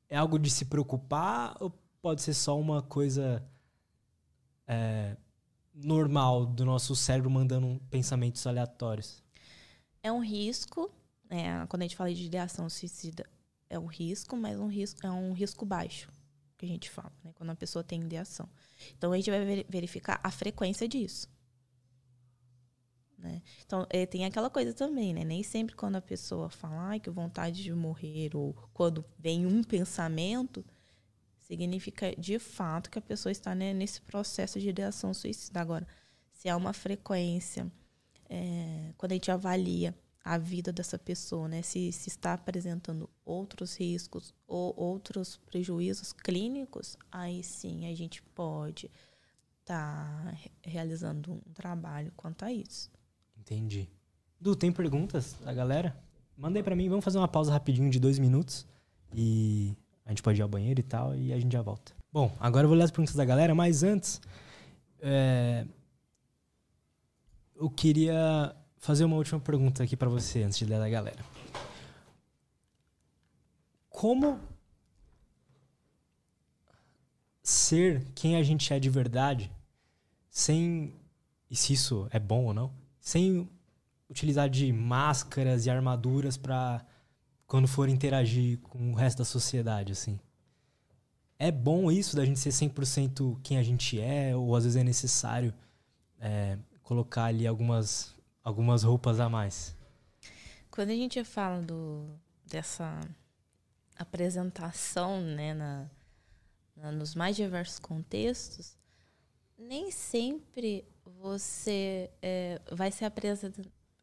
É 0.08 0.16
algo 0.16 0.38
de 0.38 0.50
se 0.50 0.64
preocupar 0.64 1.56
ou 1.60 1.70
pode 2.02 2.20
ser 2.22 2.34
só 2.34 2.58
uma 2.58 2.82
coisa 2.82 3.46
é, 4.66 5.16
normal 5.82 6.46
do 6.46 6.64
nosso 6.64 6.94
cérebro 6.94 7.30
mandando 7.30 7.80
pensamentos 7.90 8.46
aleatórios? 8.46 9.22
É 10.02 10.10
um 10.12 10.22
risco. 10.22 10.90
É, 11.28 11.64
quando 11.68 11.82
a 11.82 11.84
gente 11.84 11.96
fala 11.96 12.12
de 12.12 12.24
ideação 12.24 12.68
suicida, 12.68 13.24
é 13.68 13.78
um 13.78 13.86
risco, 13.86 14.36
mas 14.36 14.58
um 14.58 14.66
risco, 14.66 15.06
é 15.06 15.10
um 15.10 15.32
risco 15.32 15.64
baixo 15.64 16.10
que 16.58 16.66
a 16.66 16.68
gente 16.68 16.90
fala, 16.90 17.12
né? 17.24 17.32
Quando 17.34 17.50
a 17.50 17.54
pessoa 17.54 17.82
tem 17.82 18.02
ideação. 18.02 18.46
Então 18.96 19.12
a 19.12 19.16
gente 19.16 19.30
vai 19.30 19.64
verificar 19.68 20.20
a 20.22 20.30
frequência 20.30 20.86
disso. 20.86 21.26
Né? 23.16 23.42
Então, 23.64 23.86
é, 23.90 24.06
tem 24.06 24.24
aquela 24.24 24.48
coisa 24.48 24.72
também, 24.72 25.12
né? 25.12 25.24
Nem 25.24 25.42
sempre 25.42 25.74
quando 25.74 25.96
a 25.96 26.02
pessoa 26.02 26.48
fala 26.48 26.98
que 26.98 27.10
vontade 27.10 27.62
de 27.62 27.72
morrer, 27.72 28.34
ou 28.34 28.54
quando 28.72 29.04
vem 29.18 29.46
um 29.46 29.62
pensamento, 29.62 30.64
significa 31.50 32.14
de 32.16 32.38
fato 32.38 32.88
que 32.88 32.98
a 32.98 33.02
pessoa 33.02 33.32
está 33.32 33.54
né, 33.56 33.74
nesse 33.74 34.00
processo 34.02 34.60
de 34.60 34.68
ideação 34.68 35.12
suicida. 35.12 35.60
Agora, 35.60 35.86
se 36.32 36.48
há 36.48 36.56
uma 36.56 36.72
frequência, 36.72 37.70
é, 38.28 38.92
quando 38.96 39.10
a 39.10 39.14
gente 39.16 39.32
avalia 39.32 39.92
a 40.24 40.38
vida 40.38 40.72
dessa 40.72 40.96
pessoa, 40.96 41.48
né? 41.48 41.60
Se, 41.62 41.90
se 41.90 42.08
está 42.08 42.34
apresentando 42.34 43.10
outros 43.24 43.76
riscos 43.76 44.32
ou 44.46 44.72
outros 44.76 45.38
prejuízos 45.38 46.12
clínicos, 46.12 46.96
aí 47.10 47.42
sim 47.42 47.90
a 47.90 47.94
gente 47.96 48.22
pode 48.22 48.88
estar 49.60 50.24
tá 50.24 50.38
realizando 50.62 51.32
um 51.32 51.52
trabalho 51.52 52.12
quanto 52.16 52.44
a 52.44 52.52
isso. 52.52 52.90
Entendi. 53.36 53.88
Du, 54.40 54.54
tem 54.54 54.70
perguntas 54.70 55.34
da 55.42 55.52
galera? 55.52 56.00
Manda 56.36 56.58
aí 56.58 56.76
mim, 56.76 56.88
vamos 56.88 57.04
fazer 57.04 57.18
uma 57.18 57.28
pausa 57.28 57.50
rapidinho 57.50 57.90
de 57.90 57.98
dois 57.98 58.18
minutos 58.18 58.66
e 59.12 59.74
a 60.10 60.12
gente 60.12 60.24
pode 60.24 60.40
ir 60.40 60.42
ao 60.42 60.48
banheiro 60.48 60.80
e 60.80 60.82
tal 60.82 61.14
e 61.14 61.32
a 61.32 61.38
gente 61.38 61.52
já 61.52 61.62
volta. 61.62 61.92
Bom, 62.12 62.36
agora 62.40 62.64
eu 62.64 62.68
vou 62.68 62.76
ler 62.76 62.82
as 62.82 62.90
perguntas 62.90 63.14
da 63.14 63.24
galera, 63.24 63.54
mas 63.54 63.84
antes 63.84 64.20
é, 65.00 65.64
eu 67.54 67.70
queria 67.70 68.52
fazer 68.76 69.04
uma 69.04 69.14
última 69.14 69.38
pergunta 69.38 69.84
aqui 69.84 69.96
para 69.96 70.08
você 70.08 70.42
antes 70.42 70.58
de 70.58 70.64
ler 70.64 70.80
da 70.80 70.88
galera. 70.88 71.24
como 73.88 74.40
ser 77.40 78.04
quem 78.12 78.34
a 78.34 78.42
gente 78.42 78.72
é 78.72 78.80
de 78.80 78.90
verdade, 78.90 79.48
sem. 80.28 80.92
E 81.48 81.54
se 81.54 81.72
isso 81.74 82.08
é 82.10 82.18
bom 82.18 82.46
ou 82.46 82.54
não, 82.54 82.72
sem 83.00 83.48
utilizar 84.08 84.50
de 84.50 84.72
máscaras 84.72 85.66
e 85.66 85.70
armaduras 85.70 86.36
para 86.36 86.84
quando 87.50 87.66
for 87.66 87.88
interagir 87.88 88.60
com 88.60 88.92
o 88.92 88.94
resto 88.94 89.18
da 89.18 89.24
sociedade, 89.24 89.90
assim. 89.90 90.20
É 91.36 91.50
bom 91.50 91.90
isso 91.90 92.14
da 92.14 92.24
gente 92.24 92.38
ser 92.38 92.50
100% 92.50 93.40
quem 93.42 93.58
a 93.58 93.62
gente 93.64 94.00
é, 94.00 94.36
ou 94.36 94.54
às 94.54 94.62
vezes 94.62 94.76
é 94.76 94.84
necessário 94.84 95.52
é, 96.20 96.56
colocar 96.80 97.24
ali 97.24 97.48
algumas, 97.48 98.14
algumas 98.44 98.84
roupas 98.84 99.18
a 99.18 99.28
mais? 99.28 99.76
Quando 100.70 100.90
a 100.90 100.94
gente 100.94 101.24
fala 101.24 101.60
do, 101.60 102.08
dessa 102.46 103.00
apresentação 103.98 105.20
né, 105.20 105.52
na, 105.52 105.90
na, 106.76 106.92
nos 106.92 107.16
mais 107.16 107.34
diversos 107.34 107.80
contextos, 107.80 108.78
nem 109.58 109.90
sempre 109.90 110.84
você 111.04 112.12
é, 112.22 112.60
vai 112.70 112.92
se, 112.92 113.02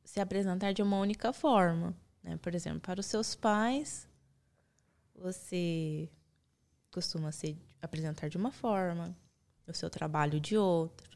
se 0.03 0.19
apresentar 0.19 0.73
de 0.73 0.81
uma 0.81 0.97
única 0.97 1.31
forma. 1.31 1.95
Né? 2.27 2.37
Por 2.37 2.53
exemplo, 2.53 2.81
para 2.81 2.99
os 2.99 3.05
seus 3.05 3.33
pais, 3.33 4.05
você 5.15 6.09
costuma 6.91 7.31
se 7.31 7.57
apresentar 7.81 8.29
de 8.29 8.35
uma 8.35 8.51
forma, 8.51 9.15
o 9.65 9.73
seu 9.73 9.89
trabalho 9.89 10.39
de 10.39 10.57
outra. 10.57 11.07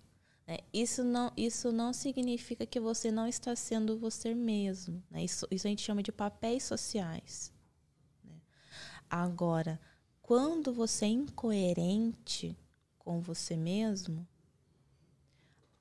Né? 0.48 0.60
Isso, 0.74 1.04
não, 1.04 1.32
isso 1.36 1.72
não 1.72 1.92
significa 1.92 2.66
que 2.66 2.80
você 2.80 3.12
não 3.12 3.28
está 3.28 3.54
sendo 3.56 3.98
você 3.98 4.34
mesmo. 4.34 5.04
Né? 5.12 5.26
Isso, 5.26 5.46
isso 5.52 5.68
a 5.68 5.70
gente 5.70 5.82
chama 5.82 6.02
de 6.02 6.14
papéis 6.14 6.64
sociais. 6.64 7.52
Né? 8.24 8.40
Agora, 9.10 9.80
quando 10.22 10.74
você 10.74 11.06
é 11.06 11.10
incoerente 11.10 12.58
com 12.98 13.20
você 13.20 13.58
mesmo, 13.58 14.26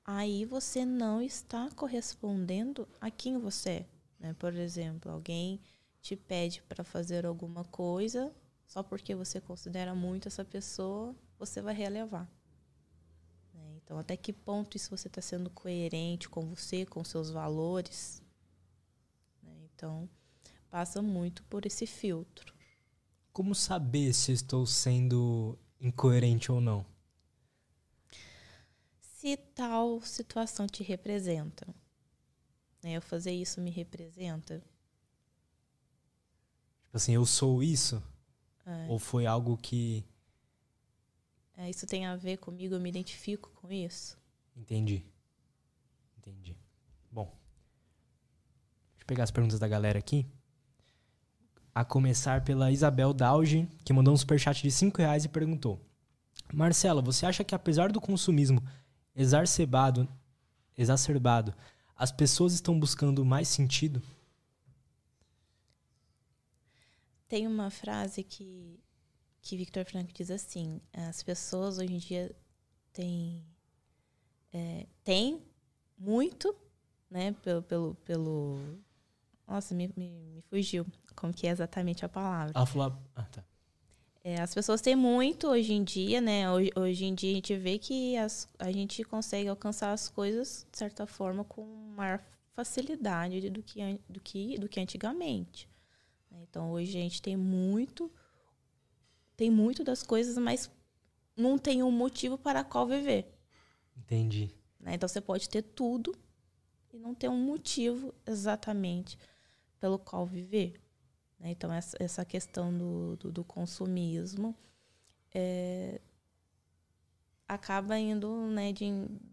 aí 0.03 0.43
você 0.43 0.83
não 0.83 1.21
está 1.21 1.69
correspondendo 1.71 2.85
a 2.99 3.09
quem 3.09 3.37
você 3.37 3.69
é. 3.69 4.00
Né? 4.21 4.33
Por 4.37 4.53
exemplo, 4.53 5.11
alguém 5.11 5.59
te 5.99 6.15
pede 6.15 6.61
para 6.61 6.83
fazer 6.83 7.25
alguma 7.25 7.65
coisa, 7.65 8.31
só 8.67 8.83
porque 8.83 9.15
você 9.15 9.41
considera 9.41 9.93
muito 9.95 10.27
essa 10.27 10.45
pessoa, 10.45 11.15
você 11.37 11.61
vai 11.61 11.73
relevar. 11.73 12.29
Né? 13.53 13.77
Então, 13.77 13.97
até 13.97 14.15
que 14.15 14.31
ponto 14.31 14.77
isso 14.77 14.95
você 14.95 15.07
está 15.07 15.21
sendo 15.21 15.49
coerente 15.49 16.29
com 16.29 16.47
você, 16.47 16.85
com 16.85 17.03
seus 17.03 17.31
valores? 17.31 18.21
Né? 19.41 19.51
Então, 19.73 20.07
passa 20.69 21.01
muito 21.01 21.43
por 21.43 21.65
esse 21.65 21.87
filtro. 21.87 22.53
Como 23.33 23.55
saber 23.55 24.13
se 24.13 24.31
estou 24.33 24.67
sendo 24.67 25.57
incoerente 25.79 26.51
ou 26.51 26.61
não? 26.61 26.85
Se 28.99 29.35
tal 29.37 30.01
situação 30.01 30.67
te 30.67 30.83
representa, 30.83 31.73
né? 32.83 32.93
eu 32.93 33.01
fazer 33.01 33.31
isso 33.31 33.61
me 33.61 33.69
representa? 33.69 34.61
Tipo 36.85 36.97
assim, 36.97 37.13
eu 37.13 37.25
sou 37.25 37.63
isso? 37.63 38.03
É. 38.65 38.87
Ou 38.89 38.99
foi 38.99 39.25
algo 39.25 39.57
que. 39.57 40.05
É, 41.57 41.69
isso 41.69 41.85
tem 41.85 42.05
a 42.05 42.15
ver 42.15 42.37
comigo, 42.37 42.75
eu 42.75 42.79
me 42.79 42.89
identifico 42.89 43.49
com 43.55 43.71
isso? 43.71 44.17
Entendi. 44.55 45.03
Entendi. 46.17 46.55
Bom. 47.11 47.25
Deixa 48.91 49.03
eu 49.03 49.05
pegar 49.05 49.23
as 49.23 49.31
perguntas 49.31 49.59
da 49.59 49.67
galera 49.67 49.99
aqui. 49.99 50.25
A 51.73 51.85
começar 51.85 52.43
pela 52.43 52.71
Isabel 52.71 53.13
Dauge, 53.13 53.67
que 53.85 53.93
mandou 53.93 54.13
um 54.13 54.17
superchat 54.17 54.61
de 54.61 54.71
5 54.71 54.97
reais 54.97 55.23
e 55.23 55.29
perguntou: 55.29 55.79
Marcela, 56.53 57.01
você 57.01 57.25
acha 57.25 57.43
que 57.43 57.55
apesar 57.55 57.91
do 57.91 58.01
consumismo 58.01 58.61
exacerbado, 59.15 60.07
exacerbado, 60.77 61.53
as 62.01 62.11
pessoas 62.11 62.53
estão 62.53 62.79
buscando 62.79 63.23
mais 63.23 63.47
sentido? 63.47 64.01
Tem 67.27 67.45
uma 67.45 67.69
frase 67.69 68.23
que, 68.23 68.79
que 69.39 69.55
Victor 69.55 69.85
Frank 69.85 70.11
diz 70.11 70.31
assim: 70.31 70.81
as 70.91 71.21
pessoas 71.21 71.77
hoje 71.77 71.93
em 71.93 71.99
dia 71.99 72.35
têm, 72.91 73.45
é, 74.51 74.87
têm 75.03 75.43
muito, 75.95 76.55
né, 77.07 77.33
pelo, 77.43 77.61
pelo, 77.61 77.95
pelo 78.03 78.59
nossa, 79.47 79.75
me, 79.75 79.93
me, 79.95 80.09
me 80.09 80.41
fugiu 80.49 80.87
como 81.15 81.31
que 81.31 81.45
é 81.45 81.51
exatamente 81.51 82.03
a 82.03 82.09
palavra. 82.09 82.65
Falou. 82.65 82.97
Ah, 83.15 83.25
tá. 83.25 83.43
É, 84.23 84.39
as 84.39 84.53
pessoas 84.53 84.81
têm 84.81 84.95
muito 84.95 85.47
hoje 85.47 85.73
em 85.73 85.83
dia, 85.83 86.21
né? 86.21 86.49
Hoje, 86.51 86.71
hoje 86.75 87.05
em 87.05 87.15
dia 87.15 87.31
a 87.31 87.35
gente 87.35 87.55
vê 87.55 87.79
que 87.79 88.15
as, 88.17 88.47
a 88.59 88.71
gente 88.71 89.03
consegue 89.03 89.49
alcançar 89.49 89.93
as 89.93 90.09
coisas, 90.09 90.67
de 90.71 90.77
certa 90.77 91.07
forma, 91.07 91.43
com 91.43 91.65
maior 91.95 92.23
facilidade 92.53 93.49
do 93.49 93.63
que, 93.63 93.99
do 94.07 94.19
que, 94.19 94.57
do 94.59 94.69
que 94.69 94.79
antigamente. 94.79 95.67
Né? 96.29 96.39
Então 96.43 96.71
hoje 96.71 96.97
a 96.97 97.01
gente 97.01 97.21
tem 97.21 97.35
muito, 97.35 98.11
tem 99.35 99.49
muito 99.49 99.83
das 99.83 100.03
coisas, 100.03 100.37
mas 100.37 100.69
não 101.35 101.57
tem 101.57 101.81
um 101.81 101.91
motivo 101.91 102.37
para 102.37 102.63
qual 102.63 102.87
viver. 102.87 103.33
Entendi. 103.97 104.51
Né? 104.79 104.95
Então 104.95 105.07
você 105.07 105.21
pode 105.21 105.49
ter 105.49 105.61
tudo 105.61 106.15
e 106.93 106.99
não 106.99 107.15
ter 107.15 107.29
um 107.29 107.39
motivo 107.39 108.13
exatamente 108.25 109.17
pelo 109.79 109.97
qual 109.97 110.25
viver. 110.25 110.80
Né? 111.41 111.51
Então, 111.51 111.73
essa, 111.73 111.97
essa 111.99 112.23
questão 112.23 112.75
do, 112.75 113.15
do, 113.17 113.31
do 113.31 113.43
consumismo 113.43 114.55
é, 115.33 115.99
acaba 117.47 117.97
indo 117.97 118.47
né, 118.47 118.71
de, 118.71 118.85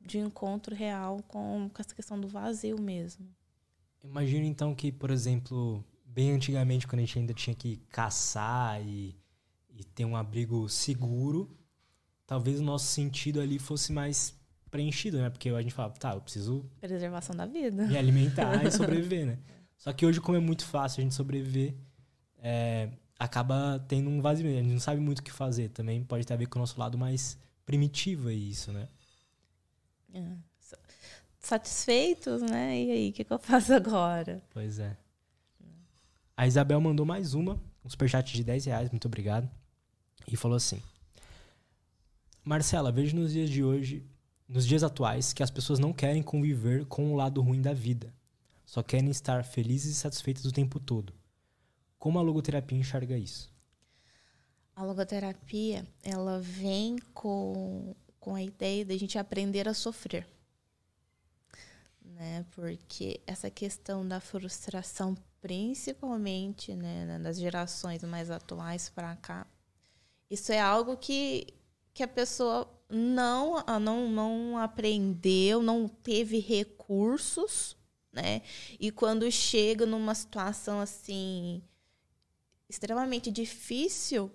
de 0.06 0.18
encontro 0.18 0.74
real 0.74 1.22
com, 1.28 1.70
com 1.72 1.82
essa 1.82 1.94
questão 1.94 2.18
do 2.18 2.26
vazio 2.26 2.80
mesmo. 2.80 3.28
Imagino, 4.02 4.46
então, 4.46 4.74
que, 4.74 4.90
por 4.90 5.11
exemplo, 5.11 5.84
bem 6.04 6.32
antigamente, 6.32 6.86
quando 6.86 7.00
a 7.00 7.04
gente 7.04 7.18
ainda 7.18 7.34
tinha 7.34 7.54
que 7.54 7.76
caçar 7.90 8.80
e, 8.80 9.14
e 9.68 9.84
ter 9.84 10.04
um 10.04 10.16
abrigo 10.16 10.68
seguro, 10.68 11.54
talvez 12.26 12.59
o 12.59 12.64
nosso 12.64 12.86
sentido 12.86 13.40
ali 13.40 13.59
fosse 13.59 13.92
mais 13.92 14.34
preenchido, 14.70 15.18
né? 15.18 15.30
Porque 15.30 15.50
a 15.50 15.61
gente 15.61 15.74
falava, 15.74 15.94
tá, 15.94 16.14
eu 16.14 16.20
preciso... 16.20 16.64
Preservação 16.80 17.36
da 17.36 17.44
vida. 17.44 17.86
Me 17.86 17.98
alimentar 17.98 18.64
e 18.64 18.70
sobreviver, 18.72 19.26
né? 19.26 19.38
Só 19.76 19.92
que 19.92 20.06
hoje, 20.06 20.20
como 20.20 20.36
é 20.36 20.40
muito 20.40 20.64
fácil 20.64 21.00
a 21.00 21.02
gente 21.02 21.14
sobreviver, 21.14 21.74
é, 22.43 22.91
acaba 23.18 23.84
tendo 23.89 24.09
um 24.09 24.20
vazio. 24.20 24.47
A 24.47 24.62
gente 24.62 24.72
não 24.72 24.80
sabe 24.80 25.01
muito 25.01 25.18
o 25.20 25.22
que 25.22 25.32
fazer. 25.32 25.68
Também 25.70 26.03
pode 26.03 26.26
ter 26.26 26.34
a 26.34 26.36
ver 26.36 26.47
com 26.47 26.59
o 26.59 26.62
nosso 26.62 26.78
lado 26.78 26.97
mais 26.97 27.39
primitivo, 27.66 28.30
isso, 28.30 28.72
né? 28.72 28.89
É. 30.14 30.24
Satisfeitos, 31.39 32.43
né? 32.43 32.82
E 32.82 32.91
aí, 32.91 33.11
o 33.11 33.12
que, 33.12 33.24
que 33.24 33.32
eu 33.32 33.39
faço 33.39 33.72
agora? 33.72 34.43
Pois 34.51 34.78
é. 34.78 34.97
A 36.36 36.47
Isabel 36.47 36.80
mandou 36.80 37.05
mais 37.05 37.34
uma, 37.34 37.61
um 37.84 37.89
superchat 37.89 38.32
de 38.32 38.45
10 38.45 38.66
reais, 38.66 38.91
muito 38.91 39.07
obrigado. 39.07 39.51
E 40.26 40.36
falou 40.36 40.57
assim: 40.57 40.80
Marcela, 42.45 42.93
vejo 42.93 43.16
nos 43.16 43.32
dias 43.32 43.51
de 43.51 43.64
hoje, 43.64 44.07
nos 44.49 44.66
dias 44.66 44.82
atuais, 44.82 45.32
que 45.32 45.43
as 45.43 45.51
pessoas 45.51 45.78
não 45.78 45.93
querem 45.93 46.22
conviver 46.22 46.86
com 46.86 47.12
o 47.12 47.16
lado 47.16 47.41
ruim 47.41 47.61
da 47.61 47.72
vida. 47.72 48.12
Só 48.64 48.82
querem 48.82 49.09
estar 49.11 49.45
felizes 49.45 49.97
e 49.97 49.99
satisfeitas 49.99 50.45
o 50.45 50.53
tempo 50.53 50.78
todo. 50.78 51.12
Como 51.99 52.18
a 52.18 52.22
logoterapia 52.22 52.78
enxerga 52.78 53.16
isso? 53.16 53.53
A 54.74 54.84
logoterapia, 54.84 55.84
ela 56.03 56.38
vem 56.40 56.99
com, 57.12 57.94
com 58.20 58.34
a 58.36 58.42
ideia 58.42 58.84
de 58.84 58.94
a 58.94 58.99
gente 58.99 59.18
aprender 59.18 59.68
a 59.68 59.74
sofrer. 59.74 60.26
Né? 62.01 62.46
Porque 62.53 63.20
essa 63.26 63.51
questão 63.51 64.07
da 64.07 64.20
frustração, 64.20 65.16
principalmente 65.40 66.74
né, 66.74 67.18
das 67.18 67.38
gerações 67.38 68.03
mais 68.05 68.30
atuais 68.30 68.88
para 68.88 69.16
cá, 69.16 69.46
isso 70.30 70.53
é 70.53 70.61
algo 70.61 70.96
que, 70.96 71.46
que 71.92 72.03
a 72.03 72.09
pessoa 72.09 72.68
não, 72.88 73.57
não, 73.80 74.09
não 74.09 74.59
aprendeu, 74.59 75.62
não 75.62 75.88
teve 75.88 76.38
recursos, 76.38 77.76
né? 78.12 78.42
E 78.78 78.90
quando 78.90 79.30
chega 79.30 79.84
numa 79.84 80.14
situação 80.14 80.80
assim 80.80 81.62
extremamente 82.69 83.31
difícil, 83.31 84.31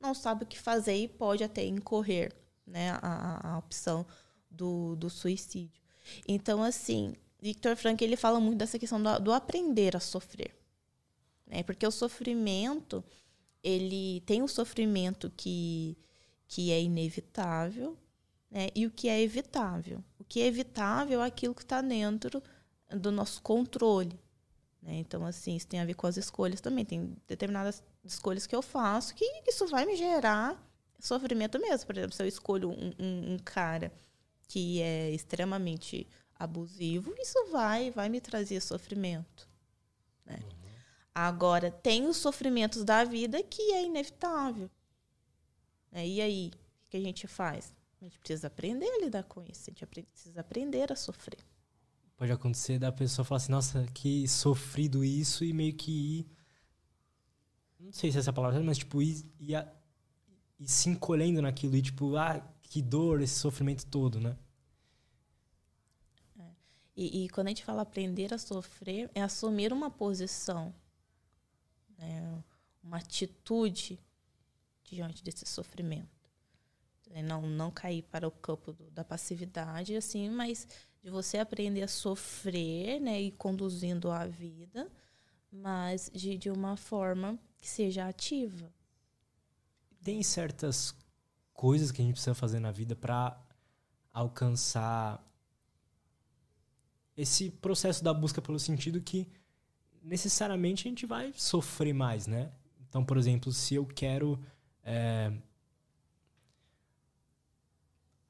não 0.00 0.14
sabe 0.14 0.44
o 0.44 0.46
que 0.46 0.58
fazer 0.58 0.96
e 0.96 1.08
pode 1.08 1.42
até 1.42 1.64
incorrer 1.64 2.32
né, 2.66 2.90
a, 3.02 3.54
a 3.54 3.58
opção 3.58 4.06
do, 4.50 4.94
do 4.96 5.10
suicídio. 5.10 5.82
Então, 6.28 6.62
assim, 6.62 7.14
Victor 7.40 7.76
Frank 7.76 8.02
ele 8.02 8.16
fala 8.16 8.40
muito 8.40 8.58
dessa 8.58 8.78
questão 8.78 9.02
do, 9.02 9.18
do 9.18 9.32
aprender 9.32 9.96
a 9.96 10.00
sofrer. 10.00 10.54
Né? 11.46 11.62
Porque 11.62 11.86
o 11.86 11.90
sofrimento, 11.90 13.04
ele 13.62 14.22
tem 14.26 14.42
um 14.42 14.48
sofrimento 14.48 15.30
que, 15.36 15.96
que 16.46 16.70
é 16.70 16.82
inevitável 16.82 17.98
né? 18.50 18.68
e 18.74 18.86
o 18.86 18.90
que 18.90 19.08
é 19.08 19.20
evitável. 19.20 20.02
O 20.18 20.24
que 20.24 20.40
é 20.40 20.46
evitável 20.46 21.22
é 21.22 21.26
aquilo 21.26 21.54
que 21.54 21.62
está 21.62 21.80
dentro 21.80 22.42
do 22.90 23.10
nosso 23.10 23.42
controle. 23.42 24.18
Né? 24.84 24.96
Então, 24.96 25.24
assim, 25.24 25.56
isso 25.56 25.66
tem 25.66 25.80
a 25.80 25.84
ver 25.84 25.94
com 25.94 26.06
as 26.06 26.16
escolhas 26.16 26.60
também. 26.60 26.84
Tem 26.84 27.16
determinadas 27.26 27.82
escolhas 28.04 28.46
que 28.46 28.54
eu 28.54 28.62
faço 28.62 29.14
que 29.14 29.24
isso 29.46 29.66
vai 29.66 29.86
me 29.86 29.96
gerar 29.96 30.62
sofrimento 31.00 31.58
mesmo. 31.58 31.86
Por 31.86 31.96
exemplo, 31.96 32.14
se 32.14 32.22
eu 32.22 32.28
escolho 32.28 32.70
um, 32.70 32.92
um, 32.98 33.34
um 33.34 33.38
cara 33.38 33.90
que 34.46 34.80
é 34.82 35.10
extremamente 35.10 36.06
abusivo, 36.38 37.14
isso 37.18 37.50
vai, 37.50 37.90
vai 37.90 38.08
me 38.10 38.20
trazer 38.20 38.60
sofrimento. 38.60 39.48
Né? 40.26 40.38
Uhum. 40.42 40.50
Agora, 41.14 41.70
tem 41.70 42.06
os 42.06 42.18
sofrimentos 42.18 42.84
da 42.84 43.04
vida 43.04 43.42
que 43.42 43.72
é 43.72 43.84
inevitável. 43.84 44.70
Né? 45.90 46.06
E 46.06 46.20
aí, 46.20 46.50
o 46.86 46.90
que 46.90 46.96
a 46.98 47.00
gente 47.00 47.26
faz? 47.26 47.74
A 48.00 48.04
gente 48.04 48.18
precisa 48.18 48.48
aprender 48.48 48.86
a 48.86 49.00
lidar 49.00 49.24
com 49.24 49.42
isso. 49.42 49.62
A 49.62 49.70
gente 49.70 49.86
precisa 49.86 50.40
aprender 50.40 50.92
a 50.92 50.96
sofrer. 50.96 51.38
Pode 52.24 52.32
acontecer 52.32 52.78
da 52.78 52.90
pessoa 52.90 53.22
falar 53.22 53.36
assim, 53.36 53.52
nossa, 53.52 53.86
que 53.92 54.26
sofrido 54.26 55.04
isso, 55.04 55.44
e 55.44 55.52
meio 55.52 55.74
que 55.74 55.90
ir. 55.90 56.26
Não 57.78 57.92
sei 57.92 58.10
se 58.10 58.16
é 58.16 58.20
essa 58.20 58.32
palavra, 58.32 58.62
mas 58.62 58.78
tipo, 58.78 59.02
ir, 59.02 59.30
ir, 59.38 59.54
ir 60.58 60.66
se 60.66 60.88
encolhendo 60.88 61.42
naquilo, 61.42 61.76
e 61.76 61.82
tipo, 61.82 62.16
ah, 62.16 62.40
que 62.62 62.80
dor, 62.80 63.20
esse 63.20 63.34
sofrimento 63.34 63.84
todo, 63.84 64.18
né? 64.18 64.38
É. 66.38 66.50
E, 66.96 67.24
e, 67.24 67.28
quando 67.28 67.48
a 67.48 67.50
gente 67.50 67.62
fala 67.62 67.82
aprender 67.82 68.32
a 68.32 68.38
sofrer, 68.38 69.10
é 69.14 69.20
assumir 69.20 69.70
uma 69.70 69.90
posição, 69.90 70.74
né? 71.98 72.42
uma 72.82 72.96
atitude 72.96 74.00
diante 74.82 75.22
desse 75.22 75.44
sofrimento. 75.44 76.08
É 77.10 77.22
não, 77.22 77.42
não 77.42 77.70
cair 77.70 78.00
para 78.04 78.26
o 78.26 78.30
campo 78.30 78.72
do, 78.72 78.90
da 78.90 79.04
passividade, 79.04 79.94
assim, 79.94 80.30
mas 80.30 80.66
de 81.04 81.10
você 81.10 81.36
aprender 81.36 81.82
a 81.82 81.88
sofrer, 81.88 82.98
né, 82.98 83.20
e 83.20 83.30
conduzindo 83.30 84.10
a 84.10 84.26
vida, 84.26 84.90
mas 85.52 86.10
de, 86.14 86.38
de 86.38 86.50
uma 86.50 86.78
forma 86.78 87.38
que 87.60 87.68
seja 87.68 88.08
ativa. 88.08 88.72
Tem 90.02 90.22
certas 90.22 90.96
coisas 91.52 91.92
que 91.92 92.00
a 92.00 92.04
gente 92.04 92.14
precisa 92.14 92.34
fazer 92.34 92.58
na 92.58 92.72
vida 92.72 92.96
para 92.96 93.38
alcançar 94.14 95.22
esse 97.14 97.50
processo 97.50 98.02
da 98.02 98.14
busca 98.14 98.40
pelo 98.40 98.58
sentido 98.58 98.98
que 98.98 99.30
necessariamente 100.02 100.88
a 100.88 100.90
gente 100.90 101.04
vai 101.04 101.34
sofrer 101.36 101.92
mais, 101.92 102.26
né? 102.26 102.50
Então, 102.88 103.04
por 103.04 103.18
exemplo, 103.18 103.52
se 103.52 103.74
eu 103.74 103.84
quero 103.84 104.42
é, 104.82 105.30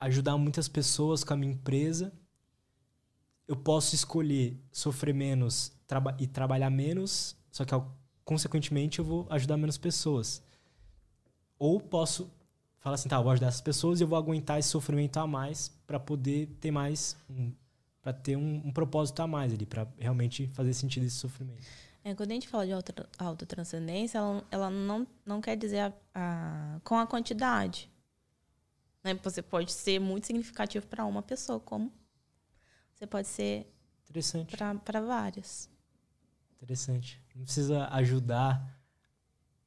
ajudar 0.01 0.37
muitas 0.37 0.67
pessoas 0.67 1.23
com 1.23 1.35
a 1.35 1.37
minha 1.37 1.53
empresa, 1.53 2.13
eu 3.47 3.57
posso 3.57 3.95
escolher 3.95 4.59
sofrer 4.73 5.15
menos 5.15 5.73
traba 5.87 6.17
e 6.19 6.27
trabalhar 6.27 6.71
menos, 6.71 7.37
só 7.51 7.65
que 7.65 7.75
consequentemente 8.25 8.99
eu 8.99 9.05
vou 9.05 9.27
ajudar 9.31 9.57
menos 9.57 9.79
pessoas. 9.79 10.43
Ou 11.59 11.81
posso 11.81 12.31
falar 12.81 12.95
assim, 12.95 13.09
tá, 13.09 13.17
eu 13.17 13.23
vou 13.23 13.33
ajudar 13.33 13.49
essas 13.49 13.61
pessoas 13.61 14.01
e 14.01 14.05
eu 14.05 14.09
vou 14.09 14.19
aguentar 14.19 14.59
esse 14.59 14.69
sofrimento 14.69 15.19
a 15.19 15.27
mais 15.27 15.69
para 15.87 16.01
poder 16.01 16.49
ter 16.61 16.71
mais 16.71 17.17
um, 17.31 17.53
para 18.03 18.13
ter 18.13 18.37
um, 18.37 18.63
um, 18.65 18.73
propósito 18.73 19.21
a 19.21 19.27
mais 19.27 19.53
ali, 19.53 19.65
para 19.65 19.87
realmente 19.99 20.49
fazer 20.49 20.75
sentido 20.75 21.07
esse 21.07 21.17
sofrimento. 21.17 21.65
É, 22.03 22.15
quando 22.15 22.31
a 22.31 22.35
gente 22.35 22.49
fala 22.49 22.67
de 22.67 22.73
autotranscendência, 23.19 24.19
ela, 24.19 24.45
ela 24.51 24.71
não, 24.71 25.07
não 25.25 25.41
quer 25.41 25.57
dizer 25.57 25.79
a, 25.79 25.93
a, 26.15 26.81
com 26.85 26.99
a 26.99 27.07
quantidade. 27.07 27.91
Né? 29.03 29.15
Você 29.23 29.41
pode 29.41 29.73
ser 29.73 29.99
muito 29.99 30.27
significativo 30.27 30.87
para 30.87 31.07
uma 31.07 31.23
pessoa, 31.23 31.59
como 31.59 31.91
você 32.95 33.07
pode 33.07 33.29
ser 33.29 33.67
para 34.85 35.01
várias. 35.01 35.69
Interessante. 36.57 37.21
Não 37.35 37.45
precisa 37.45 37.89
ajudar 37.89 38.75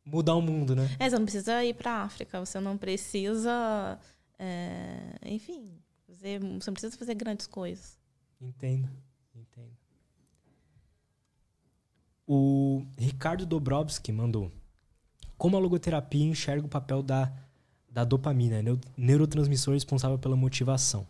mudar 0.07 0.35
o 0.35 0.41
mundo, 0.41 0.75
né? 0.75 0.87
É, 0.99 1.09
você 1.09 1.17
não 1.17 1.25
precisa 1.25 1.63
ir 1.63 1.73
para 1.73 2.01
África, 2.01 2.39
você 2.39 2.59
não 2.59 2.77
precisa, 2.77 3.99
é, 4.39 5.17
enfim, 5.25 5.69
fazer, 6.07 6.39
você 6.39 6.69
não 6.69 6.73
precisa 6.73 6.97
fazer 6.97 7.15
grandes 7.15 7.45
coisas. 7.45 7.99
Entendo, 8.39 8.89
entendo. 9.35 9.75
O 12.25 12.85
Ricardo 12.97 13.45
Dobrowski 13.45 14.11
mandou: 14.11 14.51
Como 15.37 15.57
a 15.57 15.59
logoterapia 15.59 16.25
enxerga 16.25 16.65
o 16.65 16.69
papel 16.69 17.03
da, 17.03 17.31
da 17.89 18.03
dopamina, 18.03 18.61
neurotransmissor 18.95 19.73
responsável 19.73 20.17
pela 20.17 20.35
motivação? 20.35 21.07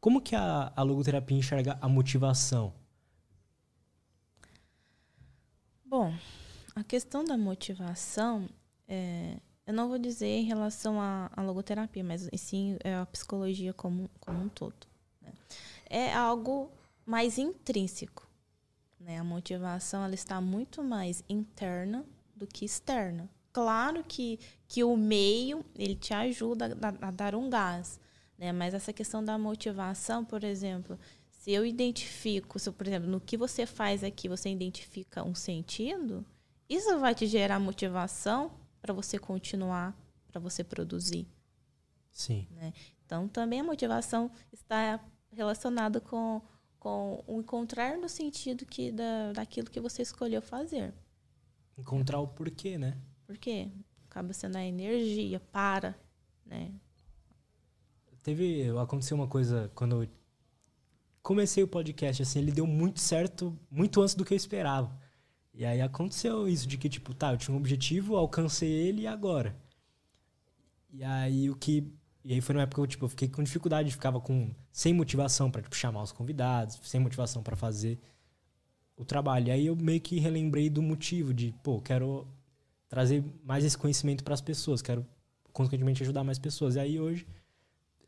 Como 0.00 0.20
que 0.20 0.36
a, 0.36 0.72
a 0.74 0.82
logoterapia 0.82 1.36
enxerga 1.36 1.78
a 1.80 1.88
motivação? 1.88 2.72
Bom, 5.84 6.12
a 6.74 6.84
questão 6.84 7.24
da 7.24 7.38
motivação, 7.38 8.48
é, 8.86 9.38
eu 9.66 9.72
não 9.72 9.88
vou 9.88 9.98
dizer 9.98 10.26
em 10.26 10.44
relação 10.44 11.00
à, 11.00 11.30
logoterapia, 11.38 12.04
mas 12.04 12.28
sim 12.36 12.76
é 12.84 12.96
a 12.96 13.06
psicologia 13.06 13.72
como, 13.72 14.10
como 14.20 14.42
um 14.42 14.48
todo. 14.48 14.86
Né? 15.22 15.32
É 15.88 16.12
algo 16.12 16.70
mais 17.04 17.38
intrínseco. 17.38 18.28
Né? 19.00 19.18
A 19.18 19.24
motivação 19.24 20.04
ela 20.04 20.14
está 20.14 20.40
muito 20.40 20.82
mais 20.82 21.24
interna 21.28 22.04
do 22.34 22.46
que 22.46 22.64
externa. 22.64 23.30
Claro 23.52 24.04
que, 24.04 24.38
que 24.68 24.84
o 24.84 24.96
meio 24.96 25.64
ele 25.74 25.94
te 25.94 26.12
ajuda 26.12 26.76
a, 26.82 27.08
a 27.08 27.10
dar 27.10 27.34
um 27.34 27.48
gás, 27.48 27.98
né? 28.38 28.52
Mas 28.52 28.74
essa 28.74 28.92
questão 28.92 29.24
da 29.24 29.38
motivação, 29.38 30.24
por 30.24 30.44
exemplo, 30.44 30.98
se 31.30 31.52
eu 31.52 31.64
identifico, 31.64 32.58
se 32.58 32.70
por 32.70 32.86
exemplo, 32.86 33.08
no 33.08 33.20
que 33.20 33.36
você 33.36 33.66
faz 33.66 34.02
aqui, 34.02 34.28
você 34.28 34.50
identifica 34.50 35.22
um 35.22 35.34
sentido, 35.34 36.24
isso 36.68 36.98
vai 36.98 37.14
te 37.14 37.26
gerar 37.26 37.58
motivação 37.60 38.50
para 38.80 38.92
você 38.92 39.18
continuar, 39.18 39.96
para 40.26 40.40
você 40.40 40.64
produzir. 40.64 41.26
Sim. 42.10 42.46
Né? 42.50 42.72
Então, 43.04 43.28
também 43.28 43.60
a 43.60 43.64
motivação 43.64 44.30
está 44.52 45.00
relacionada 45.30 46.00
com, 46.00 46.42
com 46.78 47.22
o 47.26 47.40
encontrar 47.40 47.96
no 47.96 48.08
sentido 48.08 48.66
que 48.66 48.90
da, 48.90 49.32
daquilo 49.32 49.70
que 49.70 49.80
você 49.80 50.02
escolheu 50.02 50.42
fazer. 50.42 50.92
Encontrar 51.78 52.18
o 52.18 52.26
porquê, 52.26 52.78
né? 52.78 52.98
Por 53.26 53.36
quê? 53.36 53.70
Acaba 54.08 54.32
sendo 54.32 54.56
a 54.56 54.64
energia 54.64 55.38
para, 55.38 55.94
né? 56.44 56.72
Teve. 58.26 58.76
Aconteceu 58.76 59.16
uma 59.16 59.28
coisa 59.28 59.70
quando 59.72 60.02
eu 60.02 60.08
comecei 61.22 61.62
o 61.62 61.68
podcast, 61.68 62.22
assim, 62.22 62.40
ele 62.40 62.50
deu 62.50 62.66
muito 62.66 62.98
certo, 62.98 63.56
muito 63.70 64.02
antes 64.02 64.16
do 64.16 64.24
que 64.24 64.34
eu 64.34 64.36
esperava. 64.36 64.90
E 65.54 65.64
aí 65.64 65.80
aconteceu 65.80 66.48
isso, 66.48 66.66
de 66.66 66.76
que, 66.76 66.88
tipo, 66.88 67.14
tá, 67.14 67.32
eu 67.32 67.36
tinha 67.36 67.54
um 67.54 67.56
objetivo, 67.56 68.16
alcancei 68.16 68.68
ele 68.68 69.02
e 69.02 69.06
agora? 69.06 69.56
E 70.90 71.04
aí 71.04 71.48
o 71.48 71.54
que. 71.54 71.88
E 72.24 72.34
aí 72.34 72.40
foi 72.40 72.52
numa 72.52 72.64
época 72.64 72.80
que 72.80 72.82
eu, 72.82 72.86
tipo, 72.88 73.04
eu 73.04 73.08
fiquei 73.08 73.28
com 73.28 73.44
dificuldade, 73.44 73.92
ficava 73.92 74.20
com. 74.20 74.50
sem 74.72 74.92
motivação 74.92 75.48
para 75.48 75.62
tipo, 75.62 75.76
chamar 75.76 76.02
os 76.02 76.10
convidados, 76.10 76.80
sem 76.82 76.98
motivação 76.98 77.44
para 77.44 77.54
fazer 77.54 77.96
o 78.96 79.04
trabalho. 79.04 79.46
E 79.46 79.50
aí 79.52 79.66
eu 79.66 79.76
meio 79.76 80.00
que 80.00 80.18
relembrei 80.18 80.68
do 80.68 80.82
motivo 80.82 81.32
de, 81.32 81.54
pô, 81.62 81.80
quero 81.80 82.26
trazer 82.88 83.24
mais 83.44 83.64
esse 83.64 83.78
conhecimento 83.78 84.24
para 84.24 84.34
as 84.34 84.40
pessoas, 84.40 84.82
quero 84.82 85.06
consequentemente 85.52 86.02
ajudar 86.02 86.24
mais 86.24 86.40
pessoas. 86.40 86.74
E 86.74 86.80
aí 86.80 86.98
hoje 86.98 87.24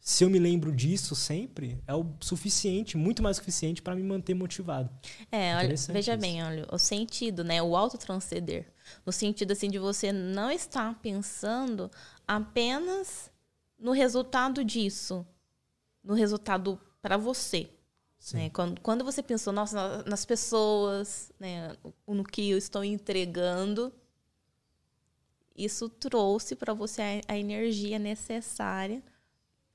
se 0.01 0.25
eu 0.25 0.31
me 0.31 0.39
lembro 0.39 0.73
disso 0.73 1.15
sempre, 1.15 1.83
é 1.87 1.95
o 1.95 2.07
suficiente, 2.21 2.97
muito 2.97 3.23
mais 3.23 3.37
suficiente 3.37 3.83
para 3.83 3.95
me 3.95 4.03
manter 4.03 4.35
motivado. 4.35 4.91
É, 5.31 5.57
olha, 5.57 5.69
veja 5.69 6.13
isso. 6.13 6.21
bem, 6.21 6.43
olha, 6.43 6.67
o 6.73 6.79
sentido, 6.79 7.45
né, 7.45 7.63
o 7.63 7.77
autotranscender, 7.77 8.73
no 9.05 9.13
sentido 9.13 9.53
assim 9.53 9.69
de 9.69 9.79
você 9.79 10.13
não 10.13 10.51
estar 10.51 10.99
pensando 11.01 11.91
apenas 12.27 13.31
no 13.79 13.93
resultado 13.93 14.65
disso, 14.65 15.27
no 16.03 16.15
resultado 16.15 16.81
para 17.03 17.17
você. 17.17 17.69
Né? 18.33 18.51
Quando, 18.51 18.81
quando 18.81 19.05
você 19.05 19.23
pensou, 19.23 19.53
nossa, 19.53 20.03
nas 20.05 20.25
pessoas, 20.25 21.31
né, 21.39 21.77
no 22.07 22.25
que 22.25 22.51
eu 22.51 22.59
estou 22.59 22.83
entregando, 22.83 23.93
isso 25.57 25.89
trouxe 25.89 26.57
para 26.57 26.73
você 26.73 27.03
a, 27.03 27.33
a 27.35 27.39
energia 27.39 27.99
necessária 27.99 29.03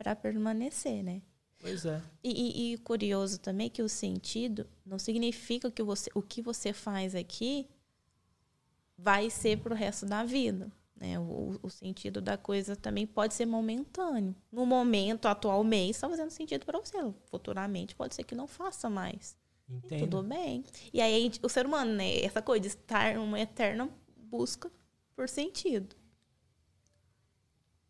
para 0.03 0.15
permanecer, 0.15 1.01
né? 1.01 1.21
Pois 1.59 1.85
é. 1.85 2.01
E, 2.21 2.29
e, 2.29 2.73
e, 2.73 2.77
curioso 2.79 3.39
também 3.39 3.69
que 3.69 3.81
o 3.81 3.87
sentido 3.87 4.67
não 4.85 4.99
significa 4.99 5.71
que 5.71 5.81
você, 5.81 6.09
o 6.13 6.21
que 6.21 6.41
você 6.41 6.73
faz 6.73 7.15
aqui 7.15 7.69
vai 8.97 9.29
ser 9.29 9.59
para 9.59 9.73
o 9.73 9.75
resto 9.75 10.05
da 10.05 10.25
vida. 10.25 10.69
Né? 10.95 11.17
O, 11.17 11.57
o, 11.63 11.69
sentido 11.69 12.21
da 12.21 12.37
coisa 12.37 12.75
também 12.75 13.07
pode 13.07 13.33
ser 13.33 13.45
momentâneo. 13.45 14.35
No 14.51 14.65
momento, 14.65 15.25
atualmente, 15.25 15.91
está 15.91 16.09
fazendo 16.09 16.31
sentido 16.31 16.65
para 16.65 16.79
você. 16.79 16.97
Futuramente 17.25 17.95
pode 17.95 18.13
ser 18.13 18.25
que 18.25 18.35
não 18.35 18.45
faça 18.45 18.89
mais. 18.89 19.37
Entendo. 19.69 20.01
tudo 20.01 20.21
bem. 20.21 20.65
E 20.91 20.99
aí 20.99 21.31
o 21.41 21.47
ser 21.47 21.65
humano, 21.65 21.93
né? 21.93 22.19
Essa 22.19 22.41
coisa 22.41 22.59
de 22.59 22.67
estar 22.67 23.15
numa 23.15 23.39
eterna 23.39 23.89
busca 24.17 24.69
por 25.15 25.29
sentido 25.29 25.95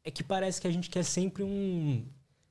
é 0.04 0.12
que 0.12 0.24
parece 0.24 0.60
que 0.60 0.68
a 0.68 0.72
gente 0.72 0.90
quer 0.90 1.04
sempre 1.04 1.44
um. 1.44 2.06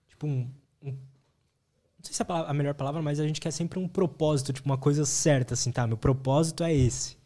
Tipo, 0.08 0.26
um. 0.26 0.50
um 0.82 0.90
Não 0.90 2.02
sei 2.02 2.14
se 2.14 2.22
é 2.22 2.24
a, 2.24 2.26
palavra, 2.26 2.50
a 2.50 2.54
melhor 2.54 2.74
palavra, 2.74 3.02
mas 3.02 3.20
a 3.20 3.26
gente 3.26 3.40
quer 3.40 3.50
sempre 3.50 3.78
um 3.78 3.86
propósito, 3.86 4.52
tipo, 4.52 4.68
uma 4.68 4.78
coisa 4.78 5.04
certa, 5.04 5.54
assim, 5.54 5.70
tá? 5.70 5.86
Meu 5.86 5.96
propósito 5.96 6.64
é 6.64 6.74
esse. 6.74 7.16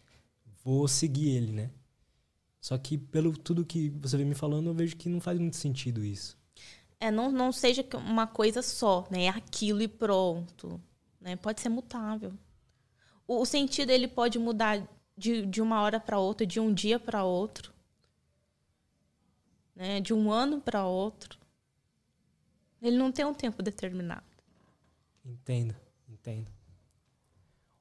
Vou 0.64 0.88
seguir 0.88 1.30
ele, 1.30 1.52
né? 1.52 1.70
Só 2.60 2.76
que 2.76 2.98
pelo 2.98 3.36
tudo 3.36 3.64
que 3.64 3.90
você 3.90 4.16
vem 4.16 4.26
me 4.26 4.34
falando, 4.34 4.70
eu 4.70 4.74
vejo 4.74 4.96
que 4.96 5.08
não 5.08 5.20
faz 5.20 5.38
muito 5.38 5.56
sentido 5.56 6.04
isso. 6.04 6.36
É, 6.98 7.10
não, 7.10 7.30
não 7.30 7.52
seja 7.52 7.84
uma 7.94 8.26
coisa 8.26 8.62
só, 8.62 9.06
né? 9.10 9.24
É 9.24 9.28
aquilo 9.28 9.82
e 9.82 9.88
pronto. 9.88 10.80
Né? 11.20 11.36
Pode 11.36 11.60
ser 11.60 11.68
mutável. 11.68 12.32
O, 13.26 13.42
o 13.42 13.46
sentido 13.46 13.90
ele 13.90 14.08
pode 14.08 14.38
mudar 14.38 14.82
de, 15.16 15.46
de 15.46 15.62
uma 15.62 15.80
hora 15.80 16.00
para 16.00 16.18
outra, 16.18 16.46
de 16.46 16.58
um 16.58 16.72
dia 16.72 16.98
para 16.98 17.24
outro, 17.24 17.72
né? 19.76 20.00
de 20.00 20.14
um 20.14 20.32
ano 20.32 20.60
para 20.60 20.86
outro. 20.86 21.38
Ele 22.80 22.96
não 22.96 23.12
tem 23.12 23.24
um 23.24 23.34
tempo 23.34 23.62
determinado. 23.62 24.24
Entendo, 25.24 25.74
entendo. 26.08 26.50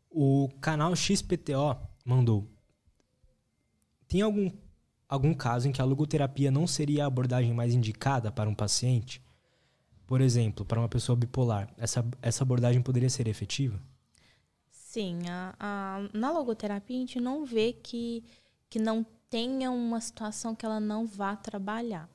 O 0.09 0.49
canal 0.61 0.95
XPTO 0.95 1.77
mandou. 2.03 2.47
Tem 4.07 4.21
algum, 4.21 4.51
algum 5.07 5.33
caso 5.33 5.67
em 5.67 5.71
que 5.71 5.81
a 5.81 5.85
logoterapia 5.85 6.51
não 6.51 6.67
seria 6.67 7.03
a 7.03 7.07
abordagem 7.07 7.53
mais 7.53 7.73
indicada 7.73 8.31
para 8.31 8.49
um 8.49 8.55
paciente? 8.55 9.21
Por 10.07 10.21
exemplo, 10.21 10.63
para 10.63 10.79
uma 10.79 10.89
pessoa 10.89 11.15
bipolar, 11.15 11.73
essa, 11.77 12.05
essa 12.21 12.43
abordagem 12.43 12.81
poderia 12.81 13.09
ser 13.09 13.27
efetiva? 13.27 13.81
Sim, 14.69 15.27
a, 15.27 15.55
a, 15.59 16.09
na 16.13 16.31
logoterapia 16.31 16.95
a 16.95 16.99
gente 16.99 17.19
não 17.19 17.43
vê 17.43 17.73
que, 17.73 18.23
que 18.69 18.79
não 18.79 19.05
tenha 19.29 19.71
uma 19.71 19.99
situação 19.99 20.55
que 20.55 20.65
ela 20.65 20.79
não 20.79 21.05
vá 21.05 21.35
trabalhar. 21.35 22.09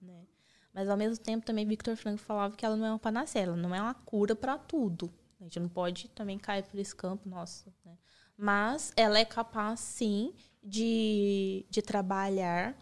Né? 0.00 0.26
Mas 0.72 0.88
ao 0.88 0.96
mesmo 0.96 1.22
tempo 1.22 1.44
também 1.44 1.66
Victor 1.66 1.96
Frank 1.96 2.20
falava 2.20 2.56
que 2.56 2.64
ela 2.64 2.76
não 2.76 2.86
é 2.86 2.90
uma 2.90 2.98
panaceia, 2.98 3.44
ela 3.44 3.56
não 3.56 3.74
é 3.74 3.80
uma 3.80 3.94
cura 3.94 4.34
para 4.34 4.58
tudo. 4.58 5.12
A 5.40 5.44
gente 5.44 5.60
não 5.60 5.68
pode 5.68 6.08
também 6.08 6.38
cair 6.38 6.64
por 6.64 6.78
esse 6.78 6.94
campo, 6.94 7.28
nossa. 7.28 7.72
Né? 7.84 7.96
Mas 8.36 8.92
ela 8.96 9.18
é 9.18 9.24
capaz, 9.24 9.80
sim, 9.80 10.32
de, 10.62 11.64
de 11.70 11.80
trabalhar 11.80 12.76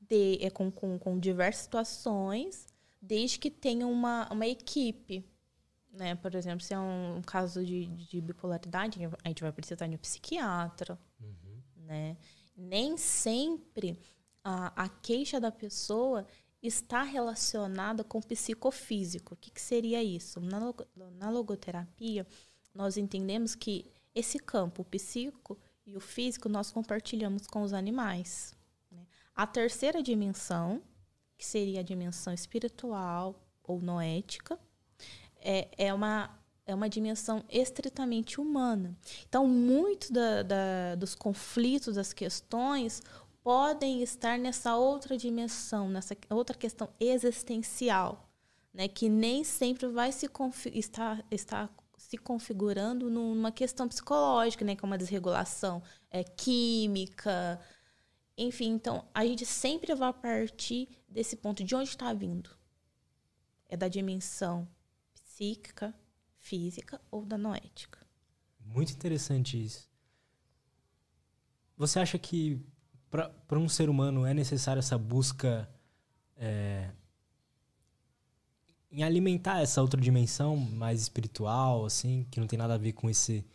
de, 0.00 0.38
é, 0.40 0.50
com, 0.50 0.70
com, 0.70 0.98
com 0.98 1.18
diversas 1.18 1.64
situações, 1.64 2.66
desde 3.00 3.38
que 3.38 3.50
tenha 3.50 3.86
uma, 3.86 4.28
uma 4.32 4.46
equipe 4.46 5.24
né? 5.92 6.14
Por 6.14 6.34
exemplo, 6.34 6.64
se 6.64 6.72
é 6.72 6.78
um, 6.78 7.16
um 7.16 7.22
caso 7.22 7.64
de, 7.64 7.86
de, 7.86 8.20
bipolaridade, 8.20 9.00
a 9.24 9.28
gente 9.28 9.42
vai 9.42 9.52
precisar 9.52 9.86
de 9.86 9.94
um 9.94 9.98
psiquiatra. 9.98 10.98
Uhum. 11.20 11.62
Né? 11.76 12.16
Nem 12.60 12.98
sempre 12.98 13.98
a, 14.44 14.84
a 14.84 14.88
queixa 14.88 15.40
da 15.40 15.50
pessoa 15.50 16.26
está 16.62 17.02
relacionada 17.02 18.04
com 18.04 18.18
o 18.18 18.22
psicofísico. 18.22 19.32
O 19.34 19.36
que, 19.36 19.50
que 19.50 19.60
seria 19.60 20.02
isso? 20.02 20.40
Na, 20.40 20.58
logo, 20.58 20.84
na 20.94 21.30
logoterapia, 21.30 22.26
nós 22.74 22.96
entendemos 22.98 23.54
que 23.54 23.90
esse 24.14 24.38
campo, 24.38 24.82
o 24.82 24.84
psíquico 24.84 25.58
e 25.86 25.96
o 25.96 26.00
físico, 26.00 26.48
nós 26.48 26.70
compartilhamos 26.70 27.46
com 27.46 27.62
os 27.62 27.72
animais. 27.72 28.54
Né? 28.90 29.06
A 29.34 29.46
terceira 29.46 30.02
dimensão, 30.02 30.82
que 31.38 31.46
seria 31.46 31.80
a 31.80 31.84
dimensão 31.84 32.32
espiritual 32.32 33.42
ou 33.62 33.80
noética, 33.80 34.58
é, 35.36 35.68
é, 35.78 35.94
uma, 35.94 36.38
é 36.70 36.74
uma 36.74 36.88
dimensão 36.88 37.44
estritamente 37.48 38.40
humana. 38.40 38.96
Então, 39.28 39.46
muito 39.46 40.12
da, 40.12 40.42
da, 40.42 40.94
dos 40.96 41.14
conflitos, 41.14 41.96
das 41.96 42.12
questões, 42.12 43.02
podem 43.42 44.02
estar 44.02 44.38
nessa 44.38 44.76
outra 44.76 45.16
dimensão, 45.16 45.88
nessa 45.88 46.16
outra 46.28 46.56
questão 46.56 46.88
existencial, 46.98 48.28
né, 48.72 48.86
que 48.86 49.08
nem 49.08 49.42
sempre 49.42 49.88
vai 49.88 50.12
se 50.12 50.30
estar, 50.72 51.24
estar 51.30 51.70
se 51.96 52.16
configurando 52.16 53.10
numa 53.10 53.50
questão 53.50 53.88
psicológica, 53.88 54.64
né, 54.64 54.76
como 54.76 54.94
a 54.94 54.96
desregulação 54.96 55.82
é, 56.10 56.22
química, 56.22 57.60
enfim. 58.36 58.70
Então, 58.70 59.04
a 59.12 59.24
gente 59.24 59.44
sempre 59.44 59.94
vai 59.94 60.12
partir 60.12 60.88
desse 61.08 61.36
ponto 61.36 61.64
de 61.64 61.74
onde 61.74 61.88
está 61.88 62.12
vindo. 62.12 62.50
É 63.68 63.76
da 63.76 63.88
dimensão 63.88 64.68
psíquica, 65.12 65.94
física 66.50 67.00
ou 67.12 67.24
da 67.24 67.38
noética. 67.38 68.00
Muito 68.58 68.92
interessante 68.92 69.62
isso. 69.64 69.88
Você 71.76 72.00
acha 72.00 72.18
que 72.18 72.60
para 73.08 73.58
um 73.58 73.68
ser 73.68 73.88
humano 73.88 74.26
é 74.26 74.34
necessária 74.34 74.80
essa 74.80 74.98
busca 74.98 75.70
é, 76.36 76.90
em 78.90 79.04
alimentar 79.04 79.60
essa 79.62 79.80
outra 79.80 80.00
dimensão 80.00 80.56
mais 80.56 81.00
espiritual, 81.00 81.84
assim, 81.84 82.26
que 82.30 82.40
não 82.40 82.48
tem 82.48 82.58
nada 82.58 82.74
a 82.74 82.78
ver 82.78 82.92
com 82.94 83.08
esse 83.08 83.46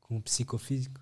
com 0.00 0.16
o 0.16 0.22
psicofísico? 0.22 1.00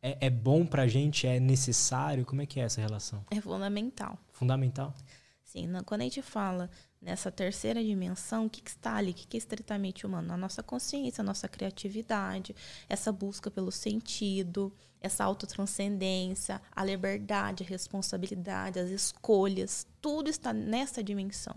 É, 0.00 0.26
é 0.26 0.30
bom 0.30 0.64
pra 0.64 0.86
gente? 0.86 1.26
É 1.26 1.40
necessário? 1.40 2.24
Como 2.24 2.42
é 2.42 2.46
que 2.46 2.60
é 2.60 2.62
essa 2.62 2.80
relação? 2.80 3.24
É 3.28 3.40
fundamental. 3.40 4.16
Fundamental? 4.32 4.94
Sim, 5.42 5.68
quando 5.84 6.02
a 6.02 6.04
gente 6.04 6.22
fala 6.22 6.70
nessa 7.00 7.30
terceira 7.30 7.82
dimensão, 7.82 8.46
o 8.46 8.50
que, 8.50 8.60
que 8.60 8.70
está 8.70 8.96
ali? 8.96 9.10
O 9.10 9.14
que, 9.14 9.26
que 9.26 9.36
é 9.36 9.38
estritamente 9.38 10.06
humano? 10.06 10.32
A 10.32 10.36
nossa 10.36 10.62
consciência, 10.62 11.22
a 11.22 11.24
nossa 11.24 11.48
criatividade, 11.48 12.54
essa 12.88 13.12
busca 13.12 13.50
pelo 13.50 13.70
sentido, 13.70 14.72
essa 15.00 15.24
autotranscendência, 15.24 16.60
a 16.74 16.84
liberdade, 16.84 17.62
a 17.62 17.66
responsabilidade, 17.66 18.78
as 18.78 18.90
escolhas, 18.90 19.86
tudo 20.00 20.28
está 20.28 20.52
nessa 20.52 21.02
dimensão. 21.02 21.54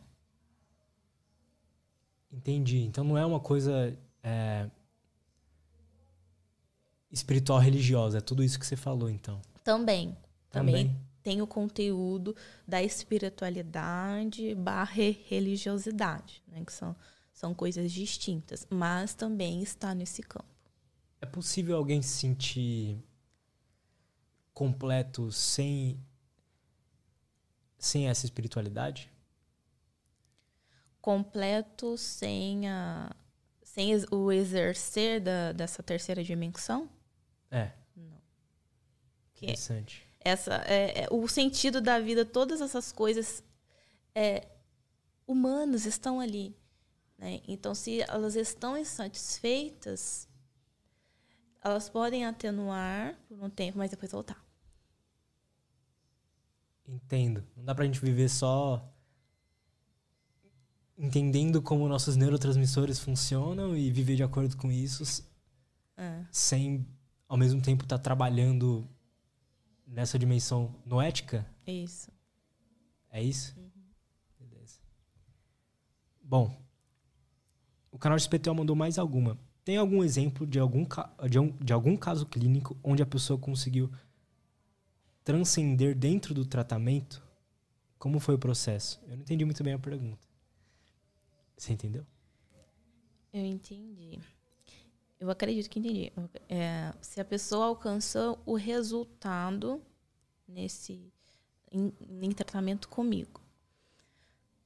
Entendi. 2.32 2.80
Então 2.80 3.04
não 3.04 3.18
é 3.18 3.26
uma 3.26 3.40
coisa 3.40 3.98
é, 4.22 4.70
espiritual 7.12 7.60
religiosa, 7.60 8.20
é 8.20 8.22
tudo 8.22 8.44
isso 8.44 8.60
que 8.60 8.68
você 8.68 8.76
falou, 8.76 9.10
então. 9.10 9.42
Também. 9.64 10.16
Também, 10.52 10.88
também 10.88 11.09
tem 11.24 11.42
o 11.42 11.48
conteúdo 11.48 12.36
da 12.68 12.82
espiritualidade 12.82 14.56
barra 14.56 15.12
religiosidade, 15.28 16.42
né? 16.48 16.64
que 16.66 16.74
são, 16.74 16.96
são 17.34 17.54
coisas 17.54 17.92
distintas, 17.92 18.66
mas 18.70 19.14
também 19.14 19.62
está 19.62 19.94
nesse 19.94 20.22
campo. 20.22 20.48
É 21.22 21.26
possível 21.26 21.76
alguém 21.76 22.02
se 22.02 22.18
sentir 22.18 23.04
completo 24.54 25.32
sem, 25.32 26.00
sem 27.78 28.08
essa 28.08 28.26
espiritualidade? 28.26 29.12
Completo 31.02 31.98
sem, 31.98 32.68
a, 32.70 33.14
sem 33.64 33.92
o 34.12 34.32
exercer 34.32 35.22
da, 35.22 35.52
dessa 35.52 35.84
terceira 35.84 36.24
dimensão? 36.24 36.90
É. 37.52 37.72
Não. 37.96 38.22
Que 39.34 39.46
Interessante 39.46 40.09
essa 40.20 40.56
é, 40.66 41.04
é, 41.04 41.08
o 41.12 41.28
sentido 41.28 41.80
da 41.82 42.00
vida, 42.00 42.26
todas 42.26 42.62
essas 42.62 42.92
coisas 42.92 43.44
é, 44.14 44.48
humanas 45.26 45.86
estão 45.86 46.20
ali. 46.20 46.56
Né? 47.18 47.42
Então, 47.48 47.74
se 47.74 48.02
elas 48.02 48.36
estão 48.36 48.78
insatisfeitas, 48.78 50.28
elas 51.64 51.90
podem 51.90 52.26
atenuar 52.26 53.18
por 53.28 53.42
um 53.42 53.50
tempo, 53.50 53.78
mas 53.78 53.90
depois 53.90 54.12
voltar. 54.12 54.44
Entendo. 56.88 57.46
Não 57.56 57.64
dá 57.64 57.76
pra 57.76 57.86
gente 57.86 58.00
viver 58.00 58.30
só 58.30 58.84
entendendo 60.98 61.62
como 61.62 61.88
nossos 61.88 62.18
neurotransmissores 62.18 63.00
funcionam 63.00 63.76
e 63.76 63.90
viver 63.90 64.18
de 64.18 64.24
acordo 64.24 64.58
com 64.58 64.70
isso, 64.70 65.24
é. 65.96 66.26
sem 66.30 66.86
ao 67.28 67.38
mesmo 67.38 67.62
tempo 67.62 67.84
estar 67.84 67.98
tá 67.98 68.04
trabalhando 68.04 68.86
nessa 69.90 70.18
dimensão 70.18 70.74
noética? 70.86 71.46
Isso. 71.66 72.12
É 73.12 73.22
isso? 73.22 73.58
Uhum. 73.58 73.70
Beleza. 74.40 74.80
Bom, 76.22 76.56
o 77.92 77.98
canal 77.98 78.18
de 78.18 78.24
SPTO 78.24 78.54
mandou 78.54 78.76
mais 78.76 78.98
alguma. 78.98 79.38
Tem 79.66 79.78
algum 79.78 80.04
exemplo 80.04 80.48
de 80.48 80.60
algum, 80.60 80.86
de, 81.30 81.40
um, 81.40 81.52
de 81.58 81.74
algum 81.74 81.98
caso 81.98 82.26
clínico 82.26 82.78
onde 82.84 83.04
a 83.04 83.06
pessoa 83.06 83.38
conseguiu 83.38 83.92
transcender 85.24 85.96
dentro 85.96 86.34
do 86.34 86.46
tratamento? 86.46 87.22
Como 87.98 88.20
foi 88.20 88.36
o 88.36 88.40
processo? 88.40 89.00
Eu 89.04 89.18
não 89.18 89.24
entendi 89.24 89.44
muito 89.44 89.64
bem 89.64 89.74
a 89.74 89.80
pergunta. 89.80 90.28
Você 91.58 91.74
entendeu? 91.74 92.06
Eu 93.34 93.46
entendi. 93.46 94.18
Eu 95.20 95.30
acredito 95.30 95.70
que 95.70 95.80
entendi. 95.80 96.12
É, 96.48 96.94
se 97.02 97.20
a 97.20 97.26
pessoa 97.26 97.66
alcançou 97.66 98.42
o 98.46 98.56
resultado 98.56 99.84
nesse 100.48 101.12
em, 101.72 101.94
em, 102.00 102.32
tratamento 102.32 102.88
comigo. 102.88 103.42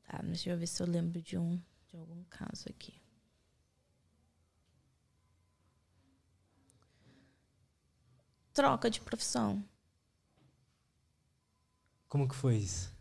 Tá, 0.03 0.21
deixa 0.21 0.51
eu 0.51 0.57
ver 0.57 0.67
se 0.67 0.81
eu 0.81 0.87
lembro 0.87 1.21
de 1.21 1.37
um 1.37 1.59
de 1.87 1.97
algum 1.97 2.23
caso 2.25 2.65
aqui. 2.69 3.01
Troca 8.53 8.89
de 8.89 9.01
profissão. 9.01 9.63
Como 12.07 12.27
que 12.27 12.35
foi 12.35 12.57
isso? 12.57 12.95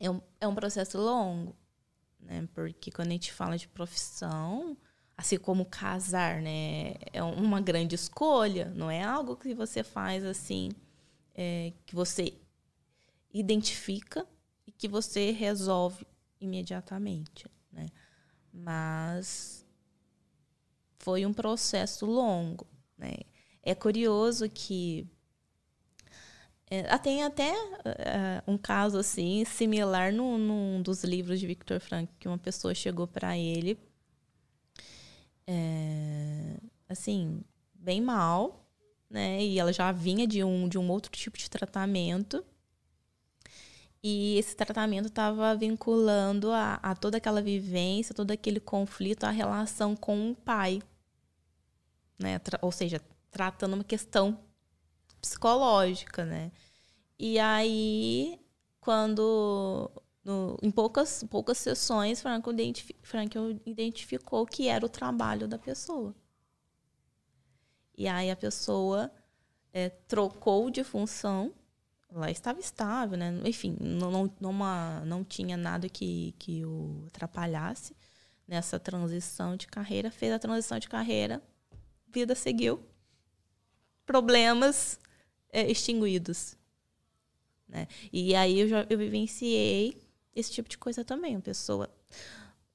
É 0.00 0.10
um, 0.10 0.20
é 0.40 0.48
um 0.48 0.54
processo 0.54 0.98
longo, 0.98 1.56
né? 2.18 2.48
Porque 2.52 2.90
quando 2.90 3.08
a 3.08 3.12
gente 3.12 3.32
fala 3.32 3.56
de 3.56 3.68
profissão, 3.68 4.76
assim 5.18 5.36
como 5.36 5.64
casar, 5.64 6.40
né? 6.40 6.94
É 7.12 7.20
uma 7.20 7.60
grande 7.60 7.96
escolha, 7.96 8.72
não 8.76 8.88
é 8.88 9.02
algo 9.02 9.34
que 9.34 9.52
você 9.52 9.82
faz 9.82 10.24
assim, 10.24 10.70
é, 11.34 11.72
que 11.84 11.92
você 11.92 12.34
identifica 13.34 14.24
e 14.64 14.70
que 14.70 14.86
você 14.86 15.32
resolve 15.32 16.06
imediatamente, 16.40 17.46
né? 17.72 17.86
Mas 18.52 19.66
foi 21.00 21.26
um 21.26 21.32
processo 21.32 22.06
longo, 22.06 22.64
né? 22.96 23.14
É 23.60 23.74
curioso 23.74 24.48
que 24.48 25.04
é, 26.70 26.96
tem 26.98 27.24
até 27.24 27.52
uh, 27.52 28.52
um 28.52 28.56
caso 28.56 28.98
assim 28.98 29.44
similar 29.44 30.12
num, 30.12 30.38
num, 30.38 30.80
dos 30.80 31.02
livros 31.02 31.40
de 31.40 31.46
Victor 31.46 31.80
Frank 31.80 32.08
que 32.20 32.28
uma 32.28 32.38
pessoa 32.38 32.72
chegou 32.72 33.06
para 33.06 33.36
ele 33.36 33.87
é, 35.50 36.58
assim, 36.86 37.42
bem 37.72 38.02
mal, 38.02 38.68
né? 39.08 39.42
E 39.42 39.58
ela 39.58 39.72
já 39.72 39.90
vinha 39.90 40.26
de 40.26 40.44
um, 40.44 40.68
de 40.68 40.76
um 40.76 40.90
outro 40.90 41.10
tipo 41.10 41.38
de 41.38 41.48
tratamento. 41.48 42.44
E 44.02 44.36
esse 44.36 44.54
tratamento 44.54 45.06
estava 45.08 45.56
vinculando 45.56 46.52
a, 46.52 46.74
a, 46.74 46.94
toda 46.94 47.16
aquela 47.16 47.40
vivência, 47.40 48.14
todo 48.14 48.30
aquele 48.30 48.60
conflito, 48.60 49.24
a 49.24 49.30
relação 49.30 49.96
com 49.96 50.30
o 50.30 50.36
pai. 50.36 50.82
Né? 52.18 52.38
Ou 52.60 52.70
seja, 52.70 53.00
tratando 53.30 53.72
uma 53.72 53.84
questão 53.84 54.38
psicológica, 55.18 56.26
né? 56.26 56.52
E 57.18 57.38
aí, 57.38 58.38
quando 58.80 59.90
no, 60.24 60.58
em 60.62 60.70
poucas, 60.70 61.24
poucas 61.24 61.58
sessões, 61.58 62.20
Franco, 62.20 62.50
identifi 62.50 62.96
Franco 63.02 63.38
identificou 63.64 64.44
que 64.46 64.68
era 64.68 64.84
o 64.84 64.88
trabalho 64.88 65.48
da 65.48 65.58
pessoa. 65.58 66.14
E 67.96 68.06
aí 68.06 68.30
a 68.30 68.36
pessoa 68.36 69.10
é, 69.72 69.88
trocou 69.88 70.70
de 70.70 70.84
função, 70.84 71.52
ela 72.10 72.30
estava 72.30 72.60
estável, 72.60 73.18
né? 73.18 73.40
Enfim, 73.44 73.76
não, 73.80 74.10
não, 74.10 74.34
não, 74.40 74.50
uma, 74.50 75.00
não 75.04 75.24
tinha 75.24 75.56
nada 75.56 75.88
que, 75.88 76.34
que 76.38 76.64
o 76.64 77.04
atrapalhasse 77.08 77.94
nessa 78.46 78.78
transição 78.78 79.56
de 79.56 79.66
carreira. 79.66 80.10
Fez 80.10 80.32
a 80.32 80.38
transição 80.38 80.78
de 80.78 80.88
carreira, 80.88 81.42
vida 82.06 82.34
seguiu. 82.34 82.82
Problemas 84.06 84.98
é, 85.52 85.70
extinguidos. 85.70 86.56
Né? 87.68 87.86
E 88.12 88.34
aí 88.34 88.60
eu, 88.60 88.68
já, 88.68 88.86
eu 88.88 88.96
vivenciei 88.96 90.07
esse 90.38 90.52
tipo 90.52 90.68
de 90.68 90.78
coisa 90.78 91.04
também. 91.04 91.36
A 91.36 91.40
pessoa 91.40 91.90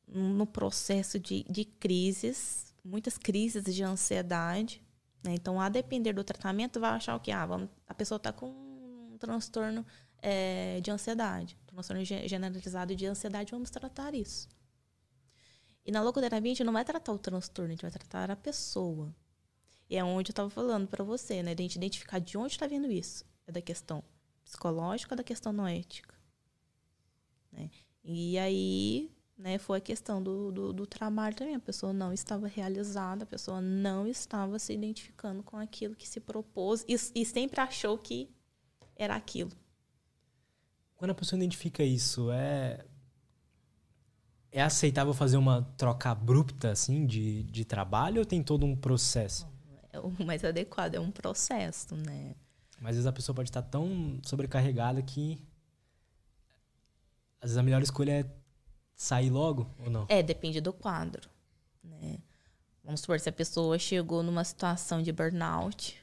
no 0.08 0.46
processo 0.46 1.20
de, 1.20 1.44
de 1.50 1.66
crises, 1.66 2.74
muitas 2.84 3.18
crises 3.18 3.64
de 3.64 3.84
ansiedade. 3.84 4.84
Né? 5.24 5.34
Então, 5.34 5.60
a 5.60 5.70
depender 5.70 6.14
do 6.14 6.24
tratamento, 6.24 6.80
vai 6.80 6.92
achar 6.92 7.16
o 7.16 7.20
que? 7.20 7.32
Ah, 7.32 7.46
vamos, 7.46 7.70
a 7.88 7.94
pessoa 7.94 8.18
está 8.18 8.32
com 8.32 8.48
um 8.48 9.18
transtorno 9.18 9.86
é, 10.22 10.80
de 10.82 10.92
ansiedade, 10.92 11.58
transtorno 11.66 12.04
generalizado 12.04 12.96
de 12.96 13.06
ansiedade, 13.06 13.52
vamos 13.52 13.70
tratar 13.70 14.14
isso. 14.14 14.48
E 15.86 15.92
na 15.92 16.02
logoterapia, 16.02 16.52
a 16.52 16.56
gente 16.56 16.64
não 16.64 16.74
vai 16.74 16.86
tratar 16.86 17.12
o 17.12 17.18
transtorno, 17.18 17.70
a 17.70 17.74
gente 17.74 17.82
vai 17.82 17.92
tratar 17.92 18.32
a 18.32 18.36
pessoa. 18.36 19.14
E 19.90 19.98
é 19.98 20.04
onde 20.04 20.30
eu 20.30 20.34
estava 20.34 20.50
falando 20.50 20.88
para 20.88 21.04
você, 21.04 21.44
né? 21.44 21.54
De 21.54 21.62
a 21.62 21.66
gente 21.66 21.76
identificar 21.76 22.20
de 22.20 22.38
onde 22.38 22.54
está 22.54 22.66
vindo 22.68 22.90
isso. 22.90 23.26
É 23.46 23.52
da 23.52 23.62
questão 23.62 24.02
psicológica 24.44 25.14
ou 25.14 25.18
da 25.18 25.24
questão 25.24 25.52
noética. 25.52 26.13
Né? 27.54 27.70
E 28.04 28.38
aí 28.38 29.12
né, 29.38 29.58
foi 29.58 29.78
a 29.78 29.82
questão 29.82 30.22
do, 30.22 30.52
do, 30.52 30.74
do, 30.74 30.86
trabalho 30.86 31.36
também. 31.36 31.56
A 31.56 31.60
pessoa 31.60 31.94
não 31.94 32.12
estava 32.12 32.48
realizada, 32.48 33.24
a 33.24 33.28
pessoa 33.28 33.62
não 33.62 34.08
estava 34.08 34.60
se 34.60 34.74
identificando 34.74 35.44
com 35.44 35.58
aquilo 35.58 35.96
que 35.96 36.08
se 36.08 36.20
propôs 36.20 36.84
e, 36.88 36.94
e 36.94 37.26
sempre 37.26 37.62
achou 37.62 37.98
que 37.98 38.30
era 38.96 39.16
aquilo. 39.16 39.52
Quando 40.96 41.12
a 41.12 41.16
pessoa 41.16 41.38
identifica 41.38 41.84
isso, 41.84 42.32
é 42.32 42.86
é 44.54 44.62
aceitável 44.62 45.16
fazer 45.16 45.36
uma 45.36 45.64
troca 45.76 46.12
abrupta 46.12 46.70
assim 46.70 47.08
de, 47.08 47.42
de 47.44 47.66
trabalho 47.66 48.20
ou 48.20 48.26
tem 48.26 48.44
todo 48.44 48.66
um 48.68 48.76
processo? 48.76 49.52
É 49.92 50.00
o 50.00 50.12
mais 50.24 50.46
adequado 50.46 50.94
é 50.94 51.00
um 51.00 51.10
processo, 51.10 51.96
né? 51.96 52.36
Mas 52.80 52.92
às 52.92 52.96
vezes 52.98 53.08
a 53.08 53.12
pessoa 53.12 53.36
pode 53.36 53.50
estar 53.50 53.64
tão 53.64 54.20
sobrecarregada 54.24 55.02
que 55.02 55.44
às 57.44 57.50
vezes 57.50 57.58
a 57.58 57.64
melhor 57.64 57.84
escolha 57.84 58.22
é 58.22 58.26
sair 58.96 59.30
logo 59.30 59.70
ou 59.78 59.90
não? 59.90 60.06
É, 60.08 60.24
depende 60.24 60.62
do 60.62 60.72
quadro. 60.72 61.30
Né? 61.84 62.18
Vamos 62.82 63.02
supor, 63.02 63.20
se 63.20 63.28
a 63.28 63.34
pessoa 63.34 63.78
chegou 63.78 64.24
numa 64.24 64.46
situação 64.46 65.02
de 65.02 65.12
burnout, 65.12 66.02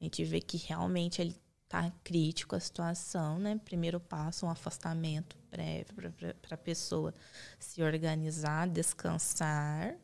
a 0.00 0.04
gente 0.04 0.24
vê 0.24 0.40
que 0.40 0.56
realmente 0.56 1.20
ele 1.20 1.36
tá 1.68 1.92
crítico 2.02 2.56
a 2.56 2.60
situação, 2.60 3.38
né? 3.38 3.60
Primeiro 3.62 4.00
passo, 4.00 4.46
um 4.46 4.50
afastamento 4.50 5.36
prévio 5.50 6.12
para 6.40 6.54
a 6.54 6.58
pessoa 6.58 7.12
se 7.58 7.82
organizar, 7.82 8.66
descansar 8.66 9.94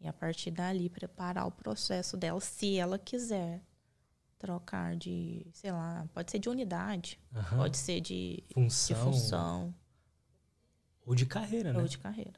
e 0.00 0.08
a 0.08 0.12
partir 0.12 0.50
dali 0.50 0.88
preparar 0.88 1.46
o 1.46 1.52
processo 1.52 2.16
dela, 2.16 2.40
se 2.40 2.76
ela 2.76 2.98
quiser 2.98 3.62
trocar 4.38 4.96
de, 4.96 5.46
sei 5.52 5.72
lá, 5.72 6.06
pode 6.14 6.30
ser 6.30 6.38
de 6.38 6.48
unidade, 6.48 7.18
uhum. 7.34 7.58
pode 7.58 7.76
ser 7.76 8.00
de 8.00 8.42
função. 8.52 8.96
de 8.96 9.02
função. 9.02 9.74
Ou 11.04 11.14
de 11.14 11.26
carreira, 11.26 11.72
né? 11.72 11.80
Ou 11.80 11.88
de 11.88 11.98
carreira. 11.98 12.34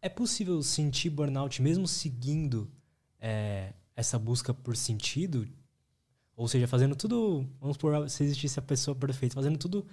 É 0.00 0.08
possível 0.08 0.62
sentir 0.62 1.10
burnout 1.10 1.60
mesmo 1.60 1.86
seguindo 1.86 2.70
é, 3.18 3.72
essa 3.94 4.18
busca 4.18 4.52
por 4.54 4.76
sentido? 4.76 5.48
Ou 6.36 6.46
seja, 6.46 6.68
fazendo 6.68 6.94
tudo. 6.94 7.46
Vamos 7.60 7.76
por 7.76 8.08
se 8.08 8.24
existisse 8.24 8.58
a 8.58 8.62
pessoa 8.62 8.94
perfeita, 8.94 9.34
fazendo 9.34 9.58
tudo 9.58 9.86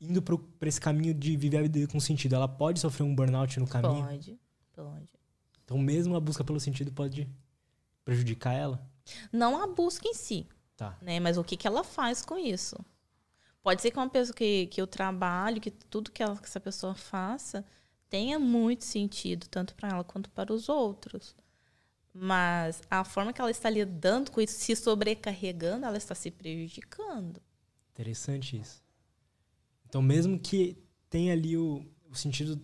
indo 0.00 0.20
para 0.20 0.68
esse 0.68 0.80
caminho 0.80 1.14
de 1.14 1.36
viver 1.36 1.58
a 1.58 1.62
vida 1.62 1.86
com 1.86 2.00
sentido. 2.00 2.34
Ela 2.34 2.48
pode 2.48 2.80
sofrer 2.80 3.04
um 3.04 3.14
burnout 3.14 3.58
no 3.60 3.66
caminho? 3.66 4.04
Pode, 4.04 4.38
pode. 4.74 5.12
Então, 5.64 5.78
mesmo 5.78 6.16
a 6.16 6.20
busca 6.20 6.42
pelo 6.42 6.58
sentido 6.58 6.92
pode 6.92 7.28
prejudicar 8.04 8.52
ela? 8.52 8.91
Não 9.32 9.62
a 9.62 9.66
busca 9.66 10.06
em 10.08 10.14
si. 10.14 10.46
Tá. 10.76 10.96
Né? 11.00 11.20
Mas 11.20 11.36
o 11.38 11.44
que, 11.44 11.56
que 11.56 11.66
ela 11.66 11.84
faz 11.84 12.24
com 12.24 12.38
isso? 12.38 12.76
Pode 13.62 13.80
ser 13.80 13.90
que 13.90 13.96
uma 13.96 14.08
pessoa 14.08 14.34
que, 14.34 14.66
que 14.66 14.82
o 14.82 14.86
trabalho, 14.86 15.60
que 15.60 15.70
tudo 15.70 16.10
que, 16.10 16.22
ela, 16.22 16.36
que 16.36 16.46
essa 16.46 16.60
pessoa 16.60 16.94
faça 16.94 17.64
tenha 18.08 18.38
muito 18.38 18.84
sentido, 18.84 19.46
tanto 19.48 19.74
para 19.74 19.88
ela 19.88 20.04
quanto 20.04 20.28
para 20.30 20.52
os 20.52 20.68
outros. 20.68 21.34
Mas 22.12 22.82
a 22.90 23.04
forma 23.04 23.32
que 23.32 23.40
ela 23.40 23.50
está 23.50 23.70
lidando 23.70 24.30
com 24.30 24.40
isso, 24.40 24.58
se 24.58 24.76
sobrecarregando, 24.76 25.86
ela 25.86 25.96
está 25.96 26.14
se 26.14 26.30
prejudicando. 26.30 27.40
Interessante 27.92 28.58
isso. 28.58 28.82
Então, 29.86 30.02
mesmo 30.02 30.38
que 30.38 30.76
tenha 31.08 31.32
ali 31.32 31.56
o, 31.56 31.86
o 32.10 32.14
sentido 32.14 32.60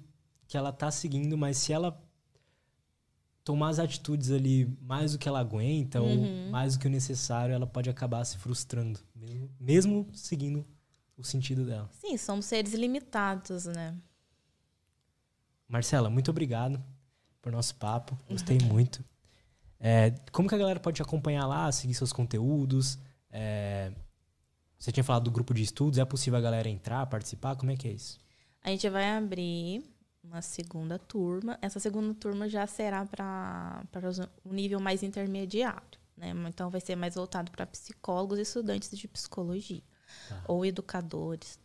que 0.47 0.57
ela 0.57 0.71
está 0.71 0.91
seguindo, 0.91 1.39
mas 1.39 1.57
se 1.59 1.73
ela 1.73 1.99
tomar 3.49 3.71
as 3.71 3.79
atitudes 3.79 4.31
ali 4.31 4.67
mais 4.83 5.13
do 5.13 5.19
que 5.19 5.27
ela 5.27 5.41
aguenta 5.41 6.03
uhum. 6.03 6.45
ou 6.45 6.51
mais 6.51 6.77
do 6.77 6.81
que 6.81 6.87
o 6.87 6.91
necessário, 6.91 7.55
ela 7.55 7.67
pode 7.67 7.89
acabar 7.89 8.23
se 8.27 8.37
frustrando, 8.37 9.01
mesmo, 9.17 9.51
mesmo 9.59 10.07
seguindo 10.13 10.67
o 11.17 11.25
sentido 11.25 11.65
dela. 11.65 11.89
Sim, 11.99 12.19
somos 12.19 12.45
seres 12.45 12.75
limitados, 12.75 13.65
né? 13.65 13.97
Marcela, 15.67 16.11
muito 16.11 16.31
obrigado 16.31 16.79
por 17.41 17.51
nosso 17.51 17.75
papo. 17.77 18.19
Gostei 18.29 18.59
uhum. 18.59 18.69
muito. 18.69 19.03
É, 19.81 20.11
como 20.31 20.47
que 20.47 20.55
a 20.55 20.59
galera 20.59 20.79
pode 20.79 20.97
te 20.97 21.03
acompanhar 21.03 21.47
lá, 21.47 21.73
seguir 21.73 21.95
seus 21.95 22.13
conteúdos? 22.13 22.99
É, 23.31 23.91
você 24.79 24.93
tinha 24.93 25.03
falado 25.03 25.25
do 25.25 25.31
grupo 25.31 25.55
de 25.55 25.63
estudos, 25.63 25.99
é 25.99 26.05
possível 26.05 26.39
a 26.39 26.43
galera 26.43 26.69
entrar, 26.69 27.07
participar? 27.07 27.57
Como 27.57 27.73
é 27.73 27.77
que 27.79 27.89
é 27.89 27.93
isso? 27.93 28.19
A 28.63 28.69
gente 28.69 28.87
vai 28.91 29.17
abrir 29.17 29.83
uma 30.31 30.43
segunda 30.43 30.99
turma. 30.99 31.59
Essa 31.61 31.81
segunda 31.81 32.15
turma 32.15 32.49
já 32.49 32.67
será 32.67 33.05
para 33.07 33.83
o 34.45 34.51
um 34.51 34.53
nível 34.53 34.81
mais 34.81 35.03
intermediário. 35.03 35.99
Né? 36.17 36.33
Então, 36.49 36.71
vai 36.71 36.81
ser 36.81 36.97
mais 36.97 37.15
voltado 37.15 37.51
para 37.51 37.67
psicólogos 37.67 38.39
e 38.39 38.43
estudantes 38.43 38.91
de 38.91 39.09
psicologia 39.09 39.83
tá. 40.29 40.45
ou 40.47 40.65
educadores. 40.65 41.59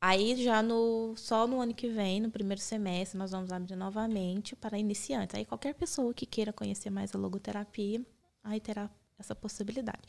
Aí, 0.00 0.36
já 0.42 0.62
no 0.62 1.14
só 1.16 1.46
no 1.46 1.60
ano 1.60 1.74
que 1.74 1.88
vem, 1.88 2.20
no 2.20 2.30
primeiro 2.30 2.60
semestre, 2.60 3.18
nós 3.18 3.30
vamos 3.30 3.50
abrir 3.50 3.74
novamente 3.76 4.54
para 4.54 4.78
iniciantes. 4.78 5.34
Aí, 5.34 5.44
qualquer 5.44 5.74
pessoa 5.74 6.12
que 6.14 6.26
queira 6.26 6.52
conhecer 6.52 6.90
mais 6.90 7.14
a 7.14 7.18
logoterapia, 7.18 8.04
aí 8.44 8.60
terá 8.60 8.90
essa 9.18 9.34
possibilidade. 9.34 10.02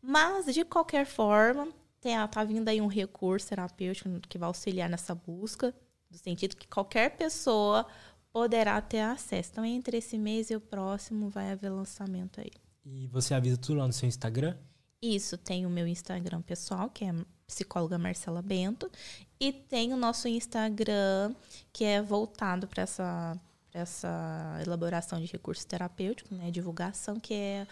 Mas, 0.00 0.46
de 0.46 0.64
qualquer 0.64 1.04
forma, 1.04 1.68
está 2.00 2.44
vindo 2.44 2.68
aí 2.68 2.80
um 2.80 2.86
recurso 2.86 3.48
terapêutico 3.48 4.08
que 4.28 4.38
vai 4.38 4.46
auxiliar 4.46 4.88
nessa 4.88 5.14
busca 5.14 5.74
do 6.10 6.18
sentido 6.18 6.56
que 6.56 6.66
qualquer 6.66 7.16
pessoa 7.16 7.86
poderá 8.32 8.80
ter 8.80 9.00
acesso. 9.00 9.50
Então, 9.52 9.64
entre 9.64 9.98
esse 9.98 10.18
mês 10.18 10.50
e 10.50 10.56
o 10.56 10.60
próximo, 10.60 11.28
vai 11.28 11.50
haver 11.50 11.70
lançamento 11.70 12.40
aí. 12.40 12.50
E 12.84 13.06
você 13.08 13.34
avisa 13.34 13.56
tudo 13.56 13.78
lá 13.78 13.86
no 13.86 13.92
seu 13.92 14.08
Instagram? 14.08 14.56
Isso, 15.00 15.36
tem 15.36 15.64
o 15.66 15.70
meu 15.70 15.86
Instagram 15.86 16.42
pessoal, 16.42 16.90
que 16.90 17.04
é 17.04 17.14
psicóloga 17.46 17.98
Marcela 17.98 18.42
Bento, 18.42 18.90
e 19.38 19.52
tem 19.52 19.92
o 19.92 19.96
nosso 19.96 20.28
Instagram, 20.28 21.34
que 21.72 21.84
é 21.84 22.02
voltado 22.02 22.66
para 22.66 22.82
essa 22.82 23.40
essa 23.72 24.58
elaboração 24.64 25.20
de 25.20 25.26
recurso 25.26 25.66
terapêutico, 25.66 26.34
né? 26.34 26.50
Divulgação, 26.50 27.20
que 27.20 27.34
é 27.34 27.66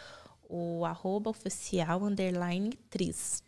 o 0.49 0.85
arroba 0.85 1.31
oficial 1.31 2.05
underline 2.05 2.73
tris. 2.91 3.43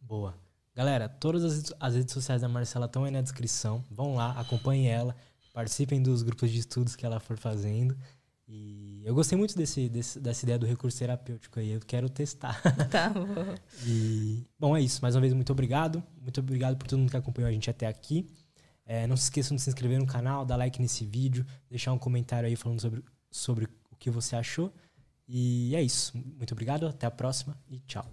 Boa. 0.00 0.34
Galera, 0.78 1.08
todas 1.08 1.42
as, 1.42 1.74
as 1.80 1.96
redes 1.96 2.14
sociais 2.14 2.40
da 2.40 2.48
Marcela 2.48 2.86
estão 2.86 3.02
aí 3.02 3.10
na 3.10 3.20
descrição. 3.20 3.84
Vão 3.90 4.14
lá, 4.14 4.30
acompanhem 4.38 4.86
ela, 4.86 5.16
participem 5.52 6.00
dos 6.00 6.22
grupos 6.22 6.52
de 6.52 6.60
estudos 6.60 6.94
que 6.94 7.04
ela 7.04 7.18
for 7.18 7.36
fazendo. 7.36 7.98
E 8.46 9.02
eu 9.04 9.12
gostei 9.12 9.36
muito 9.36 9.56
desse, 9.56 9.88
desse, 9.88 10.20
dessa 10.20 10.44
ideia 10.44 10.56
do 10.56 10.66
recurso 10.66 10.96
terapêutico 10.96 11.58
aí. 11.58 11.72
Eu 11.72 11.80
quero 11.80 12.08
testar. 12.08 12.62
Tá 12.92 13.10
bom. 13.10 13.26
e, 13.84 14.46
bom, 14.56 14.76
é 14.76 14.80
isso. 14.80 15.02
Mais 15.02 15.16
uma 15.16 15.20
vez, 15.20 15.32
muito 15.32 15.50
obrigado. 15.50 16.00
Muito 16.22 16.38
obrigado 16.38 16.76
por 16.76 16.86
todo 16.86 17.00
mundo 17.00 17.10
que 17.10 17.16
acompanhou 17.16 17.48
a 17.48 17.52
gente 17.52 17.68
até 17.68 17.88
aqui. 17.88 18.30
É, 18.86 19.04
não 19.08 19.16
se 19.16 19.24
esqueçam 19.24 19.56
de 19.56 19.62
se 19.62 19.68
inscrever 19.68 19.98
no 19.98 20.06
canal, 20.06 20.46
dar 20.46 20.54
like 20.54 20.80
nesse 20.80 21.04
vídeo, 21.04 21.44
deixar 21.68 21.92
um 21.92 21.98
comentário 21.98 22.48
aí 22.48 22.54
falando 22.54 22.80
sobre, 22.80 23.02
sobre 23.32 23.64
o 23.90 23.96
que 23.96 24.12
você 24.12 24.36
achou. 24.36 24.72
E 25.26 25.74
é 25.74 25.82
isso. 25.82 26.16
Muito 26.16 26.52
obrigado, 26.52 26.86
até 26.86 27.04
a 27.04 27.10
próxima 27.10 27.58
e 27.68 27.80
tchau. 27.80 28.08